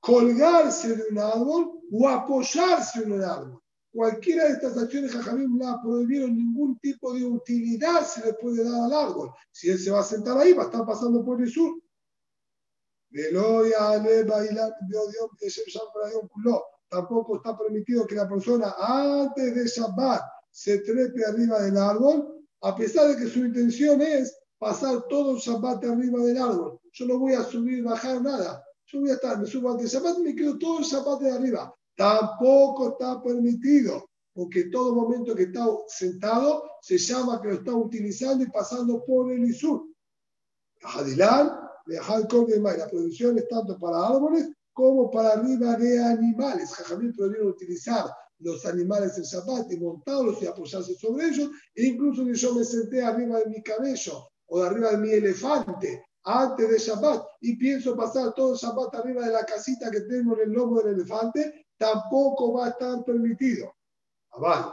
colgarse 0.00 0.96
de 0.96 1.04
un 1.10 1.18
árbol 1.18 1.80
o 1.92 2.08
apoyarse 2.08 3.02
en 3.02 3.12
un 3.12 3.22
árbol. 3.22 3.62
Cualquiera 3.92 4.44
de 4.44 4.52
estas 4.52 4.78
acciones 4.78 5.12
Jajamim 5.12 5.58
la 5.58 5.80
prohibieron, 5.82 6.36
ningún 6.36 6.78
tipo 6.78 7.12
de 7.12 7.24
utilidad 7.24 8.06
se 8.06 8.24
le 8.24 8.34
puede 8.34 8.62
dar 8.62 8.84
al 8.84 8.92
árbol. 8.92 9.30
Si 9.50 9.68
él 9.68 9.78
se 9.78 9.90
va 9.90 10.00
a 10.00 10.04
sentar 10.04 10.38
ahí, 10.38 10.52
va 10.52 10.62
a 10.62 10.66
estar 10.66 10.86
pasando 10.86 11.24
por 11.24 11.42
el 11.42 11.50
sur. 11.50 11.80
Tampoco 16.90 17.36
está 17.36 17.56
permitido 17.56 18.04
que 18.04 18.16
la 18.16 18.28
persona 18.28 18.74
antes 18.76 19.54
de 19.54 19.64
Shabbat 19.64 20.22
se 20.50 20.78
trepe 20.78 21.24
arriba 21.24 21.62
del 21.62 21.76
árbol, 21.76 22.44
a 22.62 22.74
pesar 22.74 23.08
de 23.08 23.16
que 23.16 23.30
su 23.30 23.38
intención 23.44 24.02
es 24.02 24.36
pasar 24.58 25.06
todo 25.08 25.36
el 25.36 25.38
Shabbat 25.38 25.84
arriba 25.84 26.18
del 26.24 26.36
árbol. 26.36 26.80
Yo 26.92 27.06
no 27.06 27.20
voy 27.20 27.34
a 27.34 27.44
subir, 27.44 27.84
bajar 27.84 28.20
nada. 28.20 28.64
Yo 28.86 29.00
voy 29.00 29.10
a 29.10 29.14
estar, 29.14 29.38
me 29.38 29.46
subo 29.46 29.70
ante 29.70 29.84
el 29.84 29.88
Shabbat 29.88 30.18
y 30.18 30.22
me 30.22 30.34
quedo 30.34 30.58
todo 30.58 30.80
el 30.80 30.84
Shabbat 30.84 31.20
de 31.20 31.30
arriba. 31.30 31.72
Tampoco 31.96 32.90
está 32.90 33.22
permitido, 33.22 34.10
porque 34.32 34.64
todo 34.64 34.92
momento 34.92 35.36
que 35.36 35.44
está 35.44 35.64
sentado 35.86 36.64
se 36.82 36.98
llama 36.98 37.40
que 37.40 37.48
lo 37.48 37.54
está 37.54 37.72
utilizando 37.72 38.42
y 38.42 38.50
pasando 38.50 39.04
por 39.04 39.30
el 39.30 39.44
Isur. 39.44 39.86
Hadilán, 40.82 41.56
la 41.86 42.88
producción 42.90 43.38
es 43.38 43.48
tanto 43.48 43.78
para 43.78 44.08
árboles 44.08 44.50
como 44.72 45.10
para 45.10 45.32
arriba 45.32 45.76
de 45.76 46.02
animales. 46.02 46.72
Jajamín 46.74 47.12
prohibieron 47.14 47.48
utilizar 47.48 48.04
los 48.38 48.64
animales 48.66 49.16
en 49.18 49.24
Shabbat 49.24 49.70
y 49.72 49.78
montarlos 49.78 50.42
y 50.42 50.46
apoyarse 50.46 50.94
sobre 50.94 51.26
ellos. 51.26 51.50
E 51.74 51.86
incluso 51.86 52.24
si 52.24 52.34
yo 52.34 52.54
me 52.54 52.64
senté 52.64 53.02
arriba 53.02 53.38
de 53.40 53.46
mi 53.46 53.62
cabello 53.62 54.28
o 54.46 54.60
de 54.60 54.66
arriba 54.66 54.90
de 54.92 54.98
mi 54.98 55.10
elefante 55.10 56.04
antes 56.24 56.70
de 56.70 56.78
Shabbat 56.78 57.24
y 57.40 57.56
pienso 57.56 57.96
pasar 57.96 58.34
todo 58.34 58.52
el 58.52 58.58
Shabbat 58.58 58.94
arriba 58.94 59.26
de 59.26 59.32
la 59.32 59.44
casita 59.44 59.90
que 59.90 60.00
tengo 60.02 60.34
en 60.36 60.48
el 60.48 60.52
lomo 60.52 60.80
del 60.80 60.94
elefante, 60.94 61.66
tampoco 61.78 62.54
va 62.54 62.66
a 62.66 62.70
estar 62.70 63.04
permitido. 63.04 63.72
Aval, 64.32 64.72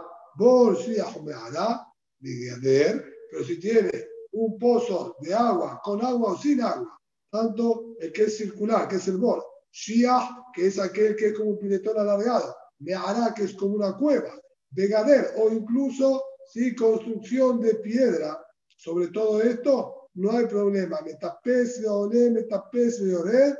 pero 3.31 3.43
si 3.43 3.59
tiene 3.59 3.91
un 4.33 4.57
pozo 4.59 5.15
de 5.21 5.33
agua, 5.33 5.81
con 5.83 6.03
agua 6.03 6.33
o 6.33 6.37
sin 6.37 6.61
agua, 6.61 6.99
tanto 7.31 7.95
el 7.99 8.11
que 8.11 8.23
es 8.23 8.37
circular, 8.37 8.87
que 8.87 8.97
es 8.97 9.07
el 9.07 9.17
bol, 9.17 9.43
Shia, 9.71 10.29
que 10.53 10.67
es 10.67 10.79
aquel 10.79 11.15
que 11.15 11.27
es 11.27 11.33
como 11.37 11.51
un 11.51 11.59
pinetón 11.59 11.97
alargado, 11.97 12.55
Mehará, 12.79 13.33
que 13.33 13.43
es 13.43 13.53
como 13.53 13.75
una 13.75 13.95
cueva, 13.97 14.33
Begader, 14.71 15.33
o 15.37 15.49
incluso 15.49 16.23
si 16.45 16.75
construcción 16.75 17.59
de 17.59 17.75
piedra, 17.75 18.39
sobre 18.77 19.07
todo 19.07 19.41
esto, 19.41 20.09
no 20.13 20.31
hay 20.31 20.45
problema. 20.45 21.01
Metapes 21.01 21.81
de 21.81 21.87
Olé, 21.87 22.31
metapes 22.31 23.03
de 23.03 23.15
Ored, 23.15 23.55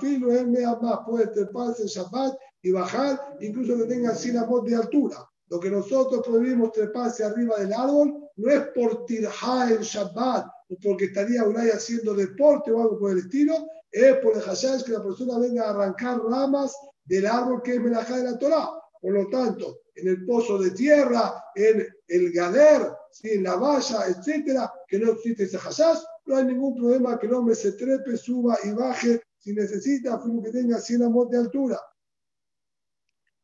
filo 0.00 0.32
él 0.32 0.48
más 0.48 0.98
puede 1.06 1.28
treparse 1.28 1.84
el 1.84 1.88
Shabbat 1.88 2.36
y 2.62 2.72
bajar, 2.72 3.36
incluso 3.40 3.76
que 3.78 3.84
tenga 3.84 4.14
100 4.14 4.46
voz 4.46 4.64
de 4.64 4.76
altura. 4.76 5.28
Lo 5.48 5.60
que 5.60 5.70
nosotros 5.70 6.22
prohibimos 6.26 6.72
treparse 6.72 7.24
arriba 7.24 7.58
del 7.58 7.72
árbol 7.72 8.30
no 8.36 8.50
es 8.50 8.68
por 8.74 9.04
tirja 9.04 9.70
el 9.70 9.80
Shabbat 9.80 10.46
o 10.70 10.76
porque 10.82 11.06
estaría 11.06 11.44
un 11.44 11.56
haciendo 11.56 12.14
deporte 12.14 12.72
o 12.72 12.80
algo 12.80 12.98
por 12.98 13.12
el 13.12 13.18
estilo, 13.18 13.54
es 13.92 14.16
por 14.16 14.34
el 14.34 14.42
hashash 14.42 14.84
que 14.84 14.92
la 14.92 15.02
persona 15.02 15.38
venga 15.38 15.66
a 15.66 15.70
arrancar 15.70 16.18
ramas 16.20 16.74
del 17.04 17.26
árbol 17.26 17.62
que 17.62 17.74
es 17.74 17.80
melajá 17.80 18.16
de 18.16 18.24
la 18.24 18.38
Torah. 18.38 18.70
Por 19.00 19.12
lo 19.12 19.28
tanto, 19.28 19.80
en 19.94 20.08
el 20.08 20.24
pozo 20.24 20.58
de 20.58 20.70
tierra, 20.70 21.44
en 21.54 21.86
el 22.08 22.32
gader, 22.32 22.90
en 23.24 23.42
la 23.42 23.56
valla, 23.56 24.06
etcétera, 24.06 24.72
que 24.88 24.98
no 24.98 25.12
existe 25.12 25.44
ese 25.44 25.58
hashash, 25.58 25.98
no 26.26 26.36
hay 26.36 26.44
ningún 26.44 26.74
problema 26.74 27.18
que 27.18 27.26
el 27.26 27.34
hombre 27.34 27.54
se 27.54 27.72
trepe, 27.72 28.16
suba 28.16 28.56
y 28.64 28.70
baje 28.70 29.22
si 29.38 29.52
necesita, 29.52 30.22
que 30.42 30.50
tenga 30.50 30.78
100 30.78 31.02
amos 31.02 31.28
de 31.30 31.38
altura. 31.38 31.80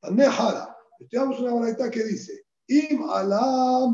Estudiamos 0.01 1.40
una 1.40 1.55
baraita 1.55 1.90
que 1.90 2.05
dice, 2.05 2.44
Im 2.68 3.03
ala 3.11 3.88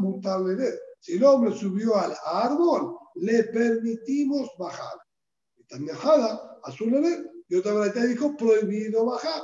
Si 1.00 1.14
el 1.14 1.24
hombre 1.24 1.54
subió 1.54 1.96
al 1.96 2.14
árbol, 2.24 2.98
le 3.14 3.44
permitimos 3.44 4.50
bajar. 4.58 5.03
Tanejada, 5.68 6.60
azul 6.62 6.92
y 7.48 7.54
otra 7.56 7.72
baraita 7.72 8.04
dijo, 8.04 8.36
prohibido 8.36 9.04
bajar 9.04 9.42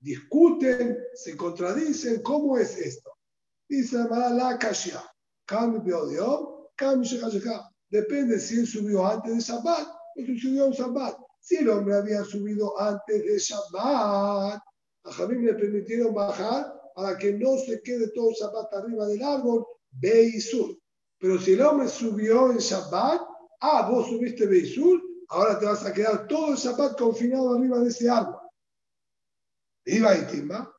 discuten, 0.00 0.98
se 1.14 1.36
contradicen, 1.36 2.22
¿cómo 2.22 2.56
es 2.58 2.76
esto? 2.76 3.10
Dice 3.68 3.98
la 3.98 4.58
Kashia, 4.58 5.02
cambio 5.46 6.06
de 6.06 6.18
cambio 6.74 7.18
Depende 7.90 8.38
si 8.38 8.60
él 8.60 8.66
subió 8.66 9.06
antes 9.06 9.34
de 9.34 9.40
Shabbat 9.40 9.88
o 9.88 10.20
si 10.24 10.38
subió 10.38 10.66
en 10.66 10.72
Shabbat. 10.72 11.16
Si 11.40 11.56
el 11.56 11.68
hombre 11.68 11.96
había 11.96 12.24
subido 12.24 12.78
antes 12.80 13.24
de 13.24 13.38
Shabbat, 13.38 14.60
a 15.04 15.12
Jamín 15.12 15.44
le 15.44 15.54
permitieron 15.54 16.14
bajar 16.14 16.72
para 16.94 17.18
que 17.18 17.32
no 17.32 17.58
se 17.58 17.80
quede 17.82 18.10
todo 18.12 18.30
Shabbat 18.30 18.72
arriba 18.74 19.06
del 19.06 19.22
árbol, 19.22 19.66
Beisur. 19.90 20.76
Pero 21.18 21.38
si 21.38 21.54
el 21.54 21.62
hombre 21.62 21.88
subió 21.88 22.52
en 22.52 22.58
Shabbat, 22.58 23.20
ah, 23.60 23.88
vos 23.90 24.06
subiste 24.08 24.46
Beisur, 24.46 25.00
ahora 25.30 25.58
te 25.58 25.66
vas 25.66 25.84
a 25.86 25.92
quedar 25.92 26.26
todo 26.26 26.52
el 26.52 26.56
Shabbat 26.56 26.98
confinado 26.98 27.54
arriba 27.54 27.78
de 27.78 27.88
ese 27.88 28.10
árbol. 28.10 28.40
Iba 29.86 30.16
y 30.16 30.26
Timba, 30.26 30.76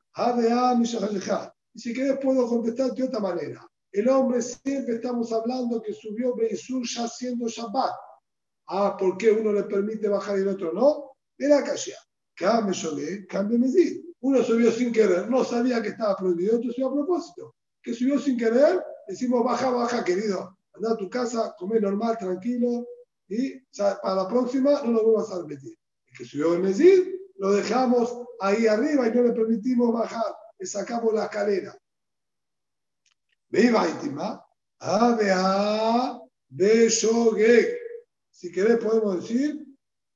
y 1.73 1.79
si 1.79 1.93
querés 1.93 2.17
puedo 2.21 2.47
contestarte 2.47 3.01
de 3.01 3.07
otra 3.07 3.19
manera. 3.19 3.65
el 3.93 4.07
hombre 4.09 4.41
siempre 4.41 4.95
estamos 4.95 5.31
hablando 5.31 5.81
que 5.81 5.93
subió 5.93 6.35
Beisur 6.35 6.85
ya 6.87 7.07
siendo 7.07 7.47
Shabbat. 7.47 7.93
Ah, 8.67 8.95
¿por 8.97 9.17
qué 9.17 9.31
uno 9.31 9.51
le 9.51 9.63
permite 9.63 10.07
bajar 10.07 10.37
y 10.37 10.41
el 10.41 10.49
otro 10.49 10.71
no? 10.71 11.11
Era 11.37 11.63
Kashia. 11.63 11.97
Cambio 12.35 12.73
Shogeg, 12.73 13.27
cambio 13.27 13.59
Mezid. 13.59 14.03
Uno 14.21 14.43
subió 14.43 14.71
sin 14.71 14.91
querer, 14.91 15.29
no 15.29 15.43
sabía 15.43 15.81
que 15.81 15.89
estaba 15.89 16.15
prohibido, 16.15 16.57
otro 16.57 16.71
subió 16.71 16.87
a 16.87 16.93
propósito. 16.93 17.55
Que 17.81 17.93
subió 17.93 18.19
sin 18.19 18.37
querer, 18.37 18.81
decimos 19.07 19.43
baja, 19.43 19.71
baja, 19.71 20.03
querido. 20.03 20.57
Anda 20.73 20.93
a 20.93 20.97
tu 20.97 21.09
casa, 21.09 21.55
come 21.57 21.79
normal, 21.79 22.17
tranquilo, 22.17 22.85
y 23.31 23.63
para 23.77 24.15
la 24.15 24.27
próxima 24.27 24.81
no 24.83 24.91
lo 24.91 25.13
vamos 25.13 25.31
a 25.31 25.39
repetir. 25.39 25.77
El 26.07 26.17
que 26.17 26.25
subió 26.25 26.53
el 26.53 26.59
Mezid, 26.59 27.07
lo 27.37 27.53
dejamos 27.53 28.13
ahí 28.41 28.67
arriba 28.67 29.07
y 29.07 29.11
no 29.15 29.23
le 29.23 29.31
permitimos 29.31 29.93
bajar, 29.93 30.35
le 30.59 30.65
sacamos 30.65 31.13
la 31.13 31.23
escalera. 31.23 31.77
Viva 33.47 33.87
Itima, 33.87 34.45
Abea, 34.79 36.19
Beshogeg. 36.49 37.77
Si 38.29 38.51
querés, 38.51 38.77
podemos 38.77 39.21
decir, 39.21 39.65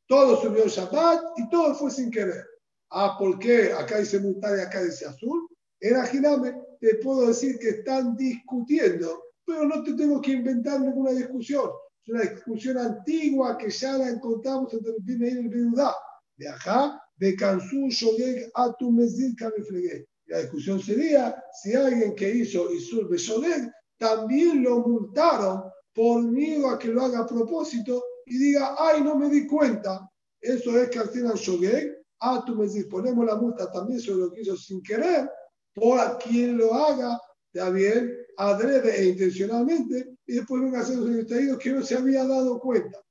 todo 0.07 0.41
subió 0.41 0.67
Shabbat 0.67 1.23
y 1.37 1.49
todo 1.49 1.73
fue 1.73 1.91
sin 1.91 2.11
querer. 2.11 2.45
Ah, 2.89 3.15
¿por 3.17 3.39
qué? 3.39 3.71
Acá 3.71 3.99
dice 3.99 4.19
Mutar 4.19 4.57
y 4.57 4.61
acá 4.61 4.83
dice 4.83 5.05
Azul. 5.05 5.47
Era 5.79 6.05
Giname, 6.05 6.53
te 6.81 6.95
puedo 6.95 7.27
decir 7.27 7.57
que 7.59 7.69
están 7.69 8.17
discutiendo, 8.17 9.23
pero 9.45 9.65
no 9.65 9.83
te 9.83 9.93
tengo 9.93 10.21
que 10.21 10.31
inventar 10.31 10.81
ninguna 10.81 11.11
discusión. 11.11 11.69
Es 12.05 12.13
una 12.13 12.21
discusión 12.21 12.77
antigua 12.77 13.57
que 13.57 13.71
ya 13.71 13.97
la 13.97 14.09
encontramos 14.09 14.71
entre 14.73 14.91
el 14.91 15.03
Pime 15.03 15.27
y 15.27 15.31
el 15.31 15.49
Bedudá. 15.49 15.95
De 16.37 16.47
acá, 16.47 17.01
de 17.17 17.35
Kansu 17.35 17.89
Shogeg 17.89 18.51
Atu 18.53 18.91
Mezil 18.91 19.35
Kameflegeg. 19.35 20.05
La 20.27 20.39
discusión 20.41 20.79
sería 20.79 21.35
si 21.63 21.73
alguien 21.73 22.15
que 22.15 22.29
hizo 22.29 22.71
Isur 22.71 23.09
Beshogeg 23.09 23.71
también 23.97 24.61
lo 24.61 24.79
multaron 24.81 25.63
por 25.93 26.21
miedo 26.23 26.69
a 26.69 26.77
que 26.77 26.89
lo 26.89 27.03
haga 27.03 27.19
a 27.21 27.25
propósito 27.27 28.03
y 28.27 28.37
diga, 28.37 28.75
ay, 28.77 29.01
no 29.01 29.15
me 29.15 29.29
di 29.29 29.47
cuenta. 29.47 30.07
Eso 30.39 30.77
es 30.79 30.89
Kartina 30.89 31.33
Shogeg 31.33 31.91
Atu 32.19 32.55
Mezil. 32.55 32.87
Ponemos 32.87 33.25
la 33.25 33.35
multa 33.35 33.71
también 33.71 33.99
sobre 33.99 34.19
lo 34.19 34.31
que 34.31 34.41
hizo 34.41 34.55
sin 34.55 34.83
querer 34.83 35.27
por 35.73 35.99
a 35.99 36.17
quien 36.19 36.57
lo 36.57 36.71
haga, 36.73 37.19
está 37.51 37.71
bien, 37.71 38.15
adrede 38.37 38.99
e 38.99 39.05
intencionalmente, 39.09 40.17
y 40.25 40.35
después 40.35 40.61
venga 40.61 40.79
a 40.79 40.81
hacer 40.81 40.97
los 40.97 41.15
extraídos 41.15 41.59
que 41.59 41.71
no 41.71 41.83
se 41.83 41.95
había 41.95 42.25
dado 42.25 42.59
cuenta. 42.59 43.01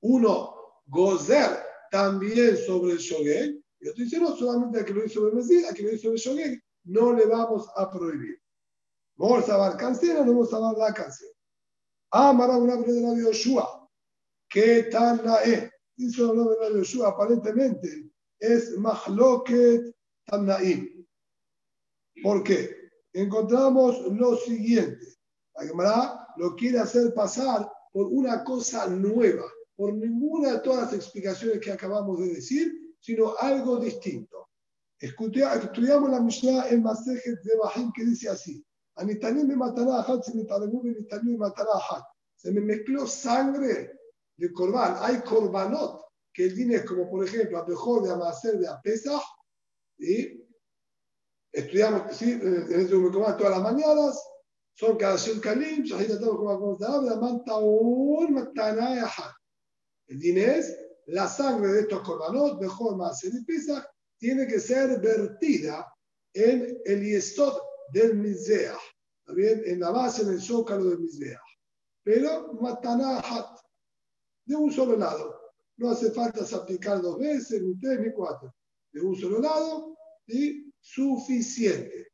Uno, 0.00 0.54
gozer 0.86 1.58
también 1.90 2.56
sobre 2.56 2.92
el 2.92 2.98
shogeg, 2.98 3.60
y 3.80 3.88
otro 3.88 4.04
dice, 4.04 4.18
no, 4.18 4.36
solamente 4.36 4.80
a 4.80 4.84
que 4.84 4.92
lo 4.92 5.04
hizo 5.04 5.20
sobre 5.20 5.34
Mesir, 5.34 5.66
a 5.66 5.74
que 5.74 5.82
lo 5.82 5.92
hizo 5.92 6.02
sobre 6.02 6.18
shogeg, 6.18 6.62
no 6.84 7.12
le 7.12 7.26
vamos 7.26 7.68
a 7.76 7.90
prohibir. 7.90 8.40
Vamos 9.16 9.48
a 9.48 9.56
dar 9.56 9.76
cancela, 9.76 10.24
no 10.24 10.32
vamos 10.32 10.52
a 10.52 10.60
dar 10.60 10.76
la 10.76 10.94
cancela. 10.94 11.32
Amara 12.10 12.56
una 12.56 12.76
de 12.76 13.00
la 13.00 13.14
Yoshua, 13.14 13.88
que 14.48 14.84
tan 14.84 15.24
la 15.24 15.42
es. 15.42 15.70
Dice 15.96 16.22
nombre 16.22 16.56
de 16.56 16.70
la 16.70 16.78
Yoshua, 16.78 17.08
aparentemente 17.08 18.10
es 18.38 18.78
Mahloket 18.78 19.94
Tamnaim. 20.24 21.06
¿Por 22.22 22.42
qué? 22.42 22.77
Encontramos 23.12 24.00
lo 24.12 24.36
siguiente. 24.36 25.06
La 25.54 25.66
Gemara 25.66 26.26
lo 26.36 26.54
quiere 26.54 26.78
hacer 26.78 27.12
pasar 27.14 27.70
por 27.92 28.06
una 28.06 28.44
cosa 28.44 28.86
nueva, 28.86 29.44
por 29.76 29.94
ninguna 29.94 30.52
de 30.52 30.60
todas 30.60 30.84
las 30.84 30.94
explicaciones 30.94 31.60
que 31.60 31.72
acabamos 31.72 32.20
de 32.20 32.34
decir, 32.34 32.72
sino 33.00 33.34
algo 33.38 33.78
distinto. 33.78 34.48
Estudiamos 35.00 36.10
la 36.10 36.20
Mishnah 36.20 36.68
en 36.70 36.82
Masejet 36.82 37.40
de 37.42 37.56
Bahim 37.56 37.92
que 37.92 38.04
dice 38.04 38.28
así: 38.28 38.64
se 42.36 42.52
me 42.52 42.60
mezcló 42.60 43.06
sangre 43.06 43.92
de 44.36 44.52
corbán. 44.52 44.96
Hay 45.00 45.20
corbanot 45.20 46.02
que 46.32 46.46
el 46.46 46.72
es 46.72 46.84
como, 46.84 47.08
por 47.08 47.24
ejemplo, 47.24 47.58
a 47.58 47.66
mejor 47.66 48.02
de 48.02 48.12
Amaser 48.12 48.58
de 48.58 48.68
Apesach, 48.68 49.22
y 49.98 50.47
estudiamos, 51.52 52.16
sí, 52.16 52.32
en 52.32 52.80
este 52.80 52.94
todas 52.94 53.50
las 53.50 53.62
mañanas, 53.62 54.22
son 54.74 54.96
cada 54.96 55.16
Kalim. 55.42 55.84
El 60.06 60.18
din 60.20 60.38
es 60.38 60.78
la 61.06 61.26
sangre 61.26 61.72
de 61.72 61.80
estos 61.80 62.00
corbanot, 62.02 62.60
mejor 62.60 62.96
más 62.96 63.20
de 63.20 63.42
Pesach, 63.46 63.84
tiene 64.18 64.46
que 64.46 64.60
ser 64.60 65.00
vertida 65.00 65.86
en 66.32 66.80
el 66.84 67.02
yesod 67.02 67.58
del 67.92 68.14
Mizeah, 68.16 68.78
bien? 69.34 69.62
en 69.64 69.80
la 69.80 69.90
base, 69.90 70.22
en 70.22 70.28
el 70.28 70.40
zócalo 70.40 70.84
del 70.84 71.00
Mizeah. 71.00 71.40
Pero 72.04 72.54
Matana 72.54 73.18
Hat, 73.18 73.58
de 74.44 74.56
un 74.56 74.72
solo 74.72 74.96
lado. 74.96 75.38
No 75.76 75.90
hace 75.90 76.10
falta 76.10 76.44
aplicar 76.56 77.00
dos 77.00 77.18
veces, 77.18 77.62
ni 77.62 77.78
tres, 77.78 78.00
ni 78.00 78.12
cuatro. 78.12 78.52
De 78.92 79.00
un 79.00 79.14
solo 79.14 79.40
lado 79.40 79.96
y 80.26 80.67
suficiente. 80.80 82.12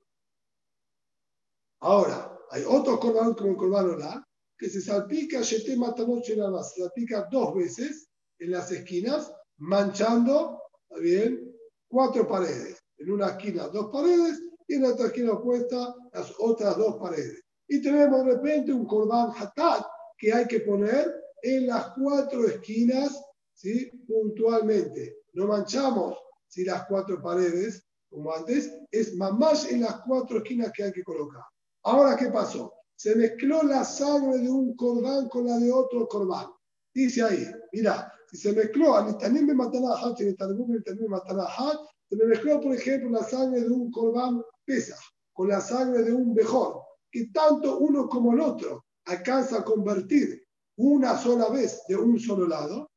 Ahora, 1.81 2.39
hay 2.51 2.63
otros 2.67 2.99
corbanos 2.99 3.37
como 3.37 3.51
el 3.51 3.57
corbano 3.57 4.25
que 4.57 4.71
se 4.71 4.81
salpica, 4.81 5.41
Matanot 5.77 6.25
se 6.25 6.37
salpica 6.37 7.29
dos 7.31 7.55
veces 7.55 8.09
en 8.39 8.53
las 8.53 8.71
esquinas, 8.71 9.33
manchando, 9.59 10.61
bien? 11.01 11.53
Cuatro 11.89 12.27
paredes. 12.27 12.83
En 12.99 13.11
una 13.11 13.31
esquina 13.31 13.69
dos 13.69 13.91
paredes 13.91 14.41
y 14.69 14.75
en 14.75 14.83
la 14.83 14.91
otra 14.91 15.07
esquina 15.07 15.33
opuesta 15.33 15.95
las 16.13 16.33
otras 16.39 16.77
dos 16.79 16.97
paredes. 16.97 17.43
Y 17.69 17.83
tenemos 17.83 18.25
de 18.25 18.35
repente 18.35 18.73
un 18.73 18.87
corbán 18.87 19.33
hatat 19.37 19.85
que 20.17 20.33
hay 20.33 20.47
que 20.47 20.61
poner 20.61 21.13
en 21.43 21.67
las 21.67 21.89
cuatro 21.91 22.47
esquinas, 22.47 23.21
¿sí? 23.53 23.91
puntualmente. 24.07 25.23
No 25.33 25.47
manchamos 25.47 26.17
si 26.47 26.65
las 26.65 26.87
cuatro 26.87 27.21
paredes, 27.21 27.85
como 28.15 28.33
antes, 28.33 28.73
es 28.93 29.15
más 29.17 29.71
en 29.71 29.81
las 29.81 30.01
cuatro 30.03 30.39
esquinas 30.39 30.71
que 30.73 30.85
hay 30.85 30.93
que 30.93 31.03
colocar. 31.03 31.43
Ahora, 31.83 32.17
¿qué 32.17 32.27
pasó? 32.27 32.73
Se 32.95 33.17
mezcló 33.17 33.65
la 33.65 33.85
sangre 33.85 34.39
de 34.39 34.49
un 34.49 34.77
corbán 34.77 35.29
con 35.29 35.47
la 35.47 35.59
de 35.59 35.73
otro 35.73 36.07
corbán. 36.07 36.47
Dice 36.95 37.23
ahí, 37.23 37.45
mira, 37.73 38.13
si 38.31 38.37
se 38.37 38.53
mezcló, 38.53 39.17
también 39.19 39.47
me 39.47 39.55
matan 39.55 39.85
a 39.87 39.95
Hat, 39.95 40.17
también 40.39 40.67
me 40.69 41.09
matan 41.09 41.41
a 41.41 41.49
se 42.09 42.17
me 42.17 42.27
mezcló, 42.27 42.61
por 42.61 42.73
ejemplo, 42.73 43.11
la 43.11 43.25
sangre 43.25 43.63
de 43.63 43.71
un 43.71 43.91
corbán 43.91 44.41
pesa 44.65 44.97
con 45.33 45.49
la 45.49 45.61
sangre 45.61 46.05
de 46.05 46.13
un 46.13 46.35
mejor, 46.35 46.83
que 47.11 47.27
tanto 47.33 47.79
uno 47.79 48.09
como 48.09 48.33
el 48.35 48.41
otro 48.41 48.85
alcanza 49.07 49.59
a 49.59 49.65
convertir 49.65 50.41
una 50.77 51.19
sola 51.19 51.49
vez 51.49 51.83
de 51.89 51.97
un 51.97 52.21
solo 52.21 52.47
lado, 52.47 52.93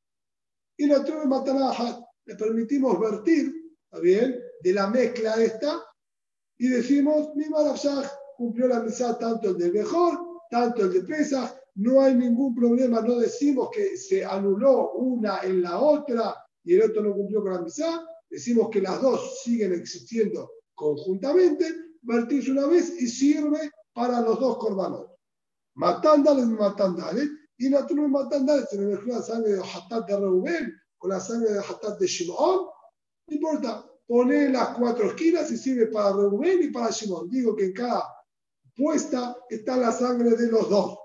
y 0.77 0.85
la 0.85 0.97
Hat, 0.97 2.03
le 2.25 2.35
permitimos 2.35 2.99
vertir, 2.99 3.51
¿está 3.89 3.99
bien?, 3.99 4.46
de 4.61 4.73
la 4.73 4.87
mezcla 4.87 5.35
esta, 5.35 5.83
y 6.57 6.69
decimos, 6.69 7.35
mi 7.35 7.45
Marafshah 7.49 8.09
cumplió 8.35 8.67
la 8.67 8.81
misa 8.81 9.17
tanto 9.17 9.49
el 9.49 9.57
del 9.57 9.73
mejor, 9.73 10.17
tanto 10.49 10.83
el 10.83 10.93
de 10.93 11.01
Pesach, 11.01 11.53
no 11.75 12.01
hay 12.01 12.15
ningún 12.15 12.55
problema, 12.55 13.01
no 13.01 13.19
decimos 13.19 13.69
que 13.71 13.97
se 13.97 14.25
anuló 14.25 14.93
una 14.93 15.41
en 15.41 15.61
la 15.61 15.79
otra 15.79 16.35
y 16.63 16.75
el 16.75 16.89
otro 16.89 17.03
no 17.03 17.13
cumplió 17.13 17.41
con 17.41 17.53
la 17.53 17.61
misa, 17.61 18.07
decimos 18.29 18.69
que 18.71 18.81
las 18.81 19.01
dos 19.01 19.41
siguen 19.43 19.73
existiendo 19.73 20.51
conjuntamente, 20.73 21.65
vertís 22.01 22.49
una 22.49 22.65
vez 22.67 22.99
y 22.99 23.07
sirve 23.07 23.71
para 23.93 24.21
los 24.21 24.39
dos 24.39 24.57
corbanos. 24.57 25.07
Matandales, 25.75 26.47
matandales, 26.47 27.29
y 27.57 27.71
tuve 27.71 28.07
matandales, 28.07 28.69
se 28.69 28.77
me 28.77 28.87
mezcló 28.87 29.15
la 29.15 29.21
sangre 29.21 29.53
de 29.53 29.61
Hatat 29.61 30.07
de 30.07 30.19
Reuben 30.19 30.73
con 30.97 31.09
la 31.09 31.19
sangre 31.19 31.53
de 31.53 31.59
Hatat 31.59 31.99
de 31.99 32.07
Shimon, 32.07 32.67
no 33.27 33.35
importa, 33.35 33.85
pone 34.07 34.49
las 34.49 34.69
cuatro 34.69 35.07
esquinas 35.07 35.51
y 35.51 35.57
sirve 35.57 35.87
para 35.87 36.13
Reuben 36.13 36.63
y 36.63 36.71
para 36.71 36.89
Shimon. 36.89 37.29
Digo 37.29 37.55
que 37.55 37.65
en 37.65 37.73
cada 37.73 38.03
puesta 38.75 39.35
está 39.49 39.77
la 39.77 39.91
sangre 39.91 40.31
de 40.31 40.47
los 40.49 40.69
dos. 40.69 40.97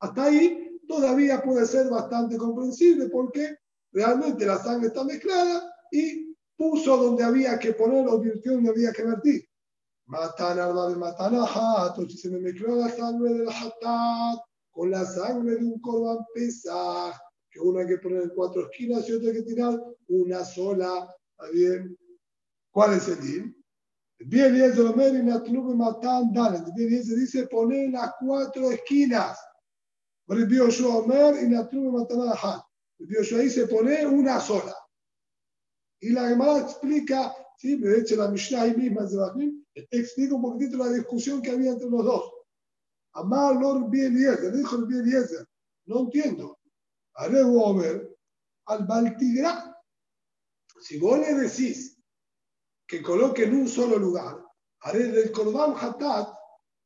Hasta 0.00 0.24
ahí 0.24 0.80
todavía 0.86 1.42
puede 1.42 1.66
ser 1.66 1.88
bastante 1.88 2.36
comprensible 2.36 3.08
porque 3.08 3.56
realmente 3.92 4.46
la 4.46 4.58
sangre 4.58 4.88
está 4.88 5.04
mezclada 5.04 5.70
y 5.90 6.34
puso 6.56 6.96
donde 6.96 7.24
había 7.24 7.58
que 7.58 7.72
poner 7.72 8.06
o 8.08 8.18
virtió 8.18 8.52
donde 8.52 8.70
había 8.70 8.92
que 8.92 9.04
vertir. 9.04 9.48
Matan 10.06 10.58
arma 10.58 10.88
de 10.88 10.96
matanahat, 10.96 11.96
si 12.08 12.16
se 12.16 12.30
me 12.30 12.40
mezcló 12.40 12.76
la 12.76 12.88
sangre 12.88 13.34
del 13.34 13.48
hatat 13.48 14.40
con 14.70 14.90
la 14.90 15.04
sangre 15.04 15.56
de 15.56 15.64
un 15.64 15.80
corban 15.80 16.24
pesaj, 16.34 17.14
que 17.50 17.60
uno 17.60 17.80
hay 17.80 17.86
que 17.86 17.98
poner 17.98 18.22
en 18.22 18.28
cuatro 18.30 18.62
esquinas 18.62 19.08
y 19.08 19.12
otro 19.12 19.28
hay 19.28 19.34
que 19.34 19.42
tirar 19.42 19.78
una 20.08 20.44
sola. 20.44 21.14
¿Está 21.38 21.52
bien? 21.52 21.96
¿Cuál 22.72 22.94
es 22.94 23.08
el 23.08 23.20
din? 23.20 23.64
Bien, 24.20 24.56
y 24.56 24.80
Omer 24.80 25.14
y 25.14 25.22
Natnub 25.22 25.74
Matan 25.76 26.32
Dalet. 26.32 26.64
Bien, 26.74 26.92
y 26.92 27.14
dice 27.14 27.46
poner 27.46 27.90
las 27.90 28.12
cuatro 28.18 28.72
esquinas. 28.72 29.38
Yoshua 30.26 30.96
Omer 30.96 31.42
y 31.42 31.48
Natnub 31.48 31.92
Matan 31.92 32.18
Dalet. 32.18 32.62
El 32.98 33.08
Yoshua 33.08 33.38
dice 33.38 33.68
poner 33.68 34.08
una 34.08 34.40
sola. 34.40 34.74
Y 36.00 36.10
la 36.10 36.28
Gemara 36.28 36.60
explica 36.60 37.32
¿sí? 37.58 37.76
de 37.76 38.00
hecho 38.00 38.16
la 38.16 38.28
Mishnah 38.28 38.62
ahí 38.62 38.76
misma 38.76 39.06
explica 39.90 40.34
un 40.34 40.42
poquitito 40.42 40.78
la 40.78 40.92
discusión 40.92 41.40
que 41.40 41.50
había 41.50 41.70
entre 41.72 41.88
los 41.88 42.04
dos. 42.04 42.32
Amar 43.12 43.56
Lord 43.56 43.90
Bieliezer, 43.90 44.52
dijo 44.52 44.76
el 44.76 44.86
Bieliezer, 44.86 45.46
no 45.86 46.00
entiendo. 46.00 46.58
Haré 47.14 47.42
ver 47.44 48.16
al 48.66 48.86
Baltigra. 48.86 49.67
Si 50.80 50.98
vos 50.98 51.18
le 51.18 51.34
decís 51.34 51.98
que 52.86 53.02
coloque 53.02 53.44
en 53.44 53.54
un 53.54 53.68
solo 53.68 53.98
lugar, 53.98 54.42
haré 54.80 55.08
del 55.08 55.32
Korban 55.32 55.74
Hatat, 55.76 56.34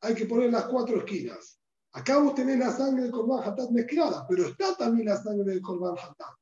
hay 0.01 0.15
que 0.15 0.27
poner 0.27 0.51
las 0.51 0.65
cuatro 0.67 0.99
esquinas. 0.99 1.61
Acá 1.93 2.19
vos 2.19 2.35
tenés 2.35 2.59
la 2.59 2.73
sangre 2.73 3.03
del 3.03 3.13
Korban 3.13 3.43
Hatat 3.47 3.71
mezclada, 3.71 4.27
pero 4.29 4.47
está 4.47 4.75
también 4.77 5.09
la 5.09 5.23
sangre 5.23 5.53
del 5.53 5.63
Korban 5.63 5.97
Hatat. 5.97 6.35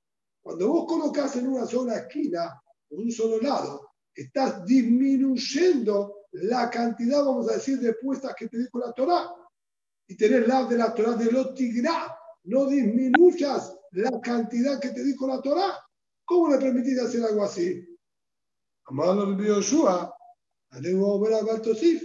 Cuando 0.42 0.68
vos 0.68 0.86
colocás 0.86 1.36
en 1.36 1.48
una 1.48 1.66
sola 1.66 1.96
esquina, 1.96 2.62
en 2.88 3.00
un 3.00 3.10
solo 3.10 3.40
lado, 3.40 3.90
estás 4.14 4.64
disminuyendo 4.64 6.20
la 6.32 6.70
cantidad, 6.70 7.24
vamos 7.24 7.48
a 7.50 7.54
decir, 7.54 7.78
de 7.80 7.94
puestas 7.94 8.34
que 8.34 8.48
te 8.48 8.58
dijo 8.58 8.78
la 8.78 8.92
Torah. 8.92 9.34
Y 10.06 10.16
tenés 10.16 10.46
la 10.46 10.64
de 10.64 10.76
la 10.76 10.94
Torah 10.94 11.14
de 11.14 11.30
Lotigra. 11.30 12.16
No 12.44 12.66
disminuyas 12.66 13.76
la 13.92 14.20
cantidad 14.20 14.80
que 14.80 14.90
te 14.90 15.04
dijo 15.04 15.26
la 15.26 15.40
Torah. 15.40 15.78
¿Cómo 16.30 16.48
le 16.48 16.58
permitís 16.58 16.96
hacer 17.00 17.24
algo 17.24 17.42
así? 17.42 17.84
Amado 18.84 19.24
el 19.24 19.34
Bioshua, 19.34 20.14
volver 20.70 21.34
a 21.34 21.42
Baltosif. 21.42 22.04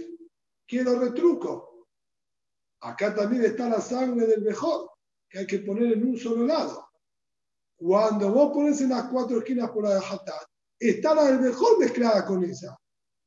Quiero 0.66 0.98
retruco. 0.98 1.86
Acá 2.80 3.14
también 3.14 3.44
está 3.44 3.68
la 3.68 3.80
sangre 3.80 4.26
del 4.26 4.42
mejor, 4.42 4.90
que 5.30 5.38
hay 5.38 5.46
que 5.46 5.60
poner 5.60 5.92
en 5.92 6.08
un 6.08 6.18
solo 6.18 6.44
lado. 6.44 6.88
Cuando 7.76 8.32
vos 8.32 8.52
pones 8.52 8.80
en 8.80 8.88
las 8.88 9.04
cuatro 9.10 9.38
esquinas 9.38 9.70
por 9.70 9.84
la 9.84 9.98
Hatat, 9.98 10.42
está 10.76 11.14
la 11.14 11.26
del 11.26 11.42
mejor 11.42 11.78
mezclada 11.78 12.26
con 12.26 12.42
esa. 12.42 12.76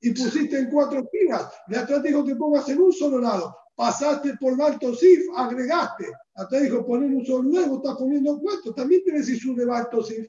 Y 0.02 0.12
pusiste 0.12 0.60
en 0.60 0.70
cuatro 0.70 1.00
esquinas. 1.00 1.50
La 1.70 1.88
Torah 1.88 2.02
dijo 2.02 2.26
que 2.26 2.36
pongas 2.36 2.68
en 2.68 2.82
un 2.82 2.92
solo 2.92 3.20
lado. 3.20 3.56
Pasaste 3.74 4.36
por 4.38 4.58
Baltosif, 4.58 5.30
agregaste. 5.34 6.12
La 6.36 6.46
Torah 6.46 6.62
dijo 6.62 6.86
poner 6.86 7.10
un 7.10 7.26
solo 7.26 7.44
luego, 7.44 7.78
estás 7.78 7.96
poniendo 7.96 8.38
cuatro. 8.38 8.74
También 8.74 9.02
tenés 9.06 9.30
Isur 9.30 9.56
de 9.56 9.64
Baltosif. 9.64 10.28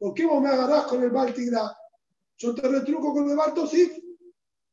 ¿Por 0.00 0.14
qué 0.14 0.24
vos 0.24 0.42
me 0.42 0.48
agarrás 0.48 0.84
con 0.84 1.02
el 1.02 1.10
Baltigra? 1.10 1.76
Yo 2.38 2.54
te 2.54 2.66
retruco 2.66 3.12
con 3.12 3.28
el 3.30 3.36
Baltosif. 3.36 3.92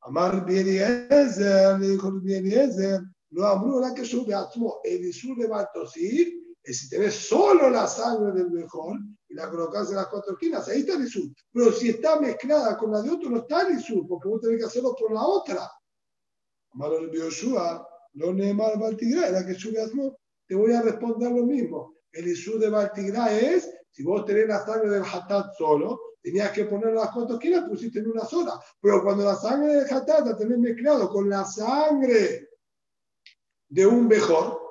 Amar 0.01 0.45
Ezer, 0.49 1.79
le 1.79 1.89
dijo 1.89 2.13
Ezer, 2.25 3.01
lo 3.31 3.45
abrió 3.45 3.81
la 3.81 3.93
que 3.93 4.05
sube 4.05 4.33
a 4.33 4.47
el 4.85 5.05
Isur 5.05 5.37
de 5.37 5.47
Baltosif 5.47 6.47
es 6.67 6.79
si 6.79 6.89
tenés 6.89 7.13
solo 7.15 7.69
la 7.69 7.87
sangre 7.87 8.33
del 8.33 8.51
mejor 8.51 8.99
y 9.29 9.33
la 9.33 9.49
colocas 9.49 9.89
en 9.89 9.95
las 9.95 10.07
cuatro 10.07 10.33
esquinas, 10.33 10.67
ahí 10.67 10.81
está 10.81 10.95
el 10.95 11.05
isur. 11.05 11.29
Pero 11.53 11.71
si 11.71 11.89
está 11.89 12.19
mezclada 12.19 12.77
con 12.77 12.91
la 12.91 13.01
de 13.01 13.09
otro, 13.09 13.29
no 13.29 13.37
está 13.37 13.61
el 13.61 13.79
isur, 13.79 14.05
porque 14.05 14.27
vos 14.27 14.41
tenés 14.41 14.59
que 14.59 14.65
hacerlo 14.65 14.93
por 14.97 15.13
la 15.13 15.25
otra. 15.25 15.69
Malo 16.73 16.99
el 16.99 17.09
Bioshua, 17.09 17.87
no 18.13 18.33
Neemar 18.33 18.77
Baltigra, 18.77 19.29
la 19.29 19.45
que 19.45 19.53
sube 19.53 19.81
a 19.81 19.87
te 20.45 20.55
voy 20.55 20.73
a 20.73 20.81
responder 20.81 21.31
lo 21.31 21.45
mismo. 21.45 21.95
El 22.11 22.27
isur 22.27 22.59
de 22.59 22.69
Baltigra 22.69 23.37
es, 23.37 23.69
si 23.91 24.03
vos 24.03 24.25
tenés 24.25 24.47
la 24.47 24.65
sangre 24.65 24.89
del 24.89 25.03
Hatat 25.03 25.55
solo, 25.57 25.99
tenías 26.21 26.51
que 26.51 26.65
poner 26.65 26.93
las 26.93 27.11
cuatro 27.11 27.35
esquinas, 27.35 27.67
pusiste 27.67 27.99
en 27.99 28.11
una 28.11 28.25
sola. 28.25 28.59
Pero 28.81 29.03
cuando 29.03 29.23
la 29.23 29.35
sangre 29.35 29.75
del 29.75 29.93
Hatat 29.93 30.25
la 30.25 30.37
tenés 30.37 30.59
mezclado 30.59 31.09
con 31.09 31.29
la 31.29 31.45
sangre 31.45 32.49
de 33.69 33.85
un 33.85 34.07
mejor, 34.07 34.61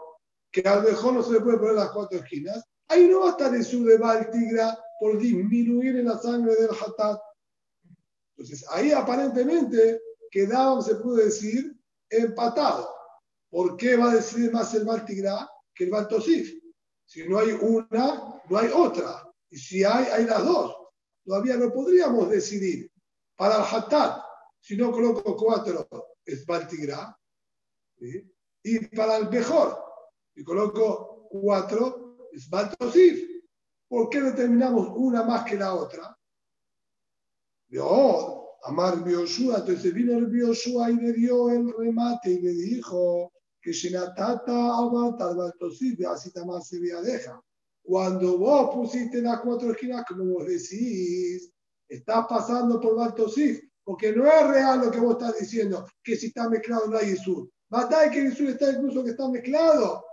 que 0.51 0.63
al 0.69 0.85
mejor 0.85 1.15
no 1.15 1.23
se 1.23 1.33
le 1.33 1.41
puede 1.41 1.59
poner 1.59 1.75
las 1.75 1.91
cuatro 1.91 2.19
esquinas, 2.19 2.65
ahí 2.89 3.09
no 3.09 3.21
va 3.21 3.29
a 3.29 3.31
estar 3.31 3.55
el 3.55 3.65
sur 3.65 3.87
de 3.87 3.99
Baltigra 3.99 4.79
por 5.01 5.19
disminuir 5.19 5.97
en 5.97 6.07
la 6.07 6.19
sangre 6.19 6.55
del 6.55 6.71
Hatat. 6.71 7.21
Entonces, 8.37 8.65
ahí 8.71 8.93
aparentemente 8.93 10.01
quedaba, 10.31 10.81
se 10.83 10.97
puede 10.97 11.27
decir, 11.27 11.75
empatado. 12.11 12.95
¿Por 13.51 13.77
qué 13.77 13.97
va 13.97 14.11
a 14.11 14.15
decidir 14.15 14.53
más 14.53 14.75
el 14.75 14.85
Baltigra 14.85 15.49
que 15.75 15.85
el 15.85 15.91
Baltosif? 15.91 16.63
Si 17.05 17.27
no 17.29 17.39
hay 17.39 17.53
una, 17.53 18.36
no 18.49 18.59
hay 18.59 18.71
otra. 18.73 19.23
Y 19.51 19.59
si 19.59 19.85
hay, 19.85 20.07
hay 20.07 20.25
las 20.25 20.45
dos. 20.45 20.77
Todavía 21.25 21.57
no 21.57 21.73
podríamos 21.73 22.29
decidir. 22.31 22.91
Para 23.37 23.57
el 23.57 23.63
Hatat, 23.63 24.23
si 24.61 24.77
no 24.77 24.91
coloco 24.91 25.37
cuatro, 25.37 25.87
es 26.25 26.47
Baltigra. 26.47 27.17
Y 28.63 28.87
para 28.95 29.17
el 29.19 29.29
mejor, 29.29 29.79
y 30.35 30.43
coloco 30.43 31.29
cuatro, 31.31 32.29
es 32.33 32.49
Baltosif. 32.49 33.37
¿Por 33.89 34.09
qué 34.09 34.21
determinamos 34.21 34.89
una 34.95 35.23
más 35.23 35.45
que 35.45 35.57
la 35.57 35.75
otra? 35.75 36.19
Yo, 37.69 38.59
Amar 38.65 39.05
Bioshua, 39.05 39.59
entonces 39.59 39.93
vino 39.95 40.17
el 40.19 40.27
Bioshua 40.27 40.91
y 40.91 40.97
le 40.97 41.13
dio 41.13 41.51
el 41.51 41.73
remate 41.77 42.33
y 42.33 42.41
le 42.41 42.51
dijo 42.51 43.33
que 43.61 43.73
Shinatata 43.73 44.77
Abatal 44.77 45.37
Baltosif, 45.37 46.05
así 46.07 46.33
también 46.33 46.63
se 46.63 46.79
deja. 46.79 47.41
Cuando 47.87 48.37
vos 48.37 48.75
pusiste 48.75 49.23
las 49.23 49.41
cuatro 49.43 49.71
esquinas, 49.71 50.05
como 50.09 50.25
vos 50.25 50.47
decís, 50.47 51.53
estás 51.89 52.27
pasando 52.29 52.81
por 52.81 52.97
Baltosif, 52.97 53.63
porque 53.85 54.13
no 54.13 54.27
es 54.27 54.47
real 54.49 54.81
lo 54.81 54.91
que 54.91 54.99
vos 54.99 55.13
estás 55.13 55.39
diciendo, 55.39 55.87
que 56.03 56.17
si 56.17 56.27
está 56.27 56.49
mezclado 56.49 56.89
no 56.89 56.99
hay 56.99 57.15
sur. 57.15 57.49
Batalla 57.69 58.11
que 58.11 58.27
el 58.27 58.37
sur 58.37 58.49
está 58.49 58.73
incluso 58.73 59.05
que 59.05 59.11
está 59.11 59.29
mezclado. 59.29 60.05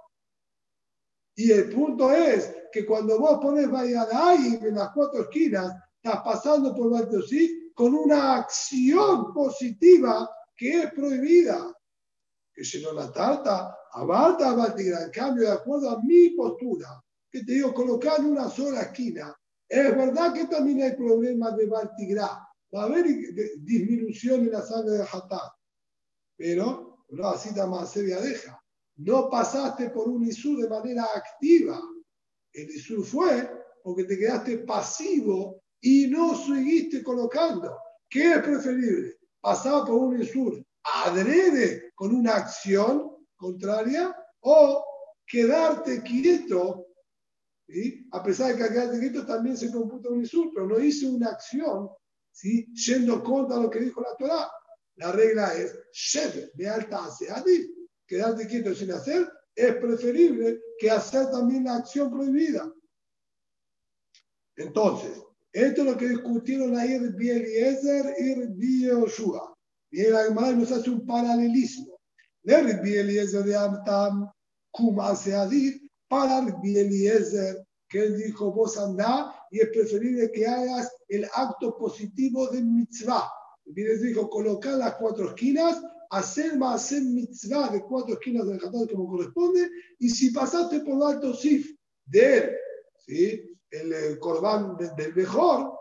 Y 1.35 1.51
el 1.51 1.73
punto 1.73 2.11
es 2.11 2.55
que 2.71 2.85
cuando 2.85 3.19
vos 3.19 3.39
pones 3.41 3.67
ahí 3.73 4.59
en 4.61 4.75
las 4.75 4.91
cuatro 4.93 5.23
esquinas, 5.23 5.73
estás 5.95 6.21
pasando 6.23 6.75
por 6.75 6.91
Baltosí 6.91 7.71
con 7.73 7.95
una 7.95 8.35
acción 8.35 9.33
positiva 9.33 10.29
que 10.55 10.83
es 10.83 10.93
prohibida. 10.93 11.75
Que 12.53 12.61
no 12.83 12.91
la 12.91 13.11
trata, 13.11 13.75
abarta 13.93 14.53
Baltigra. 14.53 15.05
En 15.05 15.09
cambio, 15.09 15.45
de 15.45 15.53
acuerdo 15.53 15.89
a 15.89 16.03
mi 16.03 16.29
postura, 16.35 17.02
que 17.33 17.43
te 17.43 17.53
digo, 17.53 17.73
colocar 17.73 18.19
en 18.19 18.27
una 18.27 18.47
sola 18.49 18.83
esquina, 18.83 19.35
es 19.67 19.95
verdad 19.95 20.33
que 20.33 20.45
también 20.45 20.83
hay 20.83 20.95
problemas 20.95 21.57
de 21.57 21.65
Baltigra. 21.65 22.47
Va 22.73 22.83
a 22.83 22.85
haber 22.85 23.05
disminución 23.57 24.41
en 24.41 24.51
la 24.51 24.61
sangre 24.61 24.97
de 24.97 25.03
Hatat. 25.03 25.51
Pero, 26.37 27.05
no, 27.09 27.27
así 27.27 27.49
más 27.55 27.91
seria 27.91 28.21
deja 28.21 28.63
no 28.97 29.29
pasaste 29.29 29.89
por 29.89 30.07
un 30.07 30.23
ISU 30.23 30.57
de 30.57 30.69
manera 30.69 31.05
activa. 31.15 31.81
El 32.53 32.69
ISU 32.69 33.03
fue 33.03 33.49
porque 33.83 34.03
te 34.03 34.17
quedaste 34.17 34.59
pasivo 34.59 35.61
y 35.81 36.07
no 36.07 36.35
seguiste 36.35 37.03
colocando. 37.03 37.77
¿Qué 38.09 38.33
es 38.33 38.39
preferible? 38.39 39.17
¿Pasar 39.41 39.85
por 39.85 39.95
un 39.95 40.21
ISU 40.21 40.63
adrede 40.83 41.91
con 41.95 42.13
una 42.13 42.35
acción 42.35 43.11
contraria 43.35 44.15
o 44.41 44.83
quedarte 45.25 46.01
quieto? 46.03 46.87
A 48.11 48.21
pesar 48.21 48.55
de 48.55 48.61
que 48.61 48.69
quedarte 48.69 48.99
quieto 48.99 49.25
también 49.25 49.57
se 49.57 49.71
computa 49.71 50.09
un 50.09 50.27
pero 50.53 50.67
no 50.67 50.79
hice 50.79 51.07
una 51.07 51.29
acción 51.29 51.89
¿sí? 52.31 52.67
yendo 52.73 53.23
contra 53.23 53.57
lo 53.57 53.69
que 53.69 53.79
dijo 53.79 54.01
la 54.01 54.15
Torah. 54.17 54.51
La 54.95 55.11
regla 55.11 55.53
es, 55.55 55.75
Shev, 55.91 56.51
de 56.53 56.69
alta 56.69 57.07
quedarte 58.05 58.47
quieto 58.47 58.75
sin 58.75 58.91
hacer, 58.91 59.27
es 59.55 59.75
preferible 59.75 60.59
que 60.77 60.91
hacer 60.91 61.31
también 61.31 61.63
la 61.63 61.77
acción 61.77 62.11
prohibida. 62.11 62.71
Entonces, 64.55 65.19
esto 65.51 65.81
es 65.81 65.87
lo 65.87 65.97
que 65.97 66.09
discutieron 66.09 66.77
ahí 66.77 66.97
Rabbi 66.97 67.29
Eliezer 67.29 68.15
y 68.19 68.35
Rabbi 68.35 68.85
Yoshua. 68.85 69.55
Y 69.91 70.01
el 70.01 70.15
Agmará 70.15 70.51
nos 70.51 70.71
hace 70.71 70.89
un 70.89 71.05
paralelismo. 71.05 71.99
De 72.43 72.61
Rabbi 72.61 72.93
de 72.93 73.55
Amtam, 73.55 74.31
Kuma 74.71 75.15
Seadir, 75.15 75.82
para 76.13 76.45
Eliezer, 76.63 77.65
que 77.89 78.03
él 78.03 78.17
dijo, 78.17 78.51
vos 78.51 78.77
andá 78.77 79.33
y 79.49 79.61
es 79.61 79.69
preferible 79.69 80.31
que 80.31 80.45
hagas 80.45 80.91
el 81.07 81.25
acto 81.33 81.75
positivo 81.75 82.49
de 82.49 82.61
mitzvah. 82.61 83.31
Les 83.65 83.99
dijo, 83.99 84.29
colocar 84.29 84.73
las 84.73 84.93
cuatro 84.95 85.29
esquinas 85.29 85.81
hacer 86.11 86.51
hacer 86.61 87.01
mitzvah 87.01 87.69
de 87.69 87.81
cuatro 87.81 88.13
esquinas 88.13 88.45
del 88.45 88.57
Hatat 88.57 88.91
como 88.91 89.09
corresponde, 89.09 89.67
y 89.97 90.07
si 90.07 90.29
pasaste 90.29 90.81
por 90.81 90.97
el 90.97 91.15
alto 91.15 91.33
sif 91.33 91.75
de 92.05 92.37
él, 92.37 92.51
¿sí? 92.99 93.57
el, 93.71 94.19
corbán 94.19 94.77
del 94.95 95.15
mejor, 95.15 95.73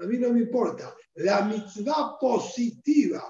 a 0.00 0.04
mí 0.04 0.18
no 0.18 0.34
me 0.34 0.40
importa. 0.40 0.94
La 1.14 1.40
mitzvah 1.46 2.18
positiva 2.20 3.24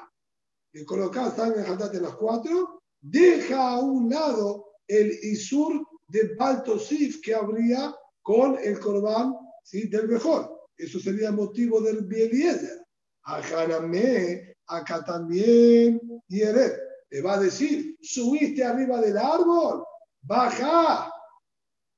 de 0.73 0.85
colocar 0.85 1.37
sangre 1.37 1.63
Hatat 1.63 1.95
en 1.95 2.03
las 2.03 2.17
cuatro, 2.17 2.83
deja 3.01 3.75
a 3.75 3.79
un 3.79 4.11
lado 4.11 4.73
el 4.89 5.13
isur 5.23 5.87
de 6.09 6.35
Balto 6.35 6.79
Sif 6.79 7.21
que 7.21 7.35
habría 7.35 7.95
con 8.23 8.59
el 8.59 8.79
corbán 8.81 9.35
¿sí? 9.63 9.89
del 9.89 10.09
mejor. 10.09 10.69
Eso 10.77 10.99
sería 10.99 11.33
motivo 11.33 11.81
del 11.81 12.05
Bieliezer. 12.05 12.85
Ajanamé 13.23 14.57
acá 14.67 15.05
también 15.05 16.01
Yeret. 16.29 16.79
Le 17.11 17.23
va 17.23 17.35
a 17.35 17.41
decir, 17.41 17.97
subiste 18.03 18.63
arriba 18.63 19.01
del 19.01 19.17
árbol, 19.17 19.85
baja. 20.21 21.11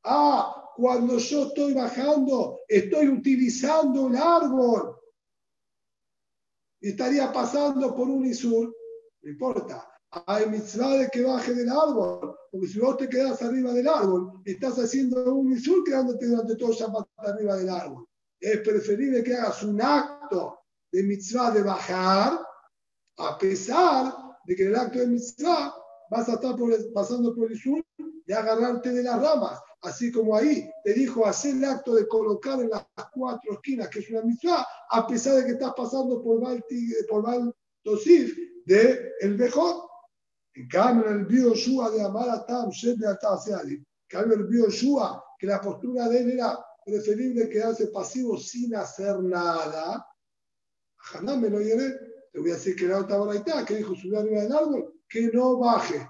Ah, 0.05 0.61
cuando 0.77 1.19
yo 1.19 1.49
estoy 1.49 1.75
bajando, 1.75 2.61
estoy 2.69 3.09
utilizando 3.09 4.07
el 4.09 4.17
árbol. 4.17 4.97
estaría 6.81 7.31
pasando 7.33 7.95
por 7.95 8.09
un 8.09 8.25
Isur, 8.25 8.75
no 9.21 9.31
importa. 9.31 9.90
Hay 10.27 10.47
mitzvah 10.49 10.97
de 10.97 11.09
que 11.09 11.23
baje 11.23 11.55
del 11.55 11.69
árbol, 11.69 12.37
porque 12.51 12.67
si 12.67 12.81
vos 12.81 12.97
te 12.97 13.09
quedás 13.09 13.41
arriba 13.43 13.73
del 13.73 13.87
árbol, 13.87 14.43
estás 14.45 14.77
haciendo 14.79 15.35
un 15.35 15.53
Isur 15.53 15.85
quedándote 15.85 16.27
durante 16.27 16.57
todo 16.57 16.71
el 16.71 16.77
Shabbat 16.77 17.07
arriba 17.19 17.57
del 17.57 17.69
árbol. 17.69 18.09
Es 18.41 18.59
preferible 18.61 19.23
que 19.23 19.37
hagas 19.37 19.63
un 19.63 19.81
acto 19.81 20.59
de 20.91 21.05
mitzvah 21.05 21.53
de 21.53 21.63
bajar, 21.63 22.41
a 23.19 23.39
pesar 23.39 24.13
de 24.45 24.57
que 24.57 24.65
en 24.65 24.69
el 24.71 24.77
acto 24.77 24.99
de 24.99 25.07
mitzvah 25.07 25.75
vas 26.11 26.29
a 26.29 26.35
estar 26.35 26.57
pasando 26.93 27.33
por 27.33 27.47
el 27.47 27.57
Isur 27.57 27.81
de 28.27 28.35
agarrarte 28.35 28.91
de 28.93 29.05
las 29.05 29.23
ramas. 29.23 29.61
Así 29.83 30.11
como 30.11 30.37
ahí 30.37 30.69
te 30.83 30.93
dijo 30.93 31.25
hacer 31.25 31.55
el 31.55 31.65
acto 31.65 31.95
de 31.95 32.09
colocar 32.09 32.61
en 32.61 32.71
las 32.71 32.85
cuatro 33.13 33.53
esquinas, 33.53 33.89
que 33.89 34.01
es 34.01 34.11
una 34.11 34.23
mitzvah, 34.23 34.67
a 34.91 35.07
pesar 35.07 35.37
de 35.37 35.45
que 35.45 35.53
estás 35.53 35.73
pasando 35.77 36.21
por 36.21 36.41
Val, 36.41 36.65
por 37.09 37.23
Val 37.23 37.55
Tosif 37.85 38.37
de 38.67 39.13
el 39.21 39.37
mejor. 39.37 39.90
En 40.55 40.69
cambio, 40.69 41.09
el 41.09 41.27
Bioshua 41.27 41.91
de 41.91 42.03
Amar 42.03 42.29
Atam, 42.29 42.71
de 42.71 43.07
Ataseadi, 43.07 43.75
en 43.75 43.87
cambio, 44.09 44.37
el 44.37 44.47
Bioshua, 44.47 45.25
que 45.39 45.47
la 45.47 45.61
postura 45.61 46.09
de 46.09 46.21
él 46.21 46.31
era 46.33 46.59
preferible 46.85 47.49
quedarse 47.49 47.87
pasivo 47.89 48.37
sin 48.37 48.75
hacer 48.75 49.21
nada. 49.21 50.07
Jamás 50.97 51.39
me 51.39 51.49
lo 51.49 51.59
diré. 51.61 51.95
Te 52.33 52.41
voy 52.41 52.51
a 52.51 52.55
decir 52.55 52.77
que 52.77 52.87
la 52.87 52.99
otra 52.99 53.35
está, 53.35 53.65
que 53.65 53.77
dijo 53.77 53.95
subir 53.95 54.17
arriba 54.17 54.43
del 54.43 54.53
árbol, 54.53 55.01
que 55.09 55.31
no 55.33 55.59
baje. 55.59 56.07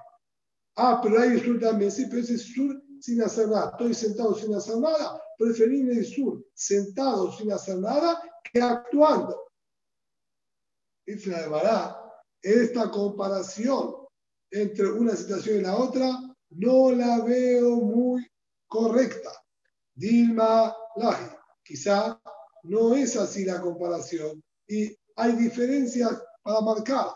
Ah, 0.76 1.00
pero 1.02 1.20
hay 1.20 1.38
sur 1.40 1.58
también, 1.60 1.90
sí, 1.90 2.06
pero 2.08 2.22
ese 2.22 2.38
sur 2.38 2.82
sin 3.00 3.22
hacer 3.22 3.48
nada. 3.48 3.70
Estoy 3.70 3.94
sentado 3.94 4.34
sin 4.34 4.54
hacer 4.54 4.76
nada. 4.76 5.22
Preferible 5.38 5.94
el 5.94 6.06
sur 6.06 6.44
sentado 6.54 7.32
sin 7.32 7.52
hacer 7.52 7.78
nada 7.78 8.20
que 8.52 8.60
actuando. 8.60 9.50
Dice 11.06 11.30
la 11.30 11.96
de 12.42 12.64
esta 12.64 12.90
comparación 12.90 13.99
entre 14.50 14.90
una 14.90 15.14
situación 15.16 15.58
y 15.58 15.62
la 15.62 15.76
otra 15.76 16.10
no 16.50 16.90
la 16.90 17.20
veo 17.20 17.76
muy 17.76 18.26
correcta. 18.66 19.30
Dilma 19.94 20.74
Laji, 20.96 21.36
quizá 21.62 22.20
no 22.64 22.94
es 22.94 23.16
así 23.16 23.44
la 23.44 23.60
comparación 23.60 24.42
y 24.66 24.96
hay 25.16 25.32
diferencias 25.32 26.22
para 26.42 26.60
marcar. 26.60 27.06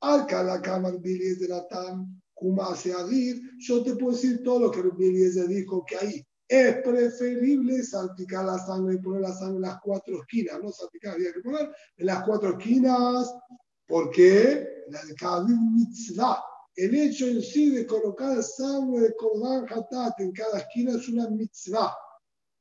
Alca 0.00 0.42
la 0.42 0.60
cámara 0.60 0.96
de 0.98 1.46
la 1.48 1.66
TAM 1.68 2.22
yo 3.58 3.82
te 3.84 3.94
puedo 3.94 4.12
decir 4.12 4.42
todo 4.42 4.58
lo 4.60 4.70
que 4.70 4.80
Eliezer 4.80 5.46
dijo, 5.46 5.84
que 5.86 5.96
ahí 5.96 6.26
es 6.48 6.76
preferible 6.82 7.82
salpicar 7.82 8.44
la 8.44 8.58
sangre 8.58 8.94
y 8.94 8.98
poner 8.98 9.22
la 9.22 9.32
sangre 9.32 9.56
en 9.56 9.62
las 9.62 9.80
cuatro 9.80 10.20
esquinas, 10.20 10.60
no 10.62 10.70
salpicar, 10.70 11.14
había 11.14 11.32
que 11.32 11.40
poner 11.40 11.70
en 11.96 12.06
las 12.06 12.24
cuatro 12.24 12.58
esquinas, 12.58 13.32
porque 13.86 14.66
mitzvah. 15.48 16.42
El 16.74 16.94
hecho 16.94 17.26
en 17.26 17.42
sí 17.42 17.70
de 17.70 17.86
colocar 17.86 18.42
sangre 18.42 19.00
de 19.00 19.16
Korban 19.16 19.66
Hatat 19.68 20.18
en 20.20 20.32
cada 20.32 20.58
esquina 20.58 20.92
es 20.92 21.06
una 21.08 21.28
mitzvah, 21.28 21.94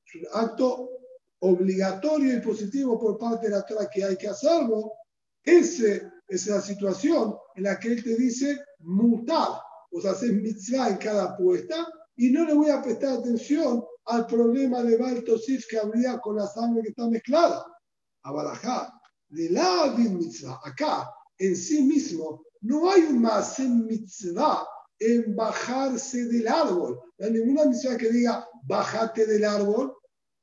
es 0.06 0.16
un 0.16 0.28
acto 0.34 0.90
obligatorio 1.40 2.36
y 2.36 2.42
positivo 2.42 3.00
por 3.00 3.18
parte 3.18 3.48
de 3.48 3.56
la 3.56 3.66
Torah 3.66 3.90
que 3.90 4.04
hay 4.04 4.18
que 4.18 4.28
hacerlo. 4.28 4.94
Ese 5.44 6.12
es 6.28 6.48
la 6.48 6.62
situación 6.62 7.36
en 7.56 7.64
la 7.64 7.80
que 7.80 7.94
él 7.94 8.04
te 8.04 8.16
dice 8.16 8.60
mutar, 8.80 9.62
vos 9.92 10.06
haces 10.06 10.34
mitzvah 10.34 10.90
en 10.90 10.98
cada 10.98 11.36
puesta 11.38 11.88
y 12.18 12.32
no 12.32 12.46
le 12.46 12.54
voy 12.54 12.70
a 12.70 12.82
prestar 12.82 13.20
atención 13.20 13.84
al 14.06 14.28
problema 14.28 14.84
de 14.84 14.98
Baltosif 14.98 15.66
que 15.70 15.80
habría 15.80 16.20
con 16.20 16.36
la 16.36 16.48
sangre 16.48 16.84
que 16.84 16.90
está 16.90 17.08
mezclada. 17.08 17.66
A 18.24 18.32
Barajá, 18.32 18.94
de 19.30 19.50
la 19.50 19.96
mitzvah, 19.98 20.60
acá, 20.64 21.10
en 21.38 21.56
sí 21.56 21.82
mismo, 21.84 22.44
no 22.62 22.92
hay 22.92 23.02
un 23.04 23.22
más 23.22 23.60
en 23.60 23.86
mitzvah 23.86 24.68
en 25.00 25.36
bajarse 25.36 26.26
del 26.26 26.48
árbol. 26.48 27.00
No 27.18 27.26
hay 27.26 27.34
ninguna 27.34 27.66
mitzvah 27.66 27.98
que 27.98 28.12
diga, 28.12 28.48
bájate 28.64 29.26
del 29.26 29.44
árbol. 29.44 29.94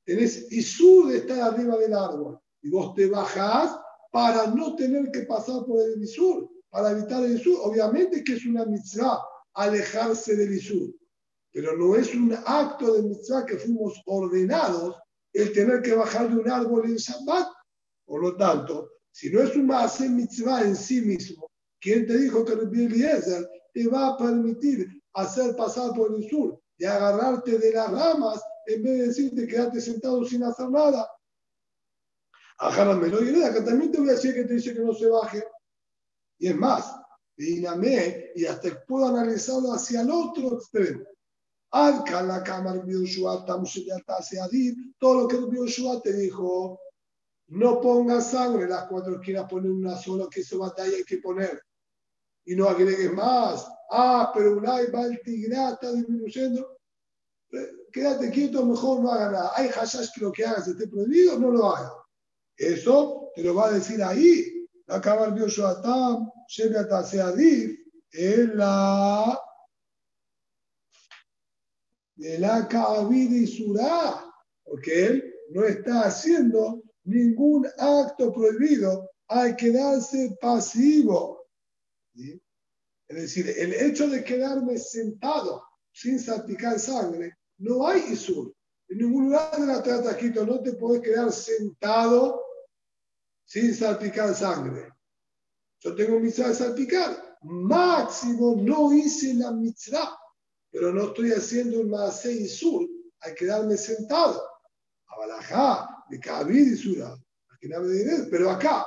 Tenés 0.05 0.51
isur 0.51 1.09
de 1.09 1.19
estar 1.19 1.41
arriba 1.41 1.77
del 1.77 1.95
árbol. 1.95 2.41
Y 2.62 2.71
vos 2.71 2.95
te 2.95 3.07
bajás 3.07 3.79
para 4.11 4.49
no 4.49 4.75
tener 4.75 5.11
que 5.12 5.23
pasar 5.23 5.64
por 5.64 5.81
el 5.81 6.03
isur, 6.03 6.51
para 6.71 6.91
evitar 6.91 7.23
el 7.25 7.39
isur. 7.39 7.59
Obviamente 7.62 8.25
que 8.25 8.35
es 8.35 8.47
una 8.47 8.64
mitzvah 8.64 9.21
alejarse 9.59 10.37
del 10.37 10.55
Isur. 10.55 10.95
Pero 11.53 11.77
no 11.77 11.97
es 11.97 12.14
un 12.14 12.33
acto 12.47 12.95
de 12.95 13.03
mitzvah 13.03 13.45
que 13.45 13.57
fuimos 13.57 14.01
ordenados 14.07 14.97
el 15.33 15.53
tener 15.53 15.83
que 15.83 15.95
bajar 15.95 16.29
de 16.31 16.39
un 16.39 16.51
árbol 16.51 16.87
en 16.87 16.97
Shabbat. 16.97 17.49
Por 18.07 18.23
lo 18.23 18.37
tanto, 18.37 18.89
si 19.11 19.31
no 19.31 19.41
es 19.41 19.55
un 19.57 19.66
Maaseh 19.66 20.09
mitzvah 20.09 20.62
en 20.62 20.77
sí 20.77 21.01
mismo, 21.01 21.47
¿quién 21.81 22.07
te 22.07 22.18
dijo 22.18 22.45
que 22.45 22.53
el 22.53 22.61
Eliezer 22.61 23.49
te 23.72 23.87
va 23.89 24.09
a 24.09 24.16
permitir 24.16 25.03
hacer 25.14 25.57
pasar 25.57 25.93
por 25.95 26.14
el 26.14 26.29
sur 26.29 26.61
y 26.76 26.85
agarrarte 26.85 27.59
de 27.59 27.72
las 27.72 27.91
ramas 27.91 28.41
en 28.66 28.83
vez 28.83 28.99
de 28.99 29.07
decirte 29.09 29.47
quedarte 29.47 29.81
sentado 29.81 30.24
sin 30.24 30.43
hacer 30.45 30.70
nada? 30.70 31.09
Ajárame, 32.59 33.09
y 33.09 33.43
acá 33.43 33.64
también 33.64 33.93
te 33.93 33.99
voy 33.99 34.09
a 34.09 34.12
decir 34.12 34.35
que 34.35 34.45
te 34.45 34.55
dice 34.55 34.74
que 34.74 34.81
no 34.81 34.93
se 34.93 35.07
baje. 35.07 35.45
Y 36.39 36.49
es 36.49 36.57
más, 36.57 36.93
y 37.39 38.45
hasta 38.47 38.85
puedo 38.87 39.07
analizarlo 39.07 39.72
hacia 39.72 40.01
el 40.01 40.11
otro 40.11 40.55
extremo. 40.55 41.05
Alca 41.70 42.22
la 42.22 42.43
cámara 42.43 42.83
Bioshua, 42.83 43.45
todo 44.99 45.14
lo 45.14 45.29
que 45.29 45.37
Bioshua 45.37 46.01
te 46.03 46.14
dijo, 46.14 46.81
no 47.49 47.81
pongas 47.81 48.33
sangre 48.33 48.66
las 48.66 48.87
cuatro 48.89 49.16
esquinas, 49.16 49.49
poner 49.49 49.70
una 49.70 49.97
sola, 49.97 50.26
que 50.31 50.41
eso 50.41 50.59
batalla 50.59 50.97
hay 50.97 51.05
que 51.05 51.18
poner. 51.18 51.62
Y 52.49 52.57
no 52.57 52.66
agregues 52.66 53.12
más. 53.12 53.70
Ah, 53.90 54.32
pero 54.34 54.61
va 54.62 54.80
el 54.80 54.90
está 55.22 55.92
disminuyendo. 55.92 56.78
Quédate 57.92 58.30
quieto, 58.30 58.64
mejor 58.64 59.01
no 59.01 59.12
haga 59.12 59.30
nada. 59.30 59.53
Hay 59.55 59.68
hashash 59.68 60.09
que 60.14 60.22
lo 60.22 60.32
que 60.32 60.46
hagas 60.46 60.66
esté 60.66 60.88
prohibido, 60.88 61.38
no 61.38 61.51
lo 61.51 61.70
haga. 61.70 61.92
Eso 62.57 63.30
te 63.34 63.42
lo 63.42 63.55
va 63.55 63.66
a 63.66 63.72
decir 63.72 64.03
ahí. 64.03 64.66
La 64.86 64.99
cámara 64.99 65.30
Bioshua 65.30 65.82
Tam, 65.82 66.30
Shebeat 66.49 66.88
en 68.12 68.57
la 68.57 69.38
de 72.16 72.38
la 72.38 72.66
y 73.12 73.46
Surá, 73.46 74.24
porque 74.64 75.07
él 75.07 75.34
no 75.51 75.64
está 75.64 76.07
haciendo 76.07 76.82
ningún 77.05 77.66
acto 77.78 78.32
prohibido, 78.32 79.11
hay 79.28 79.55
que 79.55 79.70
darse 79.70 80.36
pasivo. 80.40 81.38
Es 83.09 83.16
decir, 83.16 83.49
el 83.57 83.73
hecho 83.75 84.09
de 84.09 84.25
quedarme 84.25 84.79
sentado 84.79 85.62
sin 85.93 86.19
salpicar 86.19 86.79
sangre, 86.79 87.39
no 87.59 87.87
hay 87.87 88.01
Isur. 88.12 88.55
En 88.89 88.99
ningún 88.99 89.27
lugar 89.27 89.59
de 89.59 89.66
la 89.66 89.83
trata 89.83 90.12
escrito 90.12 90.47
no 90.47 90.61
te 90.61 90.73
puedes 90.73 91.03
quedar 91.03 91.31
sentado 91.33 92.43
sin 93.45 93.75
salpicar 93.75 94.35
sangre. 94.35 94.93
Yo 95.81 95.95
tengo 95.95 96.19
mitzvah 96.19 96.49
de 96.49 96.55
salpicar. 96.55 97.39
Máximo 97.43 98.57
no 98.57 98.93
hice 98.93 99.35
la 99.35 99.53
mitzvah, 99.53 100.19
pero 100.71 100.93
no 100.93 101.09
estoy 101.09 101.33
haciendo 101.33 101.81
un 101.81 101.95
y 102.25 102.49
sur. 102.49 102.87
Hay 103.21 103.35
que 103.35 103.47
darme 103.47 103.77
sentado. 103.77 104.43
Abalajá, 105.07 106.05
de 106.09 106.19
cabid 106.19 106.73
y 106.73 106.77
sura. 106.77 107.16
Pero 108.31 108.51
acá, 108.51 108.87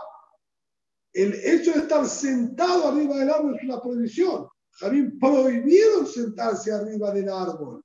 el 1.14 1.34
hecho 1.44 1.74
de 1.74 1.80
estar 1.80 2.08
sentado 2.08 2.88
arriba 2.88 3.18
del 3.18 3.30
árbol 3.30 3.56
es 3.56 3.64
una 3.64 3.82
prohibición. 3.82 4.48
Javín 4.72 5.20
prohibieron 5.20 6.08
sentarse 6.08 6.72
arriba 6.72 7.12
del 7.12 7.30
árbol. 7.30 7.84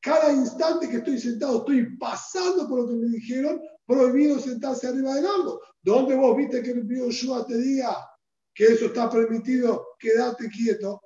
Cada 0.00 0.32
instante 0.32 0.88
que 0.88 0.96
estoy 0.96 1.18
sentado, 1.18 1.58
estoy 1.58 1.96
pasando 1.96 2.68
por 2.68 2.80
lo 2.80 2.88
que 2.88 2.94
me 2.94 3.08
dijeron, 3.08 3.60
prohibido 3.86 4.38
sentarse 4.38 4.88
arriba 4.88 5.14
del 5.14 5.26
árbol. 5.26 5.60
¿Dónde 5.82 6.14
vos 6.14 6.36
viste 6.36 6.62
que 6.62 6.70
el 6.70 6.86
Shua 6.86 7.46
te 7.46 7.56
diga 7.56 7.96
que 8.54 8.66
eso 8.66 8.86
está 8.86 9.10
permitido, 9.10 9.88
quédate 9.98 10.48
quieto. 10.48 11.02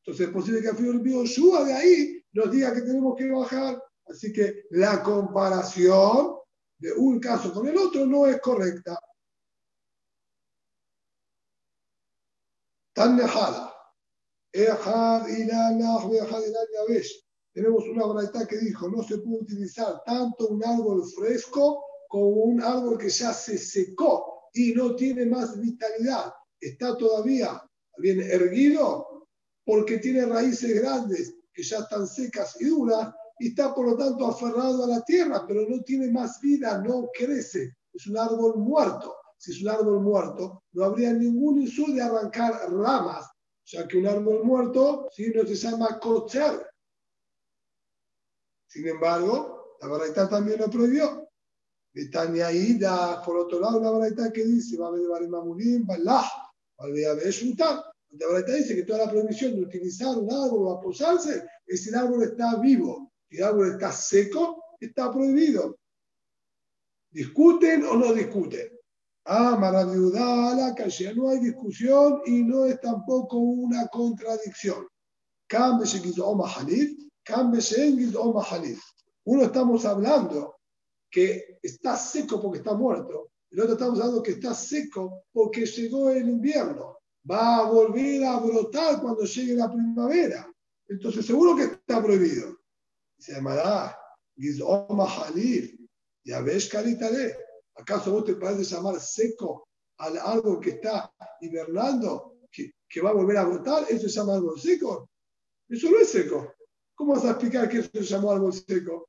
Entonces 0.00 0.28
es 0.28 0.32
posible 0.32 0.62
que 0.62 0.68
el 0.68 1.00
Bioshua 1.00 1.64
de 1.64 1.74
ahí 1.74 2.22
nos 2.32 2.50
diga 2.50 2.72
que 2.72 2.82
tenemos 2.82 3.16
que 3.16 3.28
bajar. 3.30 3.82
Así 4.06 4.32
que 4.32 4.62
la 4.70 5.02
comparación 5.02 6.36
de 6.78 6.92
un 6.92 7.18
caso 7.18 7.52
con 7.52 7.66
el 7.66 7.76
otro 7.76 8.06
no 8.06 8.26
es 8.26 8.40
correcta. 8.40 8.98
Tan 12.98 13.16
dejada. 13.16 13.72
Tenemos 17.54 17.84
una 17.88 18.06
braita 18.06 18.46
que 18.46 18.58
dijo, 18.58 18.88
no 18.88 19.02
se 19.02 19.18
puede 19.18 19.42
utilizar 19.42 20.02
tanto 20.04 20.48
un 20.48 20.64
árbol 20.64 21.04
fresco 21.16 21.84
como 22.08 22.28
un 22.28 22.62
árbol 22.62 22.98
que 22.98 23.08
ya 23.08 23.32
se 23.32 23.56
secó 23.56 24.50
y 24.52 24.72
no 24.74 24.96
tiene 24.96 25.26
más 25.26 25.58
vitalidad 25.60 26.32
está 26.60 26.96
todavía 26.96 27.62
bien 27.98 28.20
erguido 28.20 29.26
porque 29.64 29.98
tiene 29.98 30.26
raíces 30.26 30.80
grandes 30.80 31.34
que 31.52 31.62
ya 31.62 31.78
están 31.78 32.06
secas 32.06 32.56
y 32.60 32.66
duras 32.66 33.12
y 33.38 33.48
está 33.48 33.74
por 33.74 33.86
lo 33.86 33.96
tanto 33.96 34.26
aferrado 34.26 34.84
a 34.84 34.88
la 34.88 35.04
tierra, 35.04 35.44
pero 35.46 35.68
no 35.68 35.82
tiene 35.82 36.10
más 36.10 36.40
vida, 36.40 36.78
no 36.78 37.08
crece, 37.16 37.76
es 37.92 38.06
un 38.06 38.18
árbol 38.18 38.56
muerto. 38.58 39.14
Si 39.38 39.52
es 39.52 39.62
un 39.62 39.68
árbol 39.68 40.00
muerto, 40.00 40.64
no 40.72 40.84
habría 40.84 41.12
ningún 41.12 41.60
uso 41.60 41.86
de 41.92 42.02
arrancar 42.02 42.70
ramas, 42.70 43.30
ya 43.64 43.86
que 43.86 43.98
un 43.98 44.06
árbol 44.06 44.44
muerto, 44.44 45.08
si 45.12 45.30
no 45.30 45.46
se 45.46 45.54
llama 45.54 45.98
cocher. 46.00 46.66
Sin 48.66 48.86
embargo, 48.86 49.76
la 49.80 49.88
verdad 49.88 50.28
también 50.28 50.58
lo 50.58 50.68
prohibió. 50.68 51.28
Betania 51.94 52.52
Ida, 52.52 53.22
por 53.22 53.36
otro 53.36 53.60
lado, 53.60 53.78
una 53.78 53.92
verdad 53.92 54.32
que 54.32 54.44
dice, 54.44 54.76
va 54.76 54.86
a 54.86 54.88
haber 54.88 55.08
Barimamulim, 55.08 55.86
Balah, 55.86 56.30
va 56.78 56.84
a 56.84 57.12
haber 57.12 57.30
Shuntan. 57.30 57.80
La 58.10 58.26
verdad 58.28 58.56
dice 58.56 58.74
que 58.74 58.84
toda 58.84 59.04
la 59.04 59.10
prohibición 59.10 59.54
de 59.54 59.62
utilizar 59.62 60.16
un 60.16 60.30
árbol 60.32 60.66
o 60.66 60.72
aposarse 60.72 61.46
es 61.66 61.82
si 61.82 61.90
el 61.90 61.94
árbol 61.94 62.22
está 62.24 62.56
vivo. 62.56 63.12
Si 63.28 63.36
el 63.36 63.44
árbol 63.44 63.72
está 63.72 63.92
seco, 63.92 64.64
está 64.80 65.12
prohibido. 65.12 65.78
¿Discuten 67.10 67.84
o 67.84 67.96
no 67.96 68.12
discuten? 68.12 68.77
Ah, 69.30 69.58
maravillosa 69.60 70.54
la 70.54 70.74
calle. 70.74 71.14
No 71.14 71.28
hay 71.28 71.38
discusión 71.40 72.22
y 72.24 72.42
no 72.42 72.64
es 72.64 72.80
tampoco 72.80 73.36
una 73.36 73.86
contradicción. 73.88 74.88
Uno 79.24 79.42
estamos 79.42 79.84
hablando 79.84 80.56
que 81.10 81.58
está 81.62 81.94
seco 81.94 82.40
porque 82.40 82.58
está 82.60 82.72
muerto. 82.72 83.32
El 83.50 83.60
otro 83.60 83.74
estamos 83.74 84.00
hablando 84.00 84.22
que 84.22 84.30
está 84.30 84.54
seco 84.54 85.24
porque 85.30 85.66
llegó 85.66 86.08
el 86.08 86.26
invierno. 86.26 86.96
Va 87.30 87.58
a 87.58 87.70
volver 87.70 88.24
a 88.24 88.40
brotar 88.40 89.02
cuando 89.02 89.24
llegue 89.24 89.52
la 89.52 89.70
primavera. 89.70 90.50
Entonces 90.88 91.26
seguro 91.26 91.54
que 91.54 91.64
está 91.64 92.02
prohibido. 92.02 92.56
Se 93.18 93.34
llamará 93.34 93.94
Gizoma 94.34 95.04
Halif. 95.04 95.78
Ya 96.24 96.40
ves, 96.40 96.66
Caritale. 96.70 97.47
¿Acaso 97.78 98.12
vos 98.12 98.24
te 98.24 98.34
parece 98.34 98.64
llamar 98.64 98.98
seco 99.00 99.68
al 99.98 100.18
árbol 100.18 100.60
que 100.60 100.70
está 100.70 101.12
hibernando, 101.40 102.38
que, 102.50 102.72
que, 102.88 103.00
va 103.00 103.10
a 103.10 103.14
volver 103.14 103.36
a 103.36 103.44
brotar? 103.44 103.84
¿Eso 103.88 104.08
se 104.08 104.18
llama 104.18 104.34
árbol 104.34 104.60
seco? 104.60 105.08
Eso 105.68 105.90
no 105.90 105.98
es 105.98 106.08
seco. 106.08 106.54
¿Cómo 106.94 107.14
vas 107.14 107.24
a 107.24 107.30
explicar 107.30 107.68
que 107.68 107.78
eso 107.78 107.90
se 107.92 108.02
llamó 108.02 108.32
árbol 108.32 108.52
seco? 108.52 109.08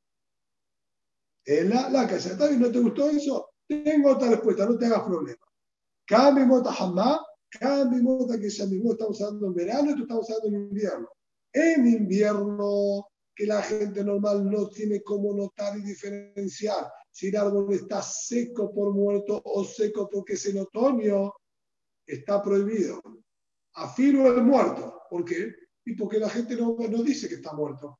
En 1.46 1.70
la, 1.70 1.90
la 1.90 2.08
casa. 2.08 2.32
¿Está 2.32 2.48
bien? 2.48 2.62
¿No 2.62 2.72
te 2.72 2.80
gustó 2.80 3.10
eso? 3.10 3.50
Tengo 3.68 4.12
otra 4.12 4.30
respuesta, 4.30 4.66
no 4.66 4.78
te 4.78 4.86
hagas 4.86 5.04
problema. 5.04 5.46
Cambio 6.06 6.46
mota 6.46 6.72
jamás, 6.72 7.20
cambio 7.50 8.04
mota 8.04 8.40
que 8.40 8.50
ya 8.50 8.66
mismo 8.66 8.92
estamos 8.92 9.20
hablando 9.22 9.48
en 9.48 9.54
verano 9.54 9.96
tú 9.96 10.04
estamos 10.04 10.30
hablando 10.30 10.58
en 10.58 10.64
invierno. 10.64 11.10
En 11.54 11.88
invierno, 11.88 13.08
que 13.36 13.48
la 13.48 13.62
gente 13.64 14.04
normal 14.04 14.50
no 14.50 14.70
tiene 14.70 15.02
cómo 15.02 15.34
notar 15.34 15.78
y 15.78 15.82
diferenciar 15.82 16.92
si 17.20 17.28
el 17.28 17.36
árbol 17.36 17.74
está 17.74 18.02
seco 18.02 18.74
por 18.74 18.94
muerto 18.94 19.42
o 19.44 19.66
seco 19.66 20.10
porque 20.10 20.36
es 20.36 20.46
en 20.46 20.60
otoño, 20.60 21.34
está 22.06 22.42
prohibido. 22.42 23.02
Afirmo 23.74 24.28
el 24.28 24.42
muerto. 24.42 25.02
¿Por 25.10 25.26
qué? 25.26 25.54
Y 25.84 25.96
porque 25.96 26.18
la 26.18 26.30
gente 26.30 26.56
no, 26.56 26.78
no 26.78 27.04
dice 27.04 27.28
que 27.28 27.36
está 27.36 27.52
muerto. 27.52 28.00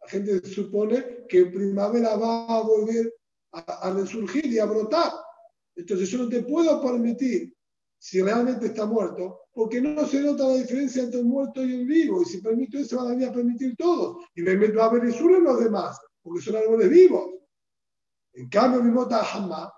La 0.00 0.08
gente 0.08 0.46
supone 0.46 1.26
que 1.28 1.38
en 1.38 1.50
primavera 1.50 2.14
va 2.14 2.58
a 2.58 2.62
volver 2.62 3.12
a, 3.50 3.88
a 3.88 3.92
resurgir 3.92 4.46
y 4.46 4.60
a 4.60 4.66
brotar. 4.66 5.10
Entonces 5.74 6.08
yo 6.08 6.18
no 6.18 6.28
te 6.28 6.44
puedo 6.44 6.80
permitir, 6.80 7.52
si 7.98 8.22
realmente 8.22 8.66
está 8.66 8.86
muerto, 8.86 9.40
porque 9.52 9.80
no 9.80 10.06
se 10.06 10.20
nota 10.20 10.46
la 10.46 10.54
diferencia 10.54 11.02
entre 11.02 11.18
el 11.18 11.26
muerto 11.26 11.64
y 11.64 11.74
el 11.74 11.84
vivo. 11.84 12.22
Y 12.22 12.26
si 12.26 12.40
permito 12.40 12.78
eso, 12.78 13.04
van 13.04 13.24
a 13.24 13.32
permitir 13.32 13.74
todo. 13.76 14.20
Y 14.36 14.42
me 14.42 14.54
meto 14.54 14.80
a 14.80 14.92
ver 14.92 15.02
en 15.02 15.42
los 15.44 15.64
demás, 15.64 15.98
porque 16.22 16.42
son 16.42 16.54
árboles 16.54 16.88
vivos. 16.90 17.35
En 18.36 18.50
cambio, 18.50 18.82
mi 18.82 18.90
mota 18.90 19.24
jamás 19.24 19.70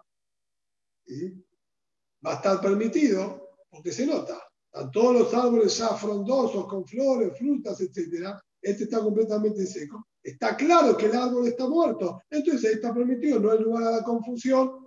va 2.27 2.33
a 2.33 2.35
estar 2.35 2.61
permitido 2.61 3.51
porque 3.71 3.93
se 3.93 4.05
nota. 4.05 4.37
Están 4.67 4.91
todos 4.91 5.15
los 5.15 5.35
árboles 5.35 5.79
ya 5.79 5.91
frondosos, 5.91 6.67
con 6.67 6.85
flores, 6.85 7.39
frutas, 7.39 7.81
etc. 7.81 8.37
Este 8.61 8.85
está 8.85 8.99
completamente 8.99 9.65
seco. 9.65 10.09
Está 10.21 10.57
claro 10.57 10.97
que 10.97 11.07
el 11.07 11.15
árbol 11.15 11.47
está 11.47 11.69
muerto. 11.69 12.21
Entonces 12.29 12.69
ahí 12.69 12.75
está 12.75 12.93
permitido, 12.93 13.39
no 13.39 13.53
hay 13.53 13.61
lugar 13.61 13.85
a 13.85 13.91
la 13.93 14.03
confusión. 14.03 14.85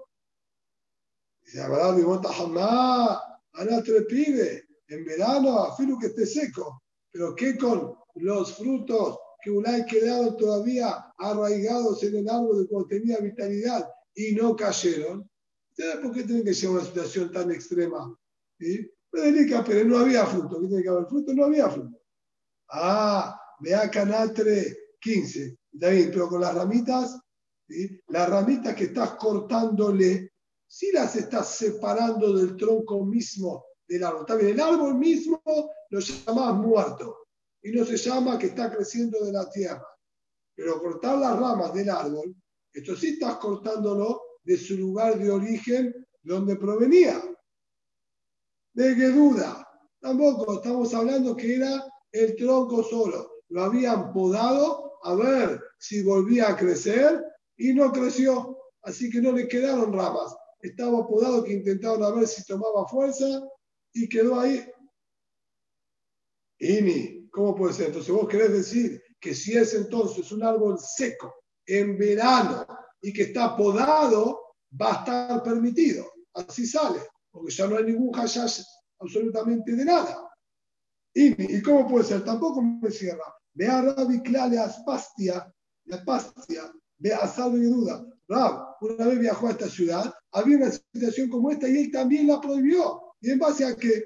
Dice, 1.41 1.61
verdad, 1.61 1.93
mi 1.93 2.03
mota 2.03 2.31
jamás, 2.31 3.21
Ana 3.53 3.81
pide 4.07 4.67
en 4.87 5.05
verano, 5.05 5.63
afirmo 5.63 5.97
que 5.97 6.07
esté 6.07 6.25
seco. 6.25 6.83
Pero 7.09 7.33
¿qué 7.35 7.57
con 7.57 7.95
los 8.15 8.53
frutos 8.57 9.17
que 9.41 9.51
Ulay 9.51 9.85
quedaron 9.85 10.37
todavía 10.37 11.13
arraigados 11.17 12.03
en 12.03 12.17
el 12.17 12.29
árbol 12.29 12.59
de 12.59 12.67
cuando 12.67 12.87
tenía 12.87 13.17
vitalidad 13.17 13.89
y 14.13 14.33
no 14.35 14.55
cayeron, 14.55 15.29
¿por 16.01 16.13
qué 16.13 16.23
tienen 16.23 16.45
que 16.45 16.53
ser 16.53 16.69
una 16.69 16.83
situación 16.83 17.31
tan 17.31 17.51
extrema? 17.51 18.15
¿Sí? 18.59 18.89
Pero 19.09 19.85
no 19.85 19.97
había 19.97 20.25
fruto. 20.25 20.61
¿Qué 20.61 20.67
tiene 20.67 20.83
que 20.83 20.89
haber 20.89 21.05
fruto? 21.07 21.33
No 21.33 21.45
había 21.45 21.69
fruto. 21.69 21.99
Ah, 22.69 23.39
vea 23.59 23.89
Canatre 23.89 24.77
15. 24.99 25.57
Está 25.73 25.89
bien, 25.89 26.09
pero 26.11 26.29
con 26.29 26.41
las 26.41 26.53
ramitas, 26.53 27.19
¿sí? 27.67 27.99
las 28.07 28.29
ramitas 28.29 28.75
que 28.75 28.85
estás 28.85 29.11
cortándole, 29.15 30.31
si 30.67 30.91
las 30.91 31.15
estás 31.15 31.55
separando 31.55 32.37
del 32.37 32.55
tronco 32.55 33.05
mismo 33.05 33.65
del 33.87 34.03
árbol. 34.03 34.21
Está 34.21 34.35
bien, 34.35 34.51
el 34.51 34.61
árbol 34.61 34.95
mismo 34.95 35.41
lo 35.89 35.99
llamás 35.99 36.55
muerto 36.55 37.20
y 37.63 37.71
no 37.71 37.85
se 37.85 37.97
llama 37.97 38.39
que 38.39 38.47
está 38.47 38.71
creciendo 38.75 39.23
de 39.23 39.31
la 39.31 39.49
tierra. 39.49 39.85
Pero 40.55 40.81
cortar 40.81 41.17
las 41.17 41.39
ramas 41.39 41.73
del 41.73 41.89
árbol, 41.89 42.35
esto 42.73 42.95
sí 42.95 43.09
estás 43.09 43.37
cortándolo 43.37 44.21
de 44.43 44.57
su 44.57 44.77
lugar 44.77 45.17
de 45.17 45.29
origen, 45.29 46.07
donde 46.23 46.55
provenía. 46.55 47.21
¿De 48.73 48.95
qué 48.95 49.07
duda? 49.07 49.67
Tampoco 49.99 50.55
estamos 50.55 50.93
hablando 50.93 51.35
que 51.35 51.55
era 51.55 51.85
el 52.11 52.35
tronco 52.35 52.83
solo. 52.83 53.43
Lo 53.49 53.63
habían 53.63 54.13
podado 54.13 54.99
a 55.03 55.13
ver 55.15 55.61
si 55.77 56.03
volvía 56.03 56.49
a 56.49 56.55
crecer 56.55 57.23
y 57.57 57.73
no 57.73 57.91
creció. 57.91 58.57
Así 58.83 59.09
que 59.09 59.21
no 59.21 59.31
le 59.31 59.47
quedaron 59.47 59.93
ramas. 59.93 60.35
Estaba 60.59 61.05
podado 61.07 61.43
que 61.43 61.53
intentaron 61.53 62.03
a 62.03 62.11
ver 62.11 62.27
si 62.27 62.43
tomaba 62.45 62.87
fuerza 62.87 63.25
y 63.93 64.07
quedó 64.07 64.39
ahí. 64.39 64.65
Ini, 66.59 67.20
¿Cómo 67.31 67.55
puede 67.55 67.73
ser? 67.73 67.87
Entonces 67.87 68.13
vos 68.13 68.27
querés 68.27 68.51
decir 68.51 69.01
que 69.19 69.33
si 69.33 69.57
es 69.57 69.73
entonces 69.73 70.31
un 70.31 70.43
árbol 70.43 70.77
seco 70.77 71.33
en 71.65 71.97
verano 71.97 72.65
y 73.01 73.13
que 73.13 73.23
está 73.23 73.55
podado, 73.55 74.39
va 74.79 74.91
a 74.91 74.99
estar 74.99 75.43
permitido. 75.43 76.05
Así 76.33 76.65
sale, 76.65 76.99
porque 77.31 77.51
ya 77.51 77.67
no 77.67 77.77
hay 77.77 77.85
ningún 77.85 78.13
hashash 78.13 78.61
absolutamente 78.99 79.73
de 79.73 79.85
nada. 79.85 80.29
¿Y, 81.13 81.61
cómo 81.61 81.87
puede 81.87 82.05
ser? 82.05 82.23
Tampoco 82.23 82.61
me 82.61 82.89
cierra. 82.91 83.23
Ve 83.53 83.67
a 83.67 83.81
Rabbi 83.81 84.21
Klale 84.21 84.57
Aspastia, 84.59 85.53
la 85.85 86.05
Pastia, 86.05 86.71
ve 86.97 87.13
a 87.13 87.27
Salve 87.27 87.59
de 87.59 87.67
Duda. 87.67 88.05
Rab, 88.27 88.77
una 88.79 89.07
vez 89.07 89.19
viajó 89.19 89.47
a 89.47 89.51
esta 89.51 89.67
ciudad, 89.67 90.13
había 90.31 90.55
una 90.55 90.71
situación 90.71 91.29
como 91.29 91.51
esta 91.51 91.67
y 91.67 91.77
él 91.77 91.91
también 91.91 92.27
la 92.27 92.39
prohibió. 92.39 93.01
¿Y 93.19 93.31
en 93.31 93.39
base 93.39 93.65
a 93.65 93.75
qué? 93.75 94.05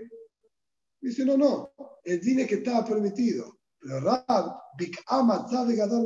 Dice, 1.05 1.23
no, 1.23 1.37
no, 1.37 1.71
el 2.03 2.19
dine 2.19 2.47
que 2.47 2.55
estaba 2.55 2.83
permitido. 2.83 3.59
Pero 3.79 3.99
Rab, 3.99 4.57
de 4.75 5.75
Gadar 5.75 6.03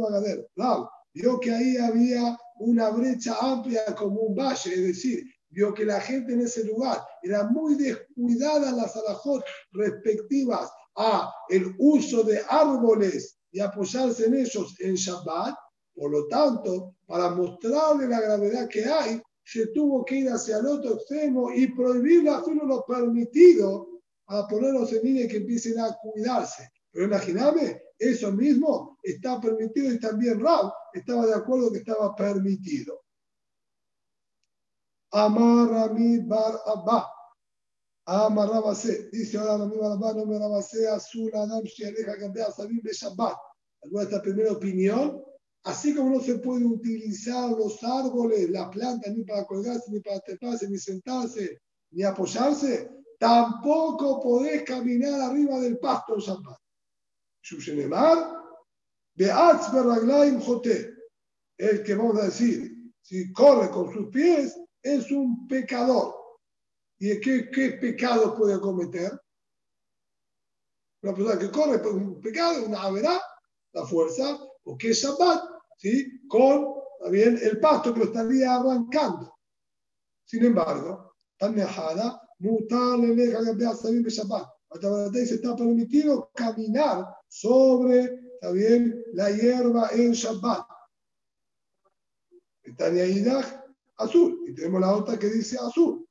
Rab, 0.58 0.89
vio 1.14 1.39
que 1.39 1.54
ahí 1.54 1.78
había 1.78 2.38
una 2.60 2.89
brecha 2.89 3.34
amplia 3.39 3.86
como 3.97 4.20
un 4.20 4.36
valle, 4.36 4.74
es 4.74 4.84
decir, 4.84 5.24
vio 5.52 5.74
que 5.74 5.86
la 5.86 6.02
gente 6.02 6.34
en 6.34 6.41
ese 6.41 6.66
lugar 6.66 7.02
era 7.24 7.45
muy 7.45 7.76
descuidada 7.76 8.74
las 8.74 8.93
alajot 8.97 9.41
respectivas 9.72 10.70
a 10.97 11.34
el 11.47 11.74
uso 11.78 12.22
de 12.24 12.41
árboles 12.50 13.39
y 13.54 13.62
apoyarse 13.62 14.26
en 14.26 14.36
ellos 14.36 14.76
en 14.82 14.95
Shabbat. 14.95 15.56
Por 15.95 16.12
lo 16.12 16.28
tanto, 16.28 16.95
para 17.06 17.30
mostrarle 17.30 18.06
la 18.06 18.20
gravedad 18.20 18.68
que 18.68 18.84
hay, 18.84 19.22
se 19.45 19.68
tuvo 19.68 20.04
que 20.04 20.16
ir 20.16 20.30
hacia 20.30 20.58
el 20.58 20.66
otro 20.66 20.95
extremo 20.95 21.54
y 21.54 21.74
prohibir 21.74 22.24
lo 22.24 22.84
permitido 22.86 23.99
a 24.30 24.47
ponerlos 24.47 24.93
en 24.93 25.03
línea 25.03 25.25
y 25.25 25.27
que 25.27 25.38
empiecen 25.38 25.80
a 25.80 25.95
cuidarse. 26.01 26.69
Pero 26.91 27.05
imagíname, 27.05 27.82
eso 27.97 28.32
mismo 28.32 28.97
está 29.03 29.39
permitido 29.41 29.91
y 29.91 29.99
también 29.99 30.39
Rab 30.39 30.71
estaba 30.93 31.25
de 31.25 31.34
acuerdo 31.34 31.71
que 31.71 31.80
estaba 31.80 32.15
permitido. 32.15 33.01
Amar 35.11 35.69
Rami 35.69 36.19
Bar 36.19 36.59
Abba. 36.65 37.11
Amar 38.05 38.49
Rabase. 38.49 39.09
Dice 39.11 39.38
ahora 39.38 39.57
Rami 39.57 39.77
Bar 39.77 39.91
Abba, 39.93 40.13
no 40.13 40.25
me 40.25 40.38
Rabase, 40.38 40.88
Azul 40.88 41.32
Adam 41.34 41.63
Shereja 41.63 42.15
Gabea 42.15 42.51
Sabim 42.51 42.82
de 42.84 42.93
Shabbat. 42.93 43.36
Alguna 43.82 44.03
esta 44.03 44.21
primera 44.21 44.51
opinión. 44.51 45.23
Así 45.63 45.93
como 45.93 46.11
no 46.11 46.21
se 46.21 46.39
puede 46.39 46.65
utilizar 46.65 47.49
los 47.51 47.84
árboles, 47.84 48.49
las 48.49 48.69
plantas, 48.69 49.13
ni 49.13 49.23
para 49.23 49.45
colgarse, 49.45 49.91
ni 49.91 49.99
para 49.99 50.19
treparse, 50.21 50.69
ni 50.69 50.77
sentarse, 50.77 51.59
ni 51.91 52.03
apoyarse, 52.03 52.89
tampoco 53.20 54.22
podés 54.22 54.63
caminar 54.63 55.22
arriba 55.22 55.59
del 55.59 55.78
pasto 55.78 56.15
en 56.15 56.22
Shabbat. 56.22 56.59
El 61.57 61.84
que 61.84 61.95
vamos 61.95 62.17
a 62.17 62.26
decir, 62.26 62.93
si 63.01 63.32
corre 63.34 63.70
con 63.70 63.93
sus 63.93 64.07
pies, 64.07 64.57
es 64.82 65.11
un 65.11 65.47
pecador. 65.47 66.15
¿Y 66.97 67.20
qué, 67.20 67.49
qué 67.51 67.72
pecado 67.72 68.36
puede 68.36 68.59
cometer? 68.59 69.11
Una 71.01 71.13
persona 71.13 71.39
que 71.39 71.51
corre 71.51 71.80
por 71.80 71.93
un 71.93 72.20
pecado, 72.22 72.65
una 72.65 72.82
haberá, 72.82 73.22
la 73.74 73.86
fuerza, 73.86 74.39
porque 74.63 74.89
es 74.91 75.03
Shabbat, 75.03 75.43
¿sí? 75.78 76.26
con 76.28 76.80
también 77.01 77.39
el 77.41 77.59
pasto 77.59 77.93
que 77.93 77.99
lo 77.99 78.05
estaría 78.05 78.55
arrancando. 78.55 79.38
Sin 80.26 80.45
embargo, 80.45 81.15
Tanejada, 81.38 82.22
mutar 82.39 82.99
Shabbat. 82.99 84.47
está 85.13 85.55
permitido 85.55 86.31
caminar 86.33 87.05
sobre 87.27 88.19
también 88.41 89.03
la 89.13 89.31
hierba 89.31 89.89
en 89.93 90.13
Shabbat. 90.13 90.65
Tania 92.77 93.05
Idach, 93.05 93.63
azul. 93.97 94.43
Y 94.47 94.53
tenemos 94.53 94.81
la 94.81 94.95
otra 94.95 95.17
que 95.17 95.27
dice 95.27 95.57
azul. 95.57 96.05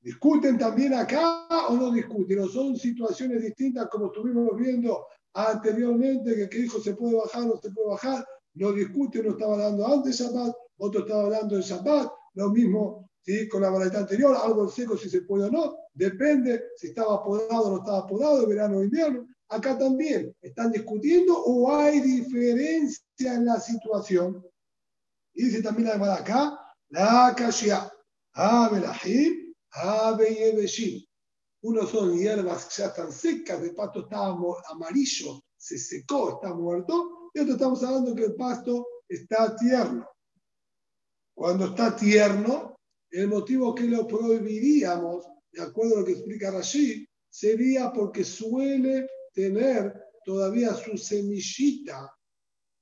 ¿Discuten 0.00 0.58
también 0.58 0.94
acá 0.94 1.46
o 1.68 1.74
no 1.74 1.92
discuten? 1.92 2.40
¿O 2.40 2.48
son 2.48 2.76
situaciones 2.76 3.42
distintas 3.42 3.88
como 3.88 4.06
estuvimos 4.06 4.56
viendo 4.56 5.06
anteriormente, 5.34 6.34
que, 6.34 6.48
que 6.48 6.58
dijo 6.58 6.80
se 6.80 6.94
puede 6.94 7.16
bajar 7.16 7.48
o 7.48 7.60
se 7.60 7.70
puede 7.70 7.88
bajar? 7.88 8.26
No 8.54 8.72
discute, 8.72 9.20
uno 9.20 9.30
estaba 9.30 9.54
hablando 9.54 9.86
antes 9.86 10.18
Shabbat, 10.18 10.54
otro 10.78 11.00
estaba 11.02 11.24
hablando 11.24 11.56
en 11.56 11.62
Shabbat, 11.62 12.12
lo 12.34 12.50
mismo 12.50 13.10
¿sí? 13.22 13.48
con 13.48 13.62
la 13.62 13.70
variedad 13.70 14.02
anterior, 14.02 14.36
algo 14.36 14.68
seco 14.68 14.96
si 14.96 15.08
se 15.08 15.22
puede 15.22 15.44
o 15.44 15.50
no, 15.50 15.76
depende 15.94 16.64
si 16.76 16.88
estaba 16.88 17.22
podado 17.22 17.64
o 17.64 17.70
no 17.70 17.76
estaba 17.78 18.06
podado, 18.06 18.46
verano 18.46 18.78
o 18.78 18.82
invierno. 18.82 19.26
Acá 19.48 19.78
también, 19.78 20.34
¿están 20.40 20.72
discutiendo 20.72 21.38
o 21.38 21.74
hay 21.74 22.00
diferencia 22.00 23.34
en 23.34 23.44
la 23.44 23.60
situación? 23.60 24.44
Y 25.34 25.44
dice 25.44 25.62
también 25.62 25.88
la 25.88 26.14
acá, 26.14 26.58
la 26.88 27.34
kashia, 27.36 27.90
abelahim, 28.32 29.54
abeyebeshim. 29.70 31.04
Unos 31.64 31.90
son 31.90 32.18
hierbas 32.18 32.64
que 32.66 32.82
ya 32.82 32.88
están 32.88 33.12
secas, 33.12 33.62
el 33.62 33.74
pasto 33.74 34.00
estaba 34.00 34.36
amarillo, 34.70 35.42
se 35.56 35.78
secó, 35.78 36.34
está 36.34 36.54
muerto, 36.54 37.30
y 37.34 37.40
otro 37.40 37.52
estamos 37.52 37.82
hablando 37.84 38.14
que 38.14 38.24
el 38.24 38.34
pasto 38.34 38.86
está 39.08 39.54
tierno. 39.54 40.08
Cuando 41.34 41.66
está 41.66 41.94
tierno, 41.94 42.71
el 43.12 43.28
motivo 43.28 43.74
que 43.74 43.84
lo 43.84 44.06
prohibiríamos, 44.06 45.26
de 45.52 45.62
acuerdo 45.62 45.96
a 45.96 46.00
lo 46.00 46.06
que 46.06 46.12
explica 46.12 46.50
Rashid, 46.50 47.06
sería 47.28 47.92
porque 47.92 48.24
suele 48.24 49.06
tener 49.34 49.94
todavía 50.24 50.74
su 50.74 50.96
semillita. 50.96 52.10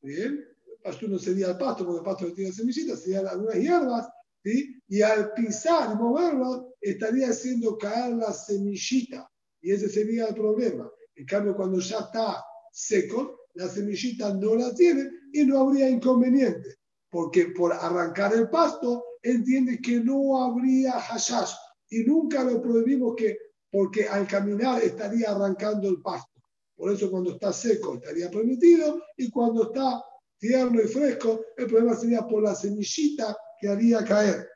¿Bien? 0.03 0.47
pasto 0.83 1.07
no 1.09 1.19
sería 1.19 1.49
el 1.49 1.59
pasto, 1.59 1.85
porque 1.85 1.99
el 1.99 2.05
pasto 2.05 2.27
no 2.27 2.33
tiene 2.33 2.53
semillitas, 2.53 3.03
serían 3.03 3.27
algunas 3.27 3.57
hierbas, 3.57 4.09
¿sí? 4.43 4.81
y 4.89 5.03
al 5.03 5.33
pisar 5.35 5.93
y 5.93 5.99
moverlo, 5.99 6.75
estaría 6.81 7.29
haciendo 7.29 7.77
caer 7.77 8.15
la 8.15 8.33
semillita, 8.33 9.31
y 9.61 9.73
ese 9.73 9.89
sería 9.89 10.29
el 10.29 10.35
problema. 10.35 10.91
En 11.17 11.27
cambio, 11.27 11.55
cuando 11.55 11.81
ya 11.81 11.99
está 11.99 12.43
seco, 12.73 13.41
la 13.55 13.69
semillita 13.69 14.33
no 14.33 14.55
la 14.55 14.73
tiene 14.75 15.11
y 15.33 15.45
no 15.45 15.61
habría 15.61 15.91
inconveniente, 15.91 16.77
porque 17.11 17.49
por 17.49 17.73
arrancar 17.73 18.33
el 18.33 18.49
pasto 18.49 19.05
entiende 19.23 19.81
que 19.81 20.01
no 20.01 20.43
habría 20.43 20.93
hashash, 20.93 21.53
y 21.91 22.05
nunca 22.05 22.45
lo 22.45 22.63
prohibimos 22.63 23.15
que, 23.17 23.37
porque 23.71 24.09
al 24.09 24.27
caminar 24.27 24.83
estaría 24.83 25.31
arrancando 25.31 25.89
el 25.89 26.01
pasto. 26.01 26.41
Por 26.77 26.93
eso 26.93 27.11
cuando 27.11 27.33
está 27.33 27.53
seco 27.53 27.95
estaría 27.95 28.31
permitido 28.31 29.03
y 29.17 29.31
cuando 29.31 29.65
está 29.65 30.03
tierno 30.39 30.81
y 30.81 30.87
fresco, 30.89 31.41
el 31.57 31.67
problema 31.67 31.95
sería 31.95 32.27
por 32.27 32.43
la 32.43 32.55
semillita 32.55 33.37
que 33.61 33.69
haría 33.69 34.03
caer. 34.05 34.49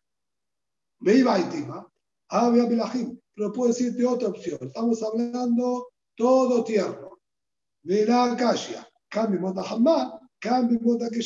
Me 1.00 1.14
iba 1.14 1.34
a 1.34 1.38
había 2.28 2.66
pero 3.34 3.52
puedo 3.52 3.68
decirte 3.68 4.06
otra 4.06 4.28
opción. 4.28 4.58
Estamos 4.62 5.02
hablando 5.02 5.88
todo 6.16 6.64
tierno. 6.64 7.18
De 7.82 8.06
la 8.06 8.34
calle, 8.36 8.78
cambio 9.10 9.40
mota 9.40 9.62
jamás, 9.62 10.14
cambio 10.38 10.80
mota 10.80 11.10
que 11.10 11.20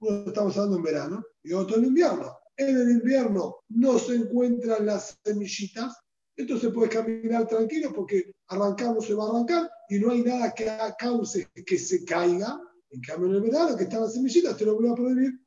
Uno 0.00 0.24
estamos 0.26 0.56
hablando 0.56 0.78
en 0.78 0.82
verano 0.82 1.24
y 1.42 1.52
otro 1.52 1.76
en 1.76 1.84
invierno. 1.84 2.39
En 2.56 2.76
el 2.76 2.90
invierno 2.90 3.56
no 3.68 3.98
se 3.98 4.16
encuentran 4.16 4.86
las 4.86 5.18
semillitas, 5.24 5.96
entonces 6.36 6.70
puedes 6.72 6.92
caminar 6.92 7.46
tranquilo 7.46 7.92
porque 7.94 8.32
arrancamos, 8.48 9.06
se 9.06 9.14
va 9.14 9.26
a 9.26 9.30
arrancar 9.30 9.70
y 9.88 9.98
no 9.98 10.10
hay 10.10 10.22
nada 10.22 10.52
que 10.54 10.70
cause 10.98 11.48
que 11.64 11.78
se 11.78 12.04
caiga 12.04 12.60
en 12.90 13.00
cambio, 13.02 13.28
en 13.28 13.36
el 13.36 13.40
verano, 13.42 13.76
que 13.76 13.84
están 13.84 14.00
las 14.00 14.14
semillitas, 14.14 14.56
te 14.56 14.64
lo 14.64 14.74
voy 14.74 14.88
a 14.88 14.94
prohibir. 14.94 15.40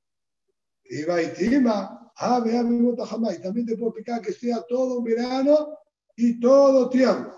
Y 0.86 1.04
va 1.04 1.22
y 1.22 1.34
tima, 1.34 2.12
ave, 2.16 2.58
ave, 2.58 2.82
bota 2.82 3.06
jamás. 3.06 3.38
Y 3.38 3.42
también 3.42 3.66
te 3.66 3.76
puedo 3.76 3.90
explicar 3.90 4.22
que 4.22 4.32
sea 4.32 4.64
todo 4.68 5.02
verano 5.04 5.78
y 6.16 6.40
todo 6.40 6.90
tierno. 6.90 7.38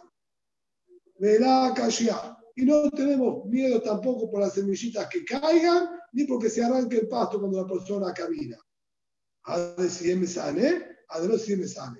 Verá 1.17 1.73
callá. 1.75 2.37
Y 2.55 2.65
no 2.65 2.89
tenemos 2.91 3.45
miedo 3.45 3.81
tampoco 3.81 4.29
por 4.29 4.41
las 4.41 4.53
semillitas 4.53 5.07
que 5.09 5.25
caigan, 5.25 5.89
ni 6.13 6.25
porque 6.25 6.49
se 6.49 6.63
arranque 6.63 6.97
el 6.97 7.07
pasto 7.07 7.39
cuando 7.39 7.61
la 7.61 7.67
persona 7.67 8.13
camina. 8.13 8.57
A 9.45 9.73
ver 9.77 9.89
si 9.89 10.15
me 10.15 10.27
sane, 10.27 10.83
a 11.09 11.19
ver 11.19 11.39
si 11.39 11.55
me 11.55 11.67
sane. 11.67 11.99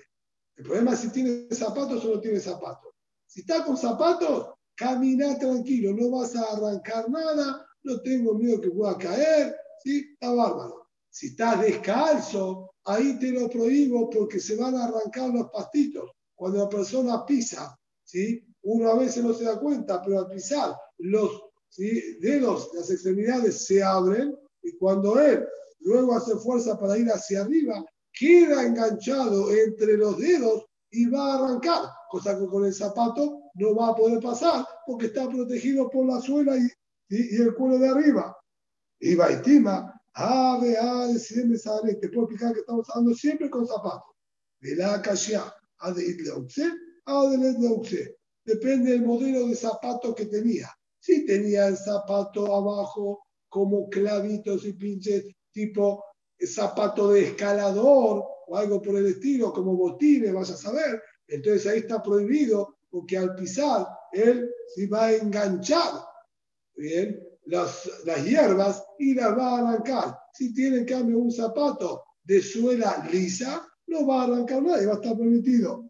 El 0.56 0.64
problema 0.66 0.94
es 0.94 1.00
si 1.00 1.10
tiene 1.10 1.48
zapatos 1.52 2.04
o 2.06 2.16
no 2.16 2.20
tiene 2.20 2.40
zapatos. 2.40 2.94
Si 3.28 3.42
está 3.42 3.64
con 3.66 3.78
zapatos, 3.78 4.54
camina 4.76 5.38
tranquilo, 5.38 5.94
no 5.94 6.18
vas 6.18 6.36
a 6.36 6.44
arrancar 6.54 7.10
nada, 7.10 7.66
no 7.84 8.02
tengo 8.02 8.34
miedo 8.34 8.62
que 8.62 8.72
pueda 8.72 8.98
caer, 8.98 9.56
¿sí? 9.84 10.14
Está 10.14 10.34
bárbaro. 10.34 10.88
Si 11.10 11.28
estás 11.28 11.62
descalzo, 11.62 12.72
ahí 12.86 13.18
te 13.20 13.32
lo 13.32 13.50
prohíbo 13.50 14.10
porque 14.10 14.40
se 14.40 14.56
van 14.56 14.76
a 14.76 14.86
arrancar 14.86 15.30
los 15.30 15.50
pastitos. 15.52 16.10
Cuando 16.36 16.60
la 16.60 16.70
persona 16.70 17.26
pisa, 17.26 17.78
¿sí? 18.04 18.46
Uno 18.64 18.90
a 18.90 18.98
veces 18.98 19.24
no 19.24 19.34
se 19.34 19.44
da 19.44 19.60
cuenta, 19.60 20.02
pero 20.02 20.20
al 20.20 20.30
pisar 20.30 20.76
los 20.98 21.44
dedos, 22.20 22.72
las 22.74 22.90
extremidades 22.90 23.66
se 23.66 23.84
abren 23.84 24.36
y 24.62 24.78
cuando 24.78 25.20
él 25.20 25.46
luego 25.86 26.16
hace 26.16 26.36
fuerza 26.36 26.78
para 26.78 26.98
ir 26.98 27.08
hacia 27.08 27.42
arriba, 27.42 27.84
queda 28.12 28.66
enganchado 28.66 29.50
entre 29.52 29.98
los 29.98 30.18
dedos 30.18 30.66
y 30.92 31.06
va 31.08 31.34
a 31.34 31.36
arrancar, 31.38 31.82
cosa 32.12 32.38
que 32.38 32.46
con 32.46 32.66
el 32.66 32.74
zapato 32.74 33.40
no 33.56 33.76
va 33.76 33.90
a 33.90 33.96
poder 33.96 34.20
pasar 34.20 34.66
porque 34.86 35.08
está 35.08 35.30
protegido 35.30 35.90
por 35.90 36.06
la 36.06 36.20
suela 36.20 36.58
y 36.58 36.68
y 37.10 37.36
el 37.36 37.54
culo 37.54 37.78
de 37.78 37.90
arriba. 37.90 38.36
Y 39.00 39.16
Baitima, 39.16 40.02
ave, 40.14 40.78
ave, 40.78 41.20
siempre 41.20 41.58
sale, 41.58 41.96
te 41.96 42.10
puedo 42.10 42.28
explicar 42.28 42.54
que 42.54 42.62
estamos 42.62 42.90
hablando 42.90 43.16
siempre 43.16 43.50
con 43.50 43.68
zapatos. 43.68 44.16
De 44.60 44.76
la 44.76 45.02
cachia, 45.02 45.44
a 45.80 45.92
de 45.92 46.06
Itleuxe, 46.06 46.72
a 47.06 47.30
de 47.30 48.16
Depende 48.44 48.92
del 48.92 49.06
modelo 49.06 49.48
de 49.48 49.56
zapato 49.56 50.14
que 50.14 50.26
tenía. 50.26 50.70
Si 51.00 51.26
tenía 51.26 51.68
el 51.68 51.78
zapato 51.78 52.56
abajo 52.56 53.24
como 53.50 53.90
clavitos 53.90 54.66
y 54.66 54.74
pinches, 54.74 55.26
tipo 55.56 56.04
zapato 56.46 57.12
de 57.12 57.30
escalador 57.30 58.24
o 58.48 58.58
algo 58.58 58.82
por 58.82 58.96
el 58.98 59.08
estilo, 59.08 59.54
como 59.54 59.76
botines, 59.76 60.34
vas 60.34 60.52
a 60.52 60.58
saber. 60.58 61.02
Entonces 61.28 61.66
ahí 61.66 61.80
está 61.80 62.04
prohibido 62.04 62.78
porque 62.92 63.18
al 63.18 63.34
pisar 63.36 63.88
él 64.12 64.50
se 64.76 64.88
va 64.88 65.06
a 65.06 65.14
enganchar 65.14 65.94
bien, 66.76 67.20
las, 67.46 67.90
las 68.06 68.24
hierbas 68.24 68.84
y 69.00 69.14
las 69.14 69.38
va 69.38 69.56
a 69.56 69.60
arrancar. 69.60 70.20
Si 70.34 70.54
tiene 70.54 70.80
en 70.80 70.86
cambio 70.86 71.20
un 71.20 71.32
zapato 71.32 72.04
de 72.24 72.42
suela 72.42 73.08
lisa, 73.12 73.66
no 73.88 74.06
va 74.06 74.22
a 74.22 74.24
arrancar 74.26 74.62
nada 74.62 74.84
y 74.84 74.86
va 74.86 74.94
a 74.94 74.96
estar 74.96 75.18
permitido. 75.18 75.90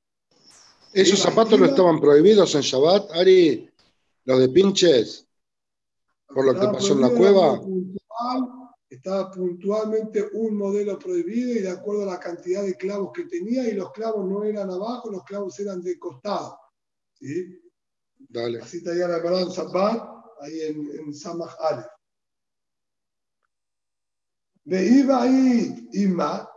¿Esos 0.94 1.20
zapatos 1.20 1.60
no 1.60 1.66
estaban 1.66 2.00
prohibidos 2.00 2.54
en 2.56 2.62
Shabbat, 2.62 3.12
Ari? 3.12 3.70
¿Los 4.26 4.40
de 4.40 4.50
pinches? 4.50 5.28
¿Por 6.28 6.46
lo 6.46 6.54
que 6.54 6.68
pasó 6.68 6.94
en 6.94 7.02
la 7.02 7.10
cueva? 7.10 7.60
Estaba 8.90 9.32
puntualmente 9.32 10.28
un 10.34 10.56
modelo 10.56 10.98
prohibido 11.00 11.52
y 11.52 11.60
de 11.60 11.70
acuerdo 11.70 12.04
a 12.04 12.14
la 12.14 12.20
cantidad 12.20 12.64
de 12.64 12.76
clavos 12.76 13.12
que 13.14 13.26
tenía 13.26 13.68
y 13.68 13.74
los 13.74 13.92
clavos 13.92 14.28
no 14.28 14.44
eran 14.44 14.70
abajo, 14.70 15.10
los 15.10 15.24
clavos 15.24 15.60
eran 15.60 15.82
de 15.82 15.98
costado. 15.98 16.58
¿sí? 17.14 17.60
Dale. 18.18 18.60
Así 18.60 18.84
tenía 18.84 19.08
la 19.08 19.20
verdad 19.20 19.42
en 19.42 19.52
ahí 20.42 20.62
en, 20.62 20.90
en 21.00 21.14
Samach 21.14 21.56
Aleph. 21.60 21.88
iba 24.66 25.22
ahí 25.22 25.90
Ima, 25.94 26.50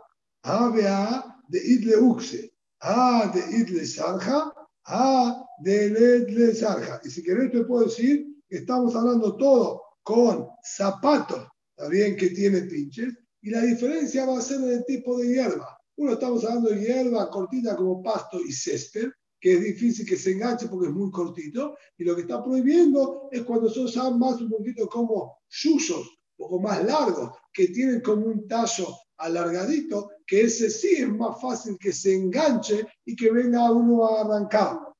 vea 0.73 1.41
de 1.47 1.59
Idle 1.59 1.97
Uxe, 1.97 2.53
A 2.79 3.31
de 3.33 3.57
Idle 3.57 3.85
Sarja, 3.85 4.53
A 4.85 5.45
de 5.59 5.87
Idle 5.87 6.53
Sarja. 6.53 7.01
Y 7.03 7.09
si 7.09 7.23
querés 7.23 7.51
te 7.51 7.63
puedo 7.63 7.85
decir 7.85 8.43
que 8.47 8.57
estamos 8.57 8.95
hablando 8.95 9.35
todo 9.35 9.83
con 10.03 10.47
zapatos, 10.63 11.47
bien 11.87 12.17
que 12.17 12.29
tiene 12.29 12.61
pinches, 12.61 13.13
y 13.41 13.51
la 13.51 13.61
diferencia 13.61 14.25
va 14.25 14.39
a 14.39 14.41
ser 14.41 14.57
en 14.61 14.71
el 14.71 14.85
tipo 14.85 15.17
de 15.17 15.27
hierba. 15.29 15.79
Uno 15.97 16.13
estamos 16.13 16.43
hablando 16.43 16.69
de 16.69 16.81
hierba 16.81 17.29
cortita 17.29 17.75
como 17.75 18.03
pasto 18.03 18.39
y 18.41 18.51
césped, 18.51 19.09
que 19.39 19.53
es 19.53 19.63
difícil 19.63 20.05
que 20.05 20.17
se 20.17 20.31
enganche 20.31 20.67
porque 20.67 20.87
es 20.87 20.93
muy 20.93 21.11
cortito, 21.11 21.77
y 21.97 22.03
lo 22.03 22.15
que 22.15 22.21
está 22.21 22.43
prohibiendo 22.43 23.29
es 23.31 23.43
cuando 23.43 23.69
son 23.69 24.19
más 24.19 24.41
un 24.41 24.49
poquito 24.49 24.87
como 24.87 25.39
yuyos, 25.47 25.99
un 26.37 26.45
poco 26.45 26.59
más 26.59 26.83
largos, 26.83 27.31
que 27.53 27.67
tienen 27.69 28.01
como 28.01 28.25
un 28.25 28.47
tallo 28.47 28.87
alargadito, 29.17 30.11
que 30.25 30.41
ese 30.41 30.69
sí 30.69 30.95
es 30.97 31.09
más 31.09 31.41
fácil 31.41 31.77
que 31.77 31.91
se 31.91 32.13
enganche 32.13 32.85
y 33.05 33.15
que 33.15 33.31
venga 33.31 33.71
uno 33.71 34.05
a 34.05 34.21
arrancarlo. 34.21 34.97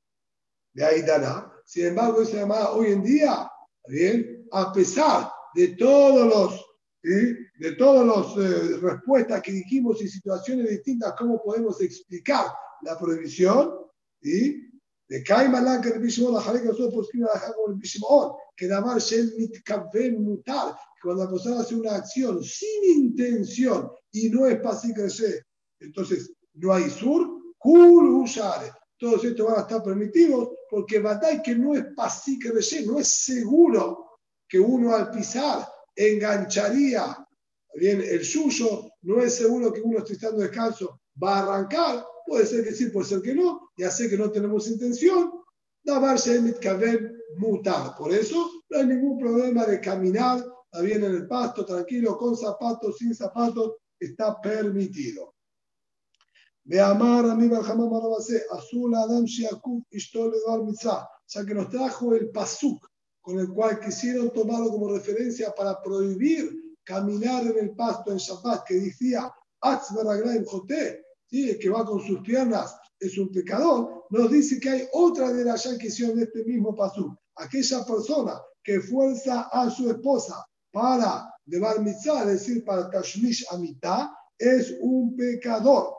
De 0.74 0.86
ahí 0.86 1.02
dará. 1.02 1.52
Sin 1.66 1.88
embargo, 1.88 2.22
esa 2.22 2.38
llamada 2.38 2.72
hoy 2.72 2.94
en 2.94 3.04
día, 3.04 3.50
bien, 3.88 4.48
a 4.52 4.72
pesar 4.72 5.32
de 5.54 5.70
todos 5.70 6.28
los 6.28 6.69
de 7.02 7.72
todas 7.78 8.06
las 8.06 8.46
eh, 8.46 8.78
respuestas 8.78 9.42
que 9.42 9.52
dijimos 9.52 10.02
y 10.02 10.08
situaciones 10.08 10.70
distintas, 10.70 11.14
cómo 11.18 11.42
podemos 11.42 11.80
explicar 11.82 12.46
la 12.82 12.98
prohibición, 12.98 13.74
¿sí? 14.22 14.66
de 15.08 15.24
Kaimalan 15.24 15.82
que 15.82 15.90
el 15.90 16.00
Bishimon, 16.00 16.34
la 16.34 16.60
que 16.60 16.66
nosotros 16.66 16.94
poscribimos 16.94 17.32
la 17.34 17.54
como 17.54 17.70
el 17.70 17.80
Bishimon, 17.80 18.32
que 18.56 18.68
Damar 18.68 19.00
Shel 19.00 19.34
Mitkaven 19.38 20.22
Mutar, 20.22 20.76
cuando 21.02 21.24
la 21.24 21.30
persona 21.30 21.62
hace 21.62 21.76
una 21.76 21.96
acción 21.96 22.44
sin 22.44 22.84
intención 22.84 23.90
y 24.12 24.30
no 24.30 24.46
es 24.46 24.60
crecer, 24.94 25.46
entonces 25.80 26.32
no 26.54 26.74
hay 26.74 26.90
sur, 26.90 27.28
Kul. 27.58 28.26
Todos 28.98 29.24
estos 29.24 29.48
van 29.48 29.60
a 29.60 29.62
estar 29.62 29.82
permitidos 29.82 30.50
porque 30.70 31.00
Batay 31.00 31.42
que 31.42 31.56
no 31.56 31.74
es 31.74 31.86
crecer, 32.40 32.86
no 32.86 33.00
es 33.00 33.08
seguro 33.08 34.20
que 34.48 34.60
uno 34.60 34.94
al 34.94 35.10
pisar 35.10 35.66
engancharía 36.00 37.28
bien 37.76 38.02
el 38.02 38.24
suyo, 38.24 38.90
no 39.02 39.22
es 39.22 39.36
seguro 39.36 39.74
que 39.74 39.82
uno 39.82 40.00
esté 40.00 40.14
estando 40.14 40.42
descalzo 40.42 41.02
va 41.22 41.40
a 41.40 41.44
arrancar, 41.44 42.06
puede 42.26 42.46
ser 42.46 42.64
que 42.64 42.72
sí, 42.72 42.88
puede 42.88 43.08
ser 43.08 43.22
que 43.22 43.36
no, 43.36 43.72
ya 43.78 43.92
sé 43.92 44.10
que 44.10 44.18
no 44.18 44.32
tenemos 44.32 44.68
intención, 44.70 45.32
mutar. 47.38 47.96
Por 47.98 48.14
eso 48.14 48.50
no 48.70 48.78
hay 48.78 48.86
ningún 48.86 49.20
problema 49.20 49.66
de 49.66 49.82
caminar, 49.82 50.44
bien 50.82 51.04
en 51.04 51.12
el 51.12 51.28
pasto, 51.28 51.66
tranquilo, 51.66 52.18
con 52.18 52.38
zapatos, 52.38 52.98
sin 52.98 53.14
zapatos, 53.14 53.74
está 54.00 54.40
permitido. 54.40 55.36
De 56.64 56.80
amar 56.80 57.26
a 57.26 57.36
mi 57.36 57.50
azul 57.54 58.96
adam 58.96 59.26
shiakuf 59.26 59.84
ishtol 59.92 60.34
mitzah, 60.66 61.08
ya 61.28 61.46
que 61.46 61.54
nos 61.54 61.70
trajo 61.70 62.14
el 62.14 62.30
pasuk, 62.30 62.89
con 63.22 63.40
el 63.40 63.50
cual 63.50 63.80
quisieron 63.80 64.32
tomarlo 64.32 64.72
como 64.72 64.92
referencia 64.92 65.54
para 65.56 65.82
prohibir 65.82 66.78
caminar 66.84 67.46
en 67.46 67.60
el 67.60 67.76
pasto 67.76 68.12
en 68.12 68.18
Shabbat, 68.18 68.66
que 68.66 68.76
decía, 68.76 69.32
¿sí? 71.30 71.50
el 71.50 71.60
que 71.60 71.70
va 71.70 71.86
con 71.86 72.00
sus 72.02 72.22
piernas 72.22 72.76
es 73.00 73.18
un 73.18 73.32
pecador, 73.32 74.06
nos 74.10 74.32
dice 74.32 74.60
que 74.60 74.70
hay 74.70 74.88
otra 74.94 75.32
de 75.32 75.46
las 75.46 75.68
que 75.78 75.88
hicieron 75.88 76.18
de 76.18 76.24
este 76.24 76.44
mismo 76.44 76.76
pasú. 76.76 77.16
Aquella 77.36 77.86
persona 77.86 78.42
que 78.64 78.82
fuerza 78.82 79.50
a 79.52 79.70
su 79.70 79.90
esposa 79.90 80.46
para 80.72 81.34
llevar 81.46 81.82
mitzvah, 81.82 82.22
es 82.24 82.28
decir, 82.28 82.66
para 82.66 82.90
tashmish 82.90 83.46
mitad, 83.60 84.10
es 84.38 84.76
un 84.82 85.16
pecador. 85.16 85.94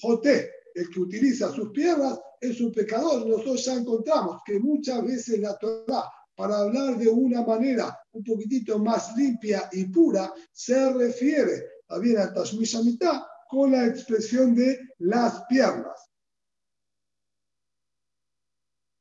Joté, 0.00 0.50
el 0.74 0.90
que 0.90 1.00
utiliza 1.00 1.52
sus 1.52 1.70
piernas 1.70 2.18
es 2.40 2.60
un 2.60 2.72
pecador. 2.72 3.26
Nosotros 3.26 3.64
ya 3.64 3.74
encontramos 3.74 4.40
que 4.44 4.58
muchas 4.58 5.04
veces 5.04 5.40
la 5.40 5.56
Torah, 5.58 6.04
para 6.34 6.58
hablar 6.58 6.96
de 6.96 7.08
una 7.08 7.42
manera 7.42 7.98
un 8.12 8.22
poquitito 8.22 8.78
más 8.78 9.16
limpia 9.16 9.68
y 9.72 9.86
pura, 9.86 10.32
se 10.52 10.92
refiere 10.92 11.64
también 11.86 12.18
a 12.18 12.32
Tashmish 12.32 12.82
mitad 12.84 13.22
con 13.48 13.72
la 13.72 13.86
expresión 13.86 14.54
de 14.54 14.78
las 14.98 15.44
piernas. 15.46 16.10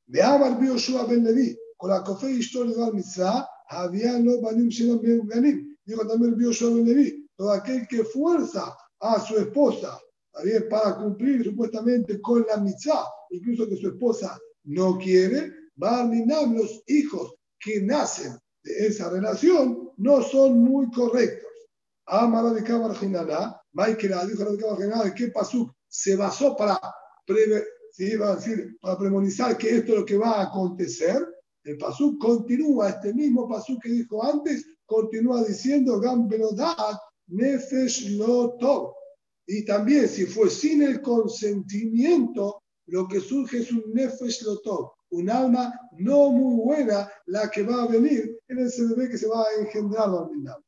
De 0.08 0.24
Amar 0.24 0.60
Bioshua 0.60 1.06
Ben 1.06 1.24
Levi, 1.24 1.58
con 1.76 1.90
la 1.90 2.04
Kofe 2.04 2.32
Ishtor 2.32 2.74
de 2.74 2.92
Mitzvah, 2.94 3.48
había 3.70 4.18
no 4.18 4.42
Banim 4.42 4.70
Ben 5.02 5.28
Ganim. 5.28 5.78
Dijo 5.86 6.08
también 6.08 6.38
Bioshua 6.38 6.70
Ben 6.70 6.86
Levi, 6.86 7.30
todo 7.36 7.52
aquel 7.52 7.88
que 7.88 8.04
fuerza 8.06 8.76
a 9.00 9.20
su 9.20 9.38
esposa 9.38 10.00
para 10.70 10.96
cumplir 10.98 11.44
supuestamente 11.44 12.22
con 12.22 12.46
la 12.48 12.58
mitzvah, 12.58 13.06
incluso 13.32 13.68
que 13.68 13.78
su 13.78 13.90
esposa 13.90 14.38
no 14.64 14.98
quiere, 14.98 15.52
Barminam, 15.76 16.56
los 16.56 16.84
hijos 16.88 17.36
que 17.60 17.82
nacen 17.82 18.34
de 18.64 18.88
esa 18.88 19.10
relación, 19.10 19.92
no 19.98 20.22
son 20.22 20.60
muy 20.60 20.90
correctos. 20.92 21.48
Amara 22.06 22.52
de 22.52 22.64
Kabarjinala, 22.64 23.62
Michael 23.74 24.28
dijo 24.30 24.52
de 24.52 24.58
Kabarjinala, 24.58 25.04
¿de 25.06 25.14
qué 25.14 25.28
pasó? 25.28 25.76
Se 25.88 26.16
basó 26.16 26.56
para, 26.56 26.80
iba 27.98 28.32
a 28.32 28.36
decir, 28.36 28.78
para 28.82 28.98
premonizar 28.98 29.58
que 29.58 29.78
esto 29.78 29.94
es 29.94 30.00
lo 30.00 30.06
que 30.06 30.18
va 30.18 30.40
a 30.40 30.44
acontecer. 30.44 31.18
El 31.64 31.78
pasú 31.78 32.18
continúa, 32.18 32.90
este 32.90 33.14
mismo 33.14 33.48
pasú 33.48 33.78
que 33.80 33.90
dijo 33.90 34.24
antes, 34.24 34.66
continúa 34.86 35.44
diciendo, 35.44 36.00
Gambelodat, 36.00 36.98
Nefesh 37.28 38.18
Lotov. 38.18 38.94
Y 39.46 39.66
también, 39.66 40.08
si 40.08 40.26
fue 40.26 40.50
sin 40.50 40.82
el 40.82 41.02
consentimiento, 41.02 42.62
lo 42.88 43.08
que 43.08 43.20
surge 43.20 43.60
es 43.60 43.72
un 43.72 43.84
Nefesh 43.94 44.44
Lotov, 44.44 44.92
un 45.12 45.30
alma 45.30 45.74
no 45.94 46.30
muy 46.32 46.64
buena, 46.64 47.10
la 47.28 47.50
que 47.50 47.64
va 47.64 47.84
a 47.84 47.88
venir 47.88 48.40
en 48.48 48.60
ese 48.60 48.86
bebé 48.88 49.10
que 49.10 49.18
se 49.18 49.28
va 49.28 49.44
a 49.44 49.62
engendrar 49.62 50.10
al 50.10 50.30
final. 50.30 50.64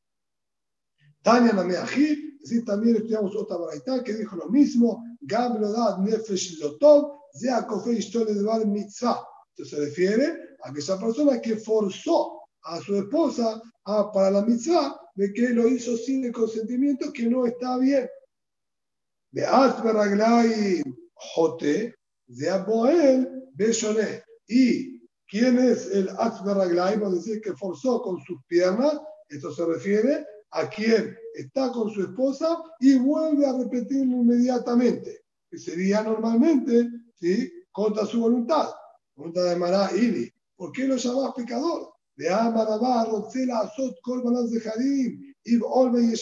Tania 1.22 1.52
Nameají, 1.52 2.38
así 2.42 2.64
también 2.64 2.96
estudiamos 2.96 3.36
otra 3.36 3.56
baraita 3.56 4.02
que 4.02 4.14
dijo 4.14 4.36
lo 4.36 4.48
mismo, 4.48 5.04
Gablodat 5.20 5.98
Nefesh 5.98 6.58
Lotov, 6.60 7.20
Zeakofe 7.38 7.92
Historia 7.92 8.34
de 8.34 8.42
Bar 8.42 8.66
Mitzvah. 8.66 9.22
Esto 9.56 9.76
se 9.76 9.84
refiere 9.84 10.56
a 10.62 10.70
aquella 10.70 10.98
persona 10.98 11.40
que 11.40 11.56
forzó 11.56 12.40
a 12.62 12.80
su 12.80 12.96
esposa 12.96 13.60
a, 13.84 14.12
para 14.12 14.30
la 14.30 14.42
mitzvah 14.42 14.98
de 15.14 15.32
que 15.32 15.50
lo 15.50 15.68
hizo 15.68 15.96
sin 15.96 16.24
el 16.24 16.32
consentimiento, 16.32 17.12
que 17.12 17.26
no 17.26 17.46
está 17.46 17.78
bien. 17.78 18.08
De 19.32 19.44
Asberaglai 19.44 20.82
Jote, 21.14 21.94
de 22.30 22.48
Aboel 22.48 23.50
Beshoné. 23.54 24.22
¿Y 24.46 25.00
quién 25.28 25.58
es 25.58 25.90
el 25.92 26.08
Asberaglai? 26.18 26.98
Vamos 26.98 27.14
a 27.14 27.16
decir 27.16 27.40
que 27.40 27.54
forzó 27.54 28.00
con 28.02 28.20
sus 28.20 28.38
piernas. 28.46 28.98
Esto 29.28 29.52
se 29.52 29.64
refiere 29.64 30.26
a 30.52 30.68
quien 30.68 31.16
está 31.34 31.70
con 31.72 31.90
su 31.90 32.02
esposa 32.02 32.58
y 32.80 32.98
vuelve 32.98 33.46
a 33.46 33.56
repetirlo 33.56 34.18
inmediatamente, 34.18 35.22
que 35.48 35.58
sería 35.58 36.02
normalmente 36.02 36.88
¿sí? 37.14 37.52
contra 37.72 38.06
su 38.06 38.20
voluntad. 38.20 38.70
Voluntad 39.16 39.44
de 39.44 39.56
Mará 39.56 39.90
Ili. 39.94 40.32
¿Por 40.56 40.72
qué 40.72 40.86
lo 40.86 40.96
llamás 40.96 41.32
pecador? 41.34 41.92
De 42.16 42.28
Amarabá, 42.28 43.06
Rotzela, 43.06 43.60
Azot, 43.60 43.96
Kolbanas 44.02 44.50
de 44.50 44.60
Harim, 44.68 45.34
Ib 45.44 45.62
Olme 45.64 46.02
y 46.02 46.14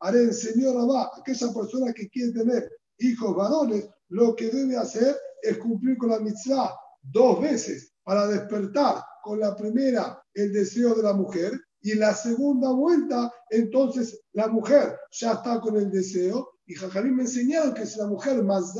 Haré 0.00 0.22
enseñó 0.24 0.74
Rabá, 0.74 1.10
aquella 1.18 1.52
persona 1.52 1.92
que 1.92 2.08
quiere 2.08 2.32
tener 2.32 2.70
hijos 2.98 3.34
varones, 3.34 3.88
lo 4.08 4.36
que 4.36 4.50
debe 4.50 4.76
hacer 4.76 5.16
es 5.42 5.58
cumplir 5.58 5.96
con 5.98 6.10
la 6.10 6.20
mitzvah 6.20 6.74
dos 7.02 7.40
veces 7.40 7.92
para 8.02 8.26
despertar 8.26 9.02
con 9.22 9.40
la 9.40 9.54
primera 9.54 10.22
el 10.34 10.52
deseo 10.52 10.94
de 10.94 11.02
la 11.02 11.12
mujer 11.12 11.52
y 11.82 11.94
la 11.94 12.14
segunda 12.14 12.70
vuelta, 12.72 13.32
entonces 13.48 14.20
la 14.32 14.48
mujer 14.48 14.98
ya 15.12 15.32
está 15.32 15.60
con 15.60 15.76
el 15.76 15.90
deseo. 15.90 16.50
Y 16.66 16.74
Jajarín 16.74 17.16
me 17.16 17.22
enseñaron 17.22 17.74
que 17.74 17.86
si 17.86 17.98
la 17.98 18.06
mujer 18.06 18.42
más 18.44 18.74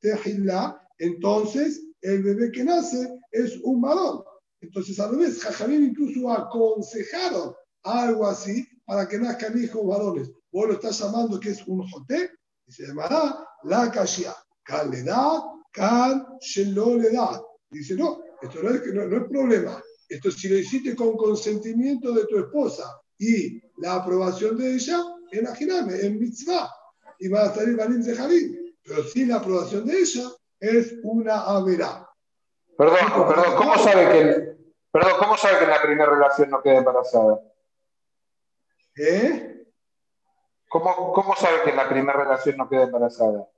tejilá, 0.00 0.80
entonces 0.98 1.82
el 2.02 2.22
bebé 2.22 2.52
que 2.52 2.64
nace 2.64 3.18
es 3.32 3.58
un 3.62 3.80
varón. 3.80 4.22
Entonces, 4.60 4.98
a 5.00 5.08
revés, 5.08 5.40
Jajarín 5.40 5.84
incluso 5.84 6.30
aconsejaron 6.30 7.54
algo 7.82 8.26
así 8.26 8.66
para 8.84 9.08
que 9.08 9.18
nazcan 9.18 9.60
hijos 9.62 9.86
varones. 9.86 10.30
Vos 10.52 10.66
lo 10.66 10.74
estás 10.74 10.98
llamando 10.98 11.38
que 11.38 11.50
es 11.50 11.66
un 11.66 11.88
joté 11.88 12.30
y 12.66 12.72
se 12.72 12.86
llamará 12.86 13.38
la 13.64 13.90
kashia. 13.90 14.34
Kan 14.64 14.90
da, 15.78 16.26
kan 16.40 16.98
le 16.98 17.10
da. 17.10 17.42
Dice, 17.70 17.94
no, 17.94 18.22
esto 18.40 18.62
no 18.62 18.70
es, 18.70 18.86
no, 18.94 19.06
no 19.06 19.16
es 19.16 19.28
problema. 19.28 19.82
Esto 20.08 20.30
si 20.30 20.48
lo 20.48 20.56
hiciste 20.56 20.96
con 20.96 21.16
consentimiento 21.16 22.12
de 22.12 22.24
tu 22.26 22.38
esposa 22.38 23.00
y 23.18 23.60
la 23.78 23.96
aprobación 23.96 24.56
de 24.56 24.74
ella, 24.74 25.02
imagíname, 25.32 26.00
en 26.00 26.18
mitzvah, 26.18 26.70
y 27.18 27.28
va 27.28 27.42
a 27.42 27.54
salir 27.54 27.76
Banim 27.76 28.02
de 28.02 28.14
Javín. 28.14 28.76
Pero 28.82 29.04
sin 29.04 29.28
la 29.28 29.36
aprobación 29.36 29.84
de 29.86 29.98
ella, 29.98 30.30
es 30.60 30.94
una 31.02 31.42
averá. 31.42 32.08
Perdón, 32.76 33.26
perdón, 33.28 33.56
¿cómo 33.56 33.76
sabe 33.76 34.12
que, 34.12 34.56
perdón, 34.90 35.12
¿cómo 35.18 35.36
sabe 35.36 35.58
que 35.58 35.64
en 35.64 35.70
la 35.70 35.82
primera 35.82 36.10
relación 36.10 36.50
no 36.50 36.62
queda 36.62 36.78
embarazada? 36.78 37.40
¿Eh? 38.96 39.66
¿Cómo, 40.68 41.12
¿Cómo 41.12 41.34
sabe 41.36 41.62
que 41.64 41.70
en 41.70 41.76
la 41.76 41.88
primera 41.88 42.18
relación 42.18 42.56
no 42.56 42.68
queda 42.68 42.84
embarazada? 42.84 43.48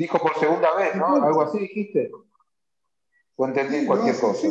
Dijo 0.00 0.18
por 0.18 0.34
segunda 0.38 0.74
vez, 0.76 0.96
¿no? 0.96 1.22
Algo 1.22 1.42
así 1.42 1.58
dijiste. 1.58 2.10
¿O 3.36 3.46
entendí 3.46 3.84
cualquier 3.84 4.18
cosa? 4.18 4.48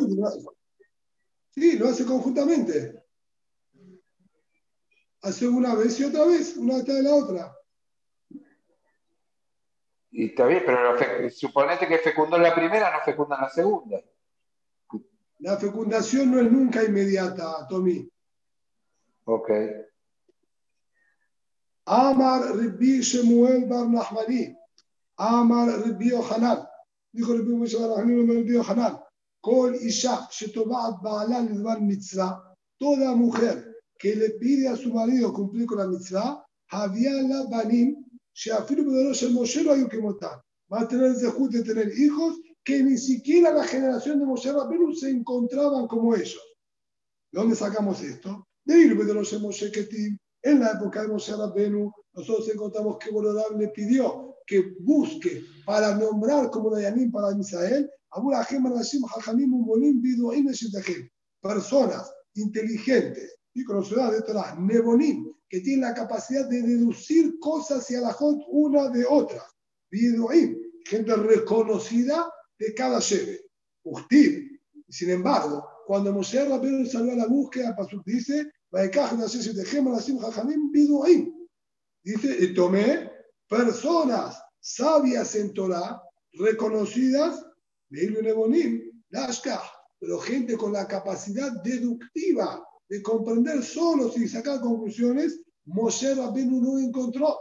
Sí 1.49 1.75
lo, 1.79 1.87
hace, 1.87 2.05
conjuntamente. 2.05 3.03
Hace 5.23 5.47
una 5.47 5.73
vez 5.73 5.99
y 5.99 6.03
otra 6.03 6.25
vez, 6.25 6.55
una 6.55 6.77
detrás 6.77 6.97
de 6.97 7.01
la 7.01 7.15
otra. 7.15 7.57
Y 10.11 10.25
está 10.25 10.45
bien, 10.45 10.61
pero 10.67 11.31
suponete 11.31 11.87
que 11.87 11.97
fecundó 11.97 12.37
la 12.37 12.53
primera, 12.53 12.95
no 12.95 13.03
fecunda 13.03 13.37
en 13.37 13.41
la 13.41 13.49
segunda. 13.49 14.03
La 15.39 15.57
fecundación 15.57 16.29
no 16.29 16.39
es 16.41 16.51
nunca 16.51 16.83
inmediata, 16.83 17.67
Tommy. 17.67 18.07
Ok. 19.25 19.49
Amar 21.85 22.55
Rabbi 22.55 23.01
Shemuel 23.01 23.65
Bar 23.65 23.87
Nahmani. 23.87 24.58
Amar 25.19 25.67
Rabbi 25.67 26.09
Yohanan. 26.09 26.65
Dijo 27.13 27.33
Rabbi 27.33 27.51
Moshe 27.51 27.77
Rabbi 27.77 28.53
Yohanan. 28.53 28.99
Kol 29.41 29.75
Isha 29.75 30.27
Shetobat 30.31 31.01
Baalan 31.03 31.49
Lidvar 31.49 31.81
Mitzvah. 31.81 32.41
Toda 32.79 33.13
mujer 33.15 33.69
que 33.99 34.15
le 34.15 34.29
pide 34.31 34.69
a 34.69 34.77
su 34.77 34.93
marido 34.93 35.33
cumplir 35.33 35.65
con 35.65 35.79
la 35.79 35.87
mitzvah, 35.87 36.43
había 36.69 37.11
la 37.11 37.43
banim, 37.49 38.05
sheafilu 38.33 38.85
poderoso 38.85 39.27
el 39.27 39.33
Moshe 39.33 39.61
lo 39.61 39.73
hay 39.73 39.87
que 39.89 39.99
montar. 39.99 40.41
Va 40.71 40.81
a 40.81 40.87
tener 40.87 41.07
el 41.07 41.49
de 41.49 41.63
tener 41.63 41.99
hijos 41.99 42.39
que 42.63 42.81
ni 42.81 42.97
siquiera 42.97 43.51
la 43.51 43.65
generación 43.65 44.19
de 44.19 44.25
Moshe 44.25 44.51
Rabbeinu 44.51 44.95
se 44.95 45.09
encontraban 45.09 45.87
como 45.87 46.15
ellos. 46.15 46.39
¿De 47.31 47.41
dónde 47.41 47.55
sacamos 47.55 48.01
esto? 48.01 48.47
De 48.63 48.77
Irbe 48.77 49.03
de 49.03 49.13
los 49.13 49.41
Moshe 49.41 49.71
Ketim. 49.71 50.17
En 50.41 50.61
la 50.61 50.71
época 50.71 51.01
de 51.01 51.09
Moshe 51.09 51.35
Rabbeinu, 51.35 51.91
nosotros 52.13 52.49
encontramos 52.49 52.97
que 52.99 53.11
Borodam 53.11 53.59
le 53.59 53.67
pidió 53.69 54.28
que 54.49 54.73
busque 54.79 55.45
para 55.63 55.95
nombrar 55.95 56.49
como 56.49 56.71
Dayanim 56.71 57.11
para 57.11 57.37
Israel, 57.39 57.87
personas 61.39 62.11
inteligentes 62.33 63.35
y 63.53 63.63
conocedoras 63.63 64.11
de 64.13 64.21
Torah, 64.23 64.55
Nebonim, 64.59 65.31
que 65.47 65.59
tienen 65.61 65.81
la 65.81 65.93
capacidad 65.93 66.49
de 66.49 66.63
deducir 66.63 67.37
cosas 67.39 67.89
y 67.91 67.95
alajot 67.95 68.39
una 68.47 68.89
de 68.89 69.05
otra. 69.07 69.43
Gente 70.85 71.15
reconocida 71.15 72.31
de 72.57 72.73
cada 72.73 72.99
sheve. 72.99 73.41
Ustiv, 73.83 74.59
sin 74.87 75.11
embargo, 75.11 75.63
cuando 75.85 76.11
Moshe 76.11 76.43
Rabbeinu 76.43 76.87
salió 76.87 77.13
a 77.13 77.17
la 77.17 77.27
búsqueda, 77.27 77.75
Pasuk 77.75 78.03
dice, 78.03 78.51
Dice, 82.03 82.47
tomé 82.55 83.08
personas 83.49 84.41
sabias 84.59 85.35
en 85.35 85.53
Torah, 85.53 86.01
reconocidas, 86.33 87.45
pero 89.99 90.19
gente 90.19 90.55
con 90.55 90.71
la 90.73 90.87
capacidad 90.87 91.51
deductiva 91.63 92.63
de 92.87 93.01
comprender 93.01 93.63
solos 93.63 94.15
y 94.17 94.27
sacar 94.27 94.61
conclusiones, 94.61 95.41
Moshe 95.65 96.15
Rabbeinu 96.15 96.61
no 96.61 96.79
encontró. 96.79 97.37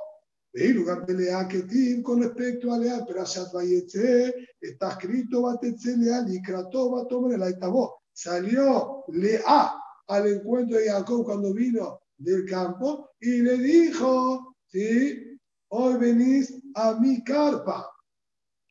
Con 2.03 2.23
respecto 2.23 2.73
a 2.73 2.79
Lea, 2.79 3.05
Perashat 3.07 3.53
Vayetze, 3.53 4.35
está 4.61 4.91
escrito 4.91 5.43
Batetze 5.43 5.97
Lea, 5.97 6.23
Likrató, 6.23 6.91
Batomer, 6.91 7.39
la 7.39 7.51
Itabó. 7.51 8.03
Salió 8.13 9.05
Lea 9.09 9.75
al 10.09 10.27
encuentro 10.27 10.79
de 10.79 10.91
Jacob 10.91 11.25
cuando 11.25 11.53
vino 11.53 12.01
del 12.17 12.47
campo 12.47 13.11
y 13.21 13.43
le 13.43 13.59
dijo, 13.59 14.57
¿sí? 14.67 15.28
Hoy 15.69 15.97
venís 15.99 16.55
a 16.75 16.95
mi 16.95 17.23
carpa. 17.23 17.91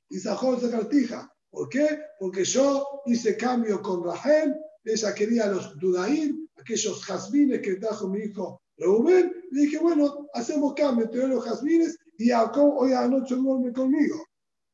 Y 0.09 0.19
Sajón 0.19 0.59
se 0.59 0.69
cartija. 0.69 1.31
¿Por 1.49 1.69
qué? 1.69 1.99
Porque 2.19 2.43
yo 2.43 3.01
hice 3.05 3.35
cambio 3.37 3.81
con 3.81 4.03
Rahel, 4.03 4.55
ella 4.83 5.13
quería 5.13 5.47
los 5.47 5.77
Dudaim, 5.77 6.47
aquellos 6.55 7.03
jazmines 7.05 7.61
que 7.61 7.75
trajo 7.75 8.07
mi 8.07 8.19
hijo 8.19 8.61
Reuben, 8.77 9.33
le 9.51 9.61
dije, 9.61 9.79
bueno, 9.79 10.27
hacemos 10.33 10.73
cambio, 10.75 11.09
te 11.09 11.17
doy 11.17 11.29
los 11.29 11.43
jazmines 11.43 11.97
y 12.17 12.29
Jacob 12.29 12.77
hoy 12.77 12.93
a 12.93 13.01
la 13.01 13.07
noche 13.07 13.35
duerme 13.35 13.73
conmigo. 13.73 14.23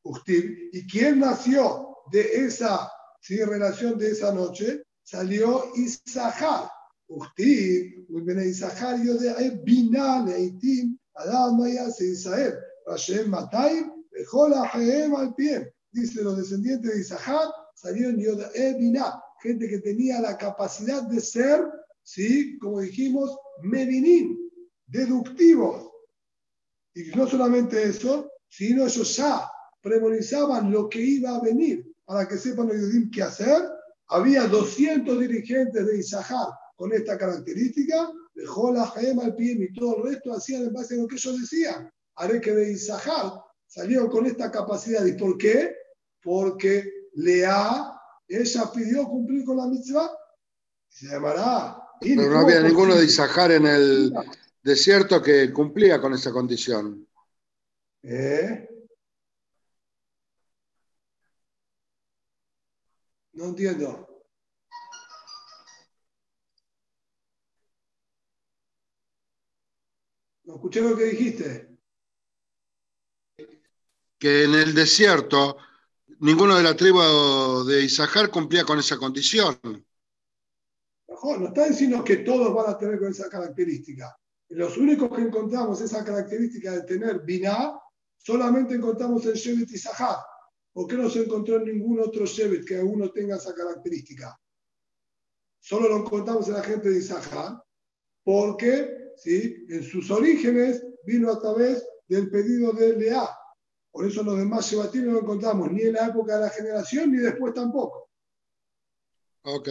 Usted, 0.02 0.44
¿y 0.72 0.86
quién 0.86 1.20
nació 1.20 1.96
de 2.12 2.20
esa 2.20 2.90
¿sí? 3.20 3.42
relación 3.42 3.96
de 3.98 4.10
esa 4.10 4.32
noche? 4.32 4.82
Salió 5.02 5.64
Isahar. 5.76 6.70
Usted, 7.06 7.92
Isahar, 8.46 9.02
yo 9.02 9.14
de 9.14 9.50
Binal, 9.62 10.28
Eitim, 10.28 10.98
Adam, 11.14 11.60
se 11.92 12.06
Israel, 12.06 12.58
Hashem, 12.86 13.30
Matay, 13.30 13.84
Bejola, 14.10 14.68
Jehem, 14.68 15.14
al 15.14 15.34
pie. 15.34 15.72
Dice, 15.92 16.22
los 16.22 16.36
descendientes 16.36 16.92
de 16.92 17.00
Isahar 17.00 17.48
salieron 17.74 18.18
yo 18.18 18.34
de 18.34 18.74
Binal, 18.74 19.12
gente 19.40 19.68
que 19.68 19.78
tenía 19.78 20.20
la 20.20 20.36
capacidad 20.36 21.02
de 21.02 21.20
ser, 21.20 21.60
¿sí? 22.02 22.58
como 22.58 22.80
dijimos, 22.80 23.36
medinim, 23.62 24.36
deductivos. 24.86 25.90
Y 26.94 27.16
no 27.16 27.26
solamente 27.26 27.82
eso, 27.82 28.30
sino 28.48 28.86
ellos 28.86 29.16
ya 29.16 29.48
premonizaban 29.80 30.72
lo 30.72 30.88
que 30.88 31.00
iba 31.00 31.36
a 31.36 31.40
venir 31.40 31.92
para 32.04 32.26
que 32.26 32.38
sepan 32.38 32.68
los 32.68 32.76
judíos 32.76 33.08
qué 33.12 33.22
hacer. 33.22 33.62
Había 34.08 34.46
200 34.46 35.20
dirigentes 35.20 35.86
de 35.86 35.98
Isahar 35.98 36.48
con 36.76 36.92
esta 36.92 37.16
característica, 37.16 38.10
dejó 38.34 38.72
la 38.72 38.86
gema 38.88 39.24
al 39.24 39.36
pie 39.36 39.52
y 39.52 39.72
todo 39.72 39.98
el 39.98 40.12
resto 40.12 40.32
hacían 40.34 40.64
en 40.64 40.72
base 40.72 40.94
a 40.94 40.98
lo 40.98 41.08
que 41.08 41.16
ellos 41.16 41.40
decían. 41.40 41.90
Haré 42.16 42.40
que 42.40 42.52
de 42.52 42.72
Isahar 42.72 43.40
salieron 43.66 44.08
con 44.08 44.26
esta 44.26 44.50
capacidad. 44.50 45.04
¿Y 45.04 45.14
por 45.14 45.38
qué? 45.38 45.74
Porque 46.22 46.84
Lea, 47.14 47.92
ella 48.28 48.72
pidió 48.72 49.04
cumplir 49.04 49.44
con 49.44 49.56
la 49.56 49.66
mitzvah. 49.66 50.10
Se 50.88 51.06
llamará 51.06 51.84
pero 52.00 52.30
no 52.30 52.40
había 52.40 52.60
ninguno 52.60 52.94
de 52.94 53.04
Isahar 53.04 53.52
en 53.52 53.66
el 53.66 54.12
desierto 54.62 55.22
que 55.22 55.52
cumplía 55.52 56.00
con 56.00 56.12
esa 56.14 56.32
condición. 56.32 57.06
¿Eh? 58.02 58.68
No 63.32 63.46
entiendo. 63.46 64.13
No 70.44 70.56
escuché 70.56 70.80
lo 70.82 70.96
que 70.96 71.04
dijiste. 71.04 71.78
Que 74.18 74.44
en 74.44 74.54
el 74.54 74.74
desierto 74.74 75.56
ninguno 76.20 76.56
de 76.56 76.62
la 76.62 76.76
tribu 76.76 77.64
de 77.64 77.82
Isahar 77.82 78.30
cumplía 78.30 78.64
con 78.64 78.78
esa 78.78 78.96
condición. 78.96 79.58
No 81.06 81.46
está 81.48 81.66
diciendo 81.66 82.04
que 82.04 82.18
todos 82.18 82.54
van 82.54 82.74
a 82.74 82.78
tener 82.78 82.98
con 82.98 83.10
esa 83.10 83.28
característica. 83.28 84.14
Los 84.50 84.76
únicos 84.76 85.14
que 85.14 85.22
encontramos 85.22 85.80
esa 85.80 86.04
característica 86.04 86.72
de 86.72 86.82
tener 86.82 87.20
biná, 87.20 87.78
solamente 88.18 88.74
encontramos 88.74 89.24
en 89.26 89.32
Shevet 89.32 89.70
y 89.70 89.78
Sahar. 89.78 90.18
¿Por 90.72 90.86
qué 90.86 90.96
no 90.96 91.08
se 91.08 91.22
encontró 91.22 91.56
en 91.56 91.64
ningún 91.64 92.00
otro 92.00 92.26
Shevet 92.26 92.66
que 92.66 92.78
uno 92.82 93.10
tenga 93.10 93.36
esa 93.36 93.54
característica? 93.54 94.38
Solo 95.60 95.88
lo 95.88 95.96
encontramos 95.98 96.46
en 96.48 96.54
la 96.54 96.62
gente 96.62 96.90
de 96.90 96.98
Isahar, 96.98 97.62
porque 98.22 99.03
¿sí? 99.16 99.66
en 99.68 99.82
sus 99.82 100.10
orígenes 100.10 100.84
vino 101.04 101.30
a 101.30 101.40
través 101.40 101.86
del 102.08 102.30
pedido 102.30 102.72
de 102.72 102.96
Lea. 102.96 103.28
Por 103.90 104.06
eso 104.06 104.22
los 104.22 104.36
demás 104.36 104.66
Shevatim 104.66 105.06
no 105.06 105.12
lo 105.12 105.20
encontramos 105.20 105.70
ni 105.70 105.82
en 105.82 105.92
la 105.92 106.08
época 106.08 106.34
de 106.34 106.40
la 106.42 106.50
generación 106.50 107.12
ni 107.12 107.18
después 107.18 107.54
tampoco. 107.54 108.10
Ok. 109.42 109.68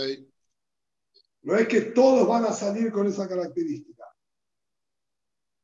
No 1.41 1.57
es 1.57 1.67
que 1.67 1.81
todos 1.81 2.27
van 2.27 2.45
a 2.45 2.53
salir 2.53 2.91
con 2.91 3.07
esa 3.07 3.27
característica. 3.27 4.05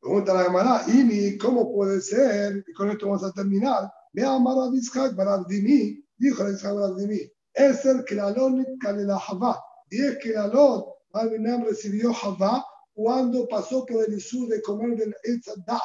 Pregunta 0.02 0.34
la 0.34 0.44
Gemara, 0.44 0.84
¿y 0.88 1.38
cómo 1.38 1.74
puede 1.74 2.02
ser? 2.02 2.64
Y 2.68 2.74
con 2.74 2.90
esto 2.90 3.08
vamos 3.08 3.24
a 3.24 3.32
terminar. 3.32 3.92
Me 4.14 4.24
amara 4.24 4.70
Bishak 4.72 5.16
Barabdimi, 5.16 6.04
dijo 6.18 6.46
el 6.46 6.56
Ishak 6.56 6.74
Barabdimi, 6.74 7.20
es 7.54 7.86
el 7.86 8.04
Kelalon 8.06 8.66
Kalela 8.80 9.18
Havá. 9.18 9.62
Diez 9.90 10.18
Kelalot, 10.20 10.86
Barbenam 11.12 11.64
recibió 11.66 12.12
Havá 12.14 12.66
cuando 12.94 13.48
pasó 13.48 13.86
por 13.86 14.06
el 14.06 14.14
Isur 14.14 14.48
de 14.50 14.62
comer 14.62 14.98
del 14.98 15.16
Etzadah. 15.24 15.82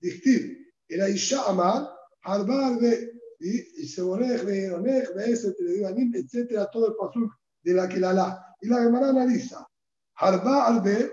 Dictiv, 0.00 0.56
el 0.88 1.02
Aisha 1.02 1.42
Amar, 1.48 1.88
Harbar 2.22 2.78
de 2.78 3.20
y 3.40 3.86
Sebonech, 3.86 4.44
Veeronech, 4.44 5.14
Beeset, 5.14 5.56
Televivanim, 5.56 6.14
etcétera, 6.14 6.68
todo 6.70 6.88
el 6.88 6.94
pasuk 6.94 7.32
de 7.62 7.72
la 7.74 7.88
Kelalá. 7.88 8.56
Y 8.60 8.68
la 8.68 8.82
Gemara 8.82 9.08
analiza, 9.08 9.66
Harba 10.16 10.66
Arbe, 10.66 11.10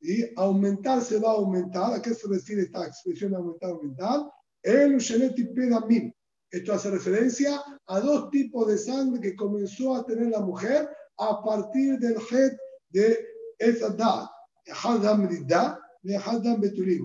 y 0.00 0.22
aumentar 0.36 1.02
se 1.02 1.18
va 1.18 1.30
a 1.30 1.34
aumentar. 1.34 1.94
¿A 1.94 2.02
qué 2.02 2.14
se 2.14 2.28
refiere 2.28 2.62
esta 2.62 2.86
expresión 2.86 3.32
de 3.32 3.38
aumentar, 3.38 3.70
aumentar? 3.70 4.20
El 4.62 4.96
Usheneti 4.96 5.44
Pedamim. 5.46 6.12
Esto 6.50 6.74
hace 6.74 6.90
referencia 6.90 7.60
a 7.86 8.00
dos 8.00 8.30
tipos 8.30 8.68
de 8.68 8.78
sangre 8.78 9.20
que 9.20 9.34
comenzó 9.34 9.96
a 9.96 10.06
tener 10.06 10.28
la 10.28 10.40
mujer 10.40 10.88
a 11.18 11.42
partir 11.42 11.98
del 11.98 12.16
Het 12.16 12.56
de 12.90 13.26
Ezadad. 13.58 14.26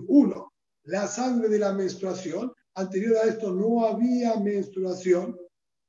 Uno, 0.08 0.52
la 0.84 1.06
sangre 1.06 1.48
de 1.48 1.58
la 1.58 1.72
menstruación. 1.72 2.52
Anterior 2.74 3.16
a 3.16 3.28
esto 3.28 3.52
no 3.52 3.84
había 3.84 4.36
menstruación. 4.36 5.36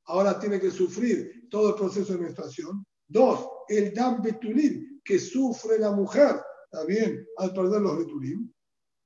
Ahora 0.05 0.39
tiene 0.39 0.59
que 0.59 0.71
sufrir 0.71 1.47
todo 1.49 1.69
el 1.69 1.75
proceso 1.75 2.13
de 2.13 2.19
menstruación. 2.19 2.85
Dos, 3.07 3.47
el 3.67 3.93
dam 3.93 4.21
betulim 4.21 5.01
que 5.03 5.19
sufre 5.19 5.77
la 5.79 5.91
mujer 5.91 6.41
también 6.71 7.25
al 7.37 7.53
perder 7.53 7.81
los 7.81 7.97
betulim. 7.97 8.51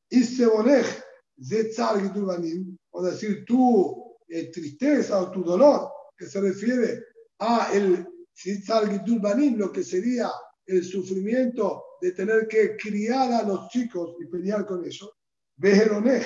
Y 0.10 0.24
sebonech 0.24 1.04
zetzar 1.42 2.00
gitulbanim, 2.02 2.78
o 2.92 3.04
decir 3.04 3.44
tu 3.46 4.16
eh, 4.30 4.52
tristeza 4.52 5.22
o 5.22 5.32
tu 5.32 5.44
dolor, 5.44 5.90
que 6.18 6.28
se 6.28 6.40
refiere 6.40 7.04
a 7.40 7.70
el 7.74 8.08
zetzar 8.34 8.90
gitulbanim, 8.90 9.58
lo 9.58 9.72
que 9.72 9.84
sería 9.84 10.32
el 10.66 10.84
sufrimiento 10.84 11.84
de 12.02 12.12
tener 12.12 12.48
que 12.48 12.76
criar 12.78 13.32
a 13.32 13.44
los 13.44 13.70
chicos 13.70 14.16
y 14.20 14.26
pelear 14.26 14.66
con 14.66 14.84
ellos. 14.86 15.12
Vejeronej, 15.58 16.24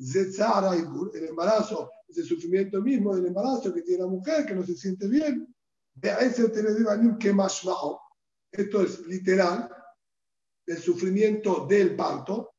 Zetzara 0.00 0.74
el 0.74 1.24
embarazo, 1.28 1.90
el 2.08 2.24
sufrimiento 2.24 2.80
mismo 2.80 3.14
del 3.14 3.26
embarazo 3.26 3.72
que 3.72 3.82
tiene 3.82 4.02
la 4.02 4.08
mujer, 4.08 4.46
que 4.46 4.54
no 4.54 4.64
se 4.64 4.76
siente 4.76 5.06
bien. 5.08 5.54
que 7.18 7.32
más 7.32 7.62
Esto 8.50 8.82
es 8.82 9.06
literal, 9.06 9.70
el 10.66 10.78
sufrimiento 10.78 11.66
del 11.66 11.94
parto. 11.94 12.54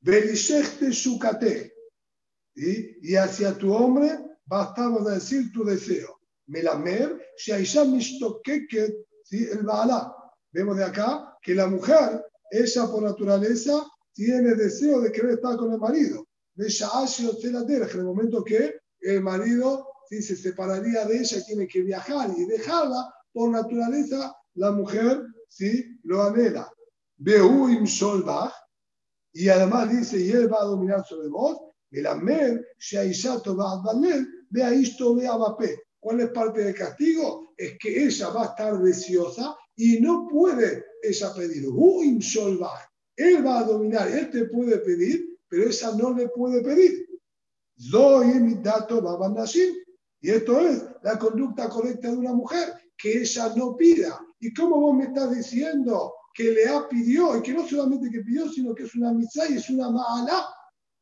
Shukate. 0.00 1.74
Y 2.54 3.14
hacia 3.14 3.56
tu 3.56 3.72
hombre 3.72 4.18
bastamos 4.44 5.04
decir 5.06 5.52
tu 5.52 5.64
deseo. 5.64 6.20
Melamer, 6.46 7.20
Shaisha 7.36 7.84
Mishtokeket, 7.84 8.94
el 9.30 9.62
Baala. 9.62 10.14
Vemos 10.50 10.76
de 10.76 10.84
acá 10.84 11.27
que 11.42 11.54
la 11.54 11.66
mujer, 11.66 12.24
ella 12.50 12.86
por 12.86 13.02
naturaleza, 13.02 13.86
tiene 14.12 14.54
deseo 14.54 15.00
de 15.00 15.12
querer 15.12 15.32
estar 15.32 15.56
con 15.56 15.72
el 15.72 15.78
marido. 15.78 16.26
De 16.54 16.66
en 16.66 18.00
el 18.00 18.04
momento 18.04 18.42
que 18.42 18.74
el 19.00 19.20
marido 19.22 19.88
si 20.08 20.22
se 20.22 20.36
separaría 20.36 21.04
de 21.04 21.18
ella, 21.18 21.44
tiene 21.44 21.68
que 21.68 21.82
viajar 21.82 22.30
y 22.36 22.46
dejarla, 22.46 23.12
por 23.32 23.50
naturaleza 23.50 24.34
la 24.54 24.72
mujer 24.72 25.22
¿sí? 25.48 25.98
lo 26.04 26.22
anhela. 26.22 26.72
Behuim 27.18 27.86
Solbach, 27.86 28.52
y 29.32 29.48
además 29.48 29.90
dice, 29.90 30.18
y 30.18 30.30
él 30.30 30.50
va 30.52 30.62
a 30.62 30.66
dominar 30.66 31.04
sobre 31.06 31.28
vos, 31.28 31.58
el 31.90 32.06
Amer, 32.06 32.66
Shaishato 32.78 33.56
va 33.56 33.72
a 33.72 33.82
valer, 33.82 34.26
vea 34.50 34.72
esto, 34.72 35.14
vea 35.14 35.36
Mapé. 35.36 35.82
¿Cuál 36.00 36.20
es 36.20 36.30
parte 36.30 36.64
del 36.64 36.74
castigo? 36.74 37.52
Es 37.56 37.76
que 37.78 38.04
ella 38.04 38.28
va 38.30 38.42
a 38.42 38.46
estar 38.46 38.78
deseosa 38.78 39.56
y 39.78 40.00
no 40.00 40.26
puede 40.28 40.84
ella 41.02 41.32
pedir. 41.34 41.68
Huim 41.68 42.20
Solbach, 42.20 42.90
él 43.16 43.46
va 43.46 43.60
a 43.60 43.64
dominar, 43.64 44.08
él 44.08 44.28
te 44.30 44.44
puede 44.46 44.78
pedir, 44.78 45.38
pero 45.48 45.68
ella 45.68 45.92
no 45.96 46.12
le 46.12 46.28
puede 46.28 46.62
pedir. 46.62 47.08
Zoe 47.78 48.60
dato 48.60 49.00
Y 50.20 50.30
esto 50.30 50.60
es 50.60 50.84
la 51.02 51.16
conducta 51.16 51.68
correcta 51.68 52.10
de 52.10 52.16
una 52.16 52.32
mujer, 52.32 52.74
que 52.96 53.22
ella 53.22 53.54
no 53.54 53.76
pida. 53.76 54.20
¿Y 54.40 54.52
cómo 54.52 54.80
vos 54.80 54.96
me 54.96 55.04
estás 55.04 55.34
diciendo 55.34 56.12
que 56.34 56.50
le 56.50 56.66
ha 56.66 56.88
pidió, 56.88 57.38
y 57.38 57.42
que 57.42 57.52
no 57.54 57.66
solamente 57.66 58.10
que 58.10 58.20
pidió, 58.20 58.48
sino 58.48 58.74
que 58.74 58.82
es 58.82 58.94
una 58.96 59.12
misa 59.12 59.48
y 59.48 59.54
es 59.58 59.70
una 59.70 59.90
ma'ala? 59.90 60.44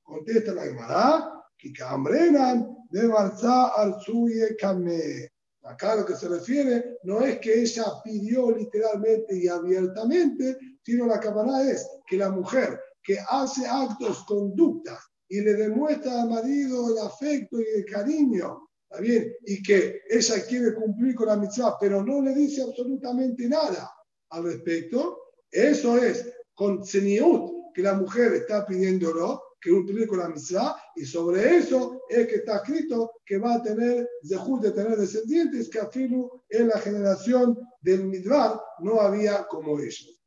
Contesta 0.03 0.53
la 0.53 0.65
Gemara, 0.65 1.45
que 1.57 1.73
cambrenan 1.73 2.77
de 2.91 3.09
Marzá 3.09 3.69
Arzuye 3.69 4.55
Kame. 4.57 5.31
Acá 5.67 5.97
lo 5.97 6.07
que 6.07 6.15
se 6.15 6.29
refiere 6.29 6.99
no 7.03 7.21
es 7.23 7.39
que 7.41 7.61
ella 7.61 7.85
pidió 8.05 8.51
literalmente 8.53 9.37
y 9.37 9.49
abiertamente, 9.49 10.57
sino 10.85 11.07
la 11.07 11.19
cámara 11.19 11.69
es 11.69 11.87
que 12.07 12.17
la 12.17 12.31
mujer 12.31 12.81
que 13.03 13.19
hace 13.29 13.67
actos, 13.67 14.25
conductas 14.27 14.99
y 15.29 15.41
le 15.41 15.55
demuestra 15.55 16.23
al 16.23 16.31
marido 16.31 16.91
el 16.91 16.99
afecto 16.99 17.61
y 17.61 17.65
el 17.79 17.85
cariño, 17.85 18.69
¿está 18.89 19.01
bien? 19.01 19.33
Y 19.45 19.61
que 19.63 20.03
ella 20.09 20.47
quiere 20.47 20.75
cumplir 20.75 21.17
con 21.17 21.27
la 21.27 21.37
mitzvah, 21.37 21.77
pero 21.81 22.03
no 22.05 22.23
le 22.23 22.33
dice 22.35 22.63
absolutamente 22.63 23.49
nada 23.49 23.91
al 24.31 24.45
respecto, 24.45 25.19
eso 25.51 25.99
es 25.99 26.33
con 26.55 26.85
seniut 26.85 27.73
que 27.75 27.83
la 27.83 27.95
mujer 27.95 28.35
está 28.35 28.65
pidiéndolo, 28.65 29.43
que 29.61 29.71
cumplir 29.71 30.07
con 30.07 30.19
la 30.19 30.29
mitzvah, 30.29 30.77
y 30.95 31.05
sobre 31.05 31.57
eso 31.57 32.03
es 32.09 32.27
que 32.27 32.37
está 32.37 32.57
escrito 32.57 33.13
que 33.25 33.39
va 33.39 33.55
a 33.55 33.63
tener, 33.63 34.09
de 34.23 34.71
tener 34.71 34.97
descendientes, 34.97 35.69
que 35.69 35.81
afilu 35.81 36.45
en 36.49 36.69
la 36.69 36.79
generación 36.79 37.59
del 37.81 38.05
midbar 38.05 38.61
no 38.81 39.01
había 39.01 39.47
como 39.47 39.79
ellos. 39.79 40.21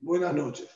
Buenas 0.00 0.34
noches. 0.34 0.68